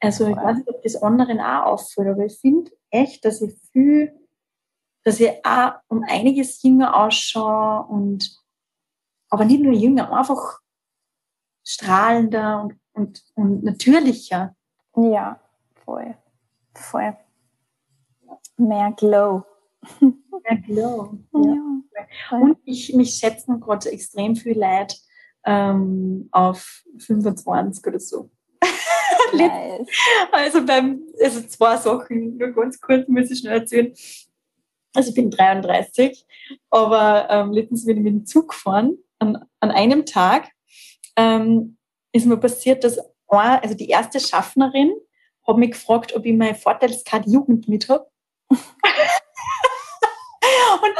Also 0.00 0.28
ich 0.28 0.36
weiß 0.36 0.58
nicht, 0.58 0.68
ob 0.68 0.82
das 0.82 0.96
anderen 1.02 1.40
auch 1.40 1.72
auffällt, 1.72 2.08
aber 2.08 2.26
ich 2.26 2.38
finde 2.38 2.70
echt, 2.90 3.24
dass 3.24 3.40
ich 3.40 3.54
viel, 3.72 4.12
dass 5.04 5.18
ich 5.18 5.30
auch 5.44 5.72
um 5.88 6.04
einiges 6.06 6.62
jünger 6.62 6.94
ausschaue 6.94 7.86
und 7.88 8.36
aber 9.30 9.44
nicht 9.44 9.62
nur 9.62 9.72
jünger, 9.72 10.12
einfach 10.12 10.60
strahlender 11.64 12.62
und 12.62 12.78
und, 12.98 13.24
und 13.34 13.62
natürlicher. 13.62 14.54
Ja, 14.96 15.40
voll. 15.84 16.16
Voll. 16.74 17.16
Mehr 18.56 18.92
Glow. 18.92 19.44
Mehr 20.00 20.58
Glow. 20.66 21.18
Ja. 21.32 21.40
ja 22.32 22.38
und 22.38 22.58
ich, 22.64 22.94
mich 22.94 23.14
schätzen 23.14 23.60
gerade 23.60 23.90
extrem 23.90 24.36
viel 24.36 24.58
Leid 24.58 24.96
ähm, 25.44 26.28
auf 26.32 26.84
25 26.98 27.86
oder 27.86 28.00
so. 28.00 28.30
Nice. 29.34 29.86
also 30.32 30.64
beim, 30.64 31.02
also 31.22 31.42
zwei 31.42 31.76
Sachen, 31.76 32.38
nur 32.38 32.48
ganz 32.52 32.80
kurz 32.80 33.06
muss 33.08 33.30
ich 33.30 33.40
schnell 33.40 33.60
erzählen. 33.60 33.92
Also 34.94 35.10
ich 35.10 35.14
bin 35.14 35.30
33, 35.30 36.26
aber 36.70 37.28
ähm, 37.28 37.52
letztens 37.52 37.84
bin 37.84 37.98
ich 37.98 38.02
mit 38.02 38.12
dem 38.14 38.26
Zug 38.26 38.48
gefahren 38.48 38.96
an, 39.18 39.44
an 39.60 39.70
einem 39.70 40.06
Tag 40.06 40.50
ähm, 41.16 41.76
ist 42.12 42.26
mir 42.26 42.36
passiert, 42.36 42.84
dass 42.84 42.98
eine, 43.28 43.62
also 43.62 43.74
die 43.74 43.88
erste 43.88 44.20
Schaffnerin 44.20 44.92
hat 45.46 45.56
mich 45.56 45.72
gefragt, 45.72 46.14
ob 46.14 46.24
ich 46.24 46.34
meine 46.34 46.54
Vorteilskarte 46.54 47.28
Jugend 47.28 47.68
mit 47.68 47.88
habe. 47.88 48.06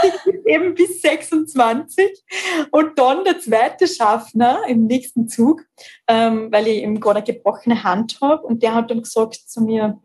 und 0.02 0.46
eben 0.46 0.74
bis 0.74 1.00
26. 1.02 2.24
Und 2.70 2.98
dann 2.98 3.24
der 3.24 3.40
zweite 3.40 3.86
Schaffner 3.86 4.62
im 4.68 4.86
nächsten 4.86 5.28
Zug, 5.28 5.62
ähm, 6.06 6.50
weil 6.50 6.66
ich 6.68 6.82
eben 6.82 7.00
gerade 7.00 7.18
eine 7.18 7.26
gebrochene 7.26 7.82
Hand 7.84 8.18
habe. 8.20 8.46
Und 8.46 8.62
der 8.62 8.74
hat 8.74 8.90
dann 8.90 9.02
gesagt 9.02 9.34
zu 9.34 9.60
mir, 9.60 10.00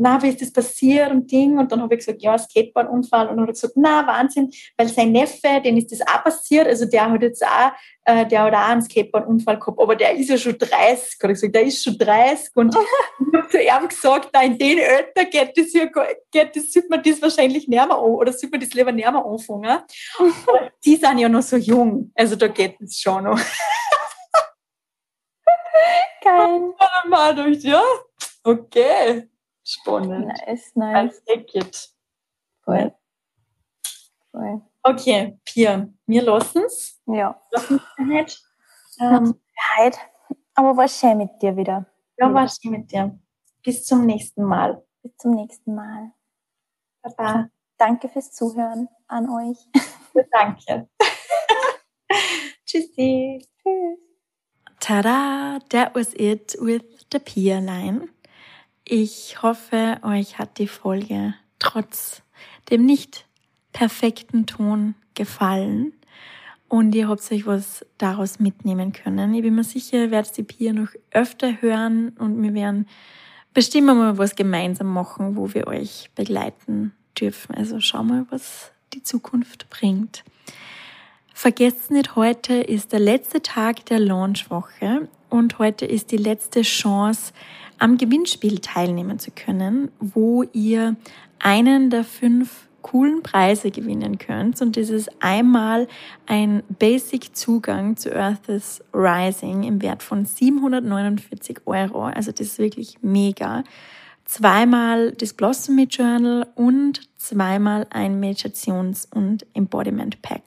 na, 0.00 0.22
wie 0.22 0.28
ist 0.28 0.40
das 0.40 0.50
passiert 0.50 1.10
und 1.10 1.30
Ding? 1.30 1.58
Und 1.58 1.70
dann 1.70 1.82
habe 1.82 1.94
ich 1.94 1.98
gesagt, 1.98 2.22
ja, 2.22 2.38
Skateboardunfall. 2.38 3.28
Und 3.28 3.36
dann 3.36 3.42
hat 3.42 3.50
er 3.50 3.52
gesagt, 3.52 3.74
na, 3.76 4.06
Wahnsinn, 4.06 4.50
weil 4.78 4.88
sein 4.88 5.12
Neffe, 5.12 5.60
dem 5.62 5.76
ist 5.76 5.92
das 5.92 6.00
auch 6.00 6.24
passiert. 6.24 6.66
Also 6.66 6.86
der 6.86 7.10
hat 7.10 7.20
jetzt 7.20 7.44
auch, 7.44 7.72
äh, 8.06 8.24
der 8.26 8.44
hat 8.44 8.54
auch 8.54 8.68
einen 8.70 8.80
Skateboardunfall 8.80 9.58
gehabt, 9.58 9.78
aber 9.78 9.94
der 9.94 10.16
ist 10.16 10.30
ja 10.30 10.38
schon 10.38 10.56
30. 10.56 10.72
Hat 10.72 11.22
er 11.22 11.28
gesagt, 11.28 11.54
der 11.54 11.62
ist 11.64 11.84
schon 11.84 11.98
30. 11.98 12.56
Und 12.56 12.74
ich 13.26 13.38
habe 13.38 13.48
zu 13.50 13.58
ihm 13.58 13.88
gesagt, 13.88 14.30
nein, 14.32 14.52
in 14.52 14.58
den 14.58 14.78
Alter 14.80 15.26
geht 15.26 15.58
das 15.58 15.72
ja, 15.74 15.84
geht 15.84 16.56
das, 16.56 16.72
sollte 16.72 16.88
man 16.88 17.02
das 17.02 17.20
wahrscheinlich 17.20 17.68
näher 17.68 17.82
an, 17.82 17.90
oder 17.90 18.32
sollte 18.32 18.52
man 18.52 18.60
das 18.60 18.72
lieber 18.72 18.92
näher 18.92 19.14
anfangen. 19.14 19.66
Aber 20.18 20.70
die 20.82 20.96
sind 20.96 21.18
ja 21.18 21.28
noch 21.28 21.42
so 21.42 21.58
jung. 21.58 22.10
Also 22.14 22.36
da 22.36 22.48
geht 22.48 22.80
es 22.80 22.98
schon 22.98 23.24
noch. 23.24 23.38
Geil. 26.24 26.54
Und 26.54 26.74
dann 26.78 27.10
mal 27.10 27.52
ich, 27.52 27.64
ja, 27.64 27.82
okay. 28.44 29.28
Spannend. 29.64 30.26
Nice, 30.26 30.72
nice. 30.74 31.22
I 31.28 31.36
take 31.36 31.58
it. 31.58 31.88
Voll. 32.64 32.94
Voll. 34.32 34.62
Okay, 34.82 35.38
Pia, 35.44 35.88
wir 36.06 36.22
lassen 36.22 36.62
es. 36.64 37.00
Ja. 37.06 37.40
Lassen 37.50 37.80
es 38.26 38.42
ähm, 39.00 39.34
Heute. 39.78 39.98
Aber 40.54 40.76
war 40.76 40.88
schön 40.88 41.18
mit 41.18 41.30
dir 41.40 41.56
wieder. 41.56 41.86
Ja, 42.18 42.32
war 42.32 42.48
schön 42.48 42.72
mit 42.72 42.90
dir. 42.90 43.18
Bis 43.62 43.84
zum 43.84 44.06
nächsten 44.06 44.42
Mal. 44.42 44.82
Bis 45.02 45.16
zum 45.16 45.34
nächsten 45.34 45.74
Mal. 45.74 46.12
Baba. 47.02 47.48
Danke 47.78 48.08
fürs 48.08 48.32
Zuhören 48.32 48.88
an 49.06 49.28
euch. 49.30 49.58
Danke. 50.32 50.88
Tschüssi. 52.66 53.46
Tschüss. 53.62 53.98
Tada, 54.80 55.60
that 55.70 55.94
was 55.94 56.14
it 56.14 56.56
with 56.60 56.82
the 57.10 57.18
Pia 57.18 57.60
line. 57.60 58.08
Ich 58.92 59.40
hoffe, 59.40 59.98
euch 60.02 60.40
hat 60.40 60.58
die 60.58 60.66
Folge 60.66 61.34
trotz 61.60 62.22
dem 62.70 62.84
nicht 62.84 63.24
perfekten 63.72 64.46
Ton 64.46 64.96
gefallen 65.14 65.92
und 66.66 66.92
ihr 66.96 67.06
habt 67.06 67.30
euch 67.30 67.46
was 67.46 67.86
daraus 67.98 68.40
mitnehmen 68.40 68.92
können. 68.92 69.32
Ich 69.32 69.42
bin 69.42 69.54
mir 69.54 69.62
sicher, 69.62 69.98
ihr 69.98 70.10
werdet 70.10 70.36
die 70.36 70.42
Pia 70.42 70.72
noch 70.72 70.88
öfter 71.12 71.62
hören 71.62 72.08
und 72.18 72.42
wir 72.42 72.52
werden 72.52 72.88
bestimmt 73.54 73.86
mal 73.86 74.18
was 74.18 74.34
gemeinsam 74.34 74.88
machen, 74.88 75.36
wo 75.36 75.54
wir 75.54 75.68
euch 75.68 76.10
begleiten 76.16 76.92
dürfen. 77.16 77.54
Also 77.54 77.78
schau 77.78 78.02
mal, 78.02 78.26
was 78.30 78.72
die 78.92 79.04
Zukunft 79.04 79.70
bringt. 79.70 80.24
Vergesst 81.32 81.92
nicht, 81.92 82.16
heute 82.16 82.54
ist 82.54 82.90
der 82.90 82.98
letzte 82.98 83.40
Tag 83.40 83.86
der 83.86 84.00
Launchwoche 84.00 85.08
und 85.28 85.60
heute 85.60 85.86
ist 85.86 86.10
die 86.10 86.16
letzte 86.16 86.62
Chance, 86.62 87.32
am 87.80 87.96
Gewinnspiel 87.96 88.60
teilnehmen 88.60 89.18
zu 89.18 89.30
können, 89.32 89.90
wo 89.98 90.44
ihr 90.52 90.96
einen 91.40 91.90
der 91.90 92.04
fünf 92.04 92.68
coolen 92.82 93.22
Preise 93.22 93.70
gewinnen 93.70 94.18
könnt. 94.18 94.60
Und 94.62 94.76
das 94.76 94.90
ist 94.90 95.10
einmal 95.20 95.88
ein 96.26 96.62
Basic-Zugang 96.78 97.96
zu 97.96 98.14
Earth's 98.14 98.82
Rising 98.94 99.64
im 99.64 99.82
Wert 99.82 100.02
von 100.02 100.24
749 100.24 101.60
Euro. 101.66 102.04
Also 102.04 102.32
das 102.32 102.40
ist 102.48 102.58
wirklich 102.58 102.98
mega. 103.02 103.64
Zweimal 104.24 105.12
das 105.12 105.34
Blossomy 105.34 105.84
Journal 105.84 106.46
und 106.54 107.00
zweimal 107.16 107.86
ein 107.90 108.20
Meditations- 108.20 109.08
und 109.12 109.44
Embodiment 109.54 110.22
Pack. 110.22 110.42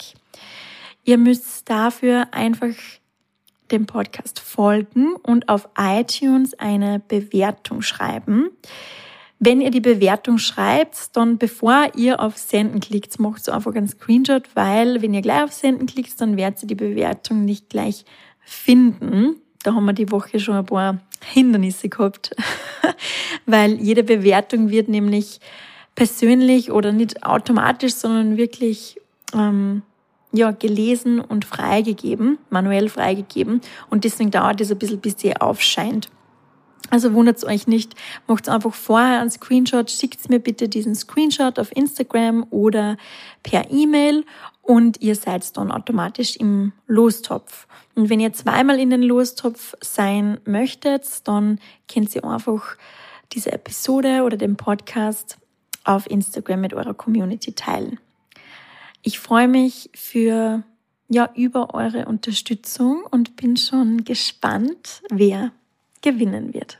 Ihr 1.04 1.18
müsst 1.18 1.70
dafür 1.70 2.28
einfach 2.32 2.74
dem 3.74 3.86
Podcast 3.86 4.40
folgen 4.40 5.16
und 5.16 5.50
auf 5.50 5.68
iTunes 5.78 6.54
eine 6.60 7.02
Bewertung 7.06 7.82
schreiben. 7.82 8.50
Wenn 9.40 9.60
ihr 9.60 9.72
die 9.72 9.82
Bewertung 9.82 10.38
schreibt, 10.38 11.18
dann 11.18 11.38
bevor 11.38 11.88
ihr 11.98 12.22
auf 12.22 12.38
Senden 12.38 12.80
klickt, 12.80 13.20
macht 13.20 13.44
so 13.44 13.52
einfach 13.52 13.76
einen 13.76 13.90
Screenshot, 13.90 14.44
weil 14.54 15.02
wenn 15.02 15.14
ihr 15.14 15.22
gleich 15.22 15.44
auf 15.44 15.52
Senden 15.52 15.86
klickt, 15.86 16.22
dann 16.22 16.38
werdet 16.38 16.64
ihr 16.64 16.68
die 16.68 16.76
Bewertung 16.76 17.44
nicht 17.44 17.70
gleich 17.70 18.06
finden. 18.40 19.36
Da 19.64 19.74
haben 19.74 19.86
wir 19.86 19.94
die 19.94 20.12
Woche 20.12 20.40
schon 20.40 20.56
ein 20.56 20.66
paar 20.66 21.00
Hindernisse 21.26 21.90
gehabt, 21.90 22.34
weil 23.46 23.74
jede 23.82 24.04
Bewertung 24.04 24.70
wird 24.70 24.88
nämlich 24.88 25.42
persönlich 25.96 26.72
oder 26.72 26.92
nicht 26.92 27.26
automatisch, 27.26 27.96
sondern 27.96 28.38
wirklich 28.38 28.98
ähm, 29.34 29.82
ja, 30.34 30.52
gelesen 30.52 31.20
und 31.20 31.46
freigegeben, 31.46 32.40
manuell 32.50 32.90
freigegeben. 32.90 33.62
Und 33.90 34.04
deswegen 34.04 34.32
dauert 34.32 34.60
es 34.60 34.72
ein 34.72 34.80
bisschen, 34.80 35.00
bis 35.00 35.20
sie 35.20 35.38
aufscheint. 35.38 36.10
Also 36.90 37.14
wundert 37.14 37.44
euch 37.46 37.66
nicht, 37.66 37.96
macht 38.28 38.50
einfach 38.50 38.74
vorher 38.74 39.22
einen 39.22 39.32
Screenshot, 39.32 39.90
schickt 39.90 40.30
mir 40.30 40.40
bitte 40.40 40.68
diesen 40.68 40.96
Screenshot 40.96 41.58
auf 41.58 41.76
Instagram 41.76 42.46
oder 42.50 42.98
per 43.42 43.72
E-Mail 43.72 44.26
und 44.62 45.02
ihr 45.02 45.16
seid 45.16 45.56
dann 45.58 45.72
automatisch 45.72 46.36
im 46.36 46.74
Lostopf. 46.88 47.68
Und 47.96 48.10
wenn 48.10 48.20
ihr 48.20 48.34
zweimal 48.34 48.80
in 48.80 48.90
den 48.90 49.02
Lostopf 49.02 49.76
sein 49.82 50.40
möchtet, 50.46 51.28
dann 51.28 51.60
könnt 51.92 52.14
ihr 52.16 52.26
einfach 52.26 52.76
diese 53.32 53.52
Episode 53.52 54.24
oder 54.24 54.38
den 54.38 54.58
Podcast 54.58 55.38
auf 55.84 56.10
Instagram 56.10 56.62
mit 56.62 56.74
eurer 56.74 56.94
Community 56.94 57.54
teilen. 57.54 58.00
Ich 59.06 59.20
freue 59.20 59.50
mich 59.50 59.90
für 59.94 60.64
ja 61.10 61.30
über 61.36 61.74
eure 61.74 62.06
Unterstützung 62.06 63.04
und 63.12 63.36
bin 63.36 63.58
schon 63.58 64.06
gespannt, 64.06 65.04
wer 65.10 65.52
gewinnen 66.02 66.54
wird. 66.54 66.80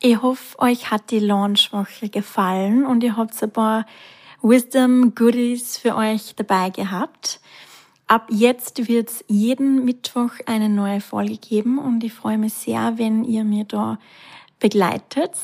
Ich 0.00 0.20
hoffe, 0.22 0.58
euch 0.58 0.90
hat 0.90 1.10
die 1.10 1.18
Launchwoche 1.18 2.08
gefallen 2.08 2.86
und 2.86 3.04
ihr 3.04 3.18
habt 3.18 3.40
ein 3.42 3.50
paar 3.50 3.86
Wisdom 4.40 5.14
Goodies 5.14 5.76
für 5.76 5.94
euch 5.94 6.34
dabei 6.34 6.70
gehabt. 6.70 7.38
Ab 8.06 8.28
jetzt 8.30 8.88
wird 8.88 9.10
es 9.10 9.24
jeden 9.28 9.84
Mittwoch 9.84 10.32
eine 10.46 10.70
neue 10.70 11.02
Folge 11.02 11.36
geben 11.36 11.78
und 11.78 12.02
ich 12.02 12.14
freue 12.14 12.38
mich 12.38 12.54
sehr, 12.54 12.96
wenn 12.96 13.24
ihr 13.24 13.44
mir 13.44 13.64
da 13.64 13.98
begleitet 14.58 15.36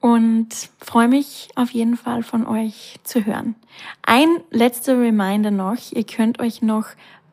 und 0.00 0.48
freue 0.80 1.08
mich 1.08 1.48
auf 1.54 1.70
jeden 1.70 1.96
Fall 1.96 2.22
von 2.22 2.46
euch 2.46 3.00
zu 3.02 3.26
hören. 3.26 3.54
Ein 4.02 4.28
letzter 4.50 4.98
Reminder 4.98 5.50
noch, 5.50 5.76
ihr 5.92 6.04
könnt 6.04 6.40
euch 6.40 6.62
noch 6.62 6.86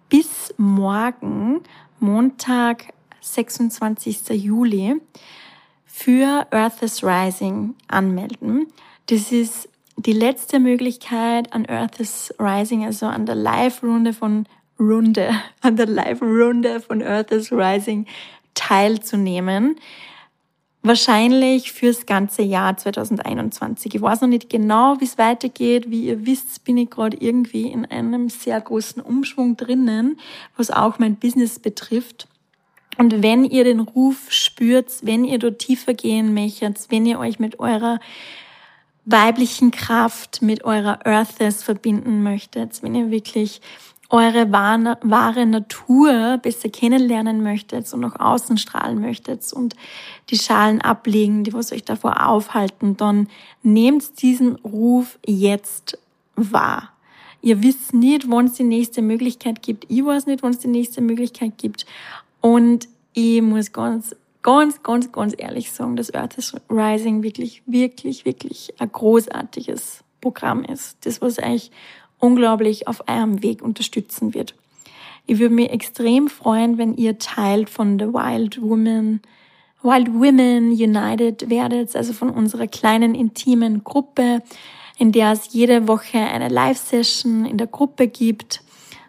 bis 0.09 0.53
morgen, 0.57 1.61
Montag, 1.99 2.93
26. 3.21 4.29
Juli, 4.29 4.95
für 5.85 6.45
Earth 6.51 6.81
is 6.81 7.03
Rising 7.03 7.75
anmelden. 7.87 8.67
Das 9.07 9.31
ist 9.31 9.69
die 9.97 10.13
letzte 10.13 10.59
Möglichkeit 10.59 11.53
an 11.53 11.65
Earth 11.67 11.99
is 11.99 12.33
Rising, 12.39 12.85
also 12.85 13.05
an 13.05 13.25
der 13.25 13.35
Live-Runde 13.35 14.13
von 14.13 14.45
Runde, 14.79 15.29
an 15.61 15.77
der 15.77 15.87
Live-Runde 15.87 16.81
von 16.81 17.01
Earth 17.01 17.31
is 17.31 17.51
Rising 17.51 18.05
teilzunehmen. 18.53 19.77
Wahrscheinlich 20.85 21.71
fürs 21.71 22.05
ganze 22.05 22.43
Jahr 22.43 22.77
2021. 22.77 23.95
Ich 23.95 24.01
weiß 24.03 24.21
noch 24.21 24.27
nicht 24.27 24.51
genau, 24.51 24.97
wie 24.99 25.05
es 25.05 25.17
weitergeht. 25.17 25.89
Wie 25.89 26.05
ihr 26.05 26.27
wisst, 26.27 26.63
bin 26.63 26.77
ich 26.77 26.91
gerade 26.91 27.17
irgendwie 27.17 27.71
in 27.71 27.87
einem 27.87 28.29
sehr 28.29 28.61
großen 28.61 29.01
Umschwung 29.01 29.57
drinnen, 29.57 30.19
was 30.55 30.69
auch 30.69 30.99
mein 30.99 31.15
Business 31.15 31.57
betrifft. 31.57 32.27
Und 32.99 33.23
wenn 33.23 33.45
ihr 33.45 33.63
den 33.63 33.79
Ruf 33.79 34.31
spürt, 34.31 34.91
wenn 35.01 35.25
ihr 35.25 35.39
dort 35.39 35.57
tiefer 35.57 35.95
gehen 35.95 36.35
möchtet, 36.35 36.85
wenn 36.89 37.07
ihr 37.07 37.17
euch 37.17 37.39
mit 37.39 37.59
eurer 37.59 37.99
weiblichen 39.05 39.71
Kraft, 39.71 40.43
mit 40.43 40.65
eurer 40.65 41.03
Earthes 41.03 41.63
verbinden 41.63 42.21
möchtet, 42.21 42.83
wenn 42.83 42.93
ihr 42.93 43.09
wirklich 43.09 43.59
eure 44.09 44.51
wahre 44.51 45.45
Natur 45.45 46.37
besser 46.41 46.69
kennenlernen 46.69 47.41
möchtet 47.41 47.91
und 47.93 48.01
nach 48.01 48.19
außen 48.19 48.57
strahlen 48.57 49.01
möchtet 49.01 49.51
und 49.53 49.75
die 50.29 50.37
Schalen 50.37 50.81
ablegen, 50.81 51.43
die 51.43 51.53
was 51.53 51.71
euch 51.71 51.83
davor 51.83 52.27
aufhalten, 52.27 52.97
dann 52.97 53.27
nehmt 53.63 54.21
diesen 54.21 54.55
Ruf 54.57 55.17
jetzt 55.25 55.97
wahr. 56.35 56.91
Ihr 57.41 57.61
wisst 57.63 57.93
nicht, 57.93 58.29
wann 58.29 58.45
es 58.45 58.53
die 58.53 58.63
nächste 58.63 59.01
Möglichkeit 59.01 59.61
gibt. 59.61 59.85
Ich 59.89 60.05
weiß 60.05 60.25
nicht, 60.25 60.43
wann 60.43 60.51
es 60.51 60.59
die 60.59 60.67
nächste 60.67 61.01
Möglichkeit 61.01 61.57
gibt. 61.57 61.85
Und 62.41 62.87
ich 63.13 63.41
muss 63.41 63.71
ganz 63.71 64.15
ganz, 64.45 64.83
ganz, 64.83 65.11
ganz 65.11 65.33
ehrlich 65.35 65.71
sagen, 65.71 65.95
dass 65.95 66.13
Earth 66.13 66.37
is 66.37 66.53
Rising 66.69 67.23
wirklich, 67.23 67.63
wirklich, 67.65 68.25
wirklich 68.25 68.75
ein 68.77 68.91
großartiges 68.91 70.03
Programm 70.21 70.63
ist. 70.63 71.03
Das, 71.03 71.19
was 71.19 71.39
euch 71.39 71.71
unglaublich 72.19 72.87
auf 72.87 73.07
eurem 73.07 73.41
Weg 73.43 73.61
unterstützen 73.61 74.33
wird. 74.33 74.55
Ich 75.27 75.39
würde 75.39 75.55
mich 75.55 75.71
extrem 75.71 76.27
freuen, 76.27 76.77
wenn 76.77 76.95
ihr 76.95 77.17
Teil 77.17 77.65
von 77.65 77.97
The 77.97 78.05
Wild 78.05 78.61
Woman, 78.61 79.21
Wild 79.81 80.13
Women 80.13 80.71
United 80.71 81.49
werdet, 81.49 81.95
also 81.95 82.13
von 82.13 82.29
unserer 82.29 82.67
kleinen 82.67 83.15
intimen 83.15 83.83
Gruppe, 83.83 84.41
in 84.97 85.11
der 85.11 85.31
es 85.31 85.51
jede 85.51 85.87
Woche 85.87 86.19
eine 86.19 86.49
Live-Session 86.49 87.45
in 87.45 87.57
der 87.57 87.67
Gruppe 87.67 88.07
gibt, 88.07 88.61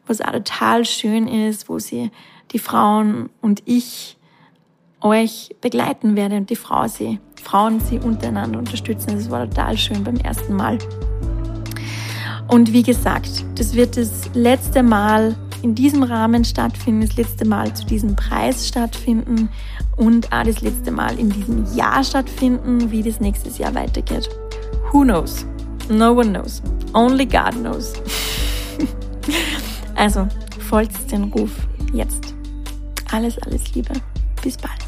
was 0.07 0.21
auch 0.21 0.33
total 0.33 0.85
schön 0.85 1.29
ist, 1.29 1.69
wo 1.69 1.79
sie 1.79 2.11
die 2.53 2.59
Frauen 2.59 3.29
und 3.41 3.63
ich 3.67 4.17
euch 5.01 5.55
begleiten 5.61 6.17
werde 6.17 6.37
und 6.37 6.51
die 6.51 6.57
Frau 6.57 6.89
sie, 6.89 7.21
Frauen 7.43 7.81
sie 7.81 7.99
untereinander 7.99 8.59
unterstützen. 8.59 9.15
Das 9.15 9.31
war 9.31 9.49
total 9.49 9.77
schön 9.77 10.03
beim 10.03 10.17
ersten 10.17 10.55
Mal. 10.55 10.79
Und 12.49 12.73
wie 12.73 12.83
gesagt, 12.83 13.45
das 13.57 13.75
wird 13.75 13.97
das 13.97 14.31
letzte 14.35 14.83
Mal 14.83 15.35
in 15.63 15.75
diesem 15.75 16.03
Rahmen 16.03 16.45
stattfinden, 16.45 17.01
das 17.01 17.17
letzte 17.17 17.45
Mal 17.45 17.75
zu 17.75 17.85
diesem 17.87 18.15
Preis 18.15 18.69
stattfinden 18.69 19.49
und 19.97 20.33
auch 20.33 20.45
das 20.45 20.61
letzte 20.61 20.91
Mal 20.91 21.19
in 21.19 21.31
diesem 21.31 21.67
Jahr 21.75 22.05
stattfinden, 22.05 22.91
wie 22.91 23.03
das 23.03 23.21
nächstes 23.21 23.59
Jahr 23.59 23.75
weitergeht. 23.75 24.29
Who 24.93 25.03
knows? 25.03 25.45
No 25.89 26.13
one 26.13 26.31
knows. 26.31 26.63
Only 26.95 27.27
God 27.27 27.53
knows. 27.53 27.95
also, 29.95 30.29
folgt 30.69 31.11
den 31.11 31.25
Ruf 31.25 31.51
jetzt. 31.93 32.35
Alles, 33.11 33.39
alles 33.39 33.75
Liebe. 33.75 33.95
Bis 34.43 34.57
bald. 34.57 34.87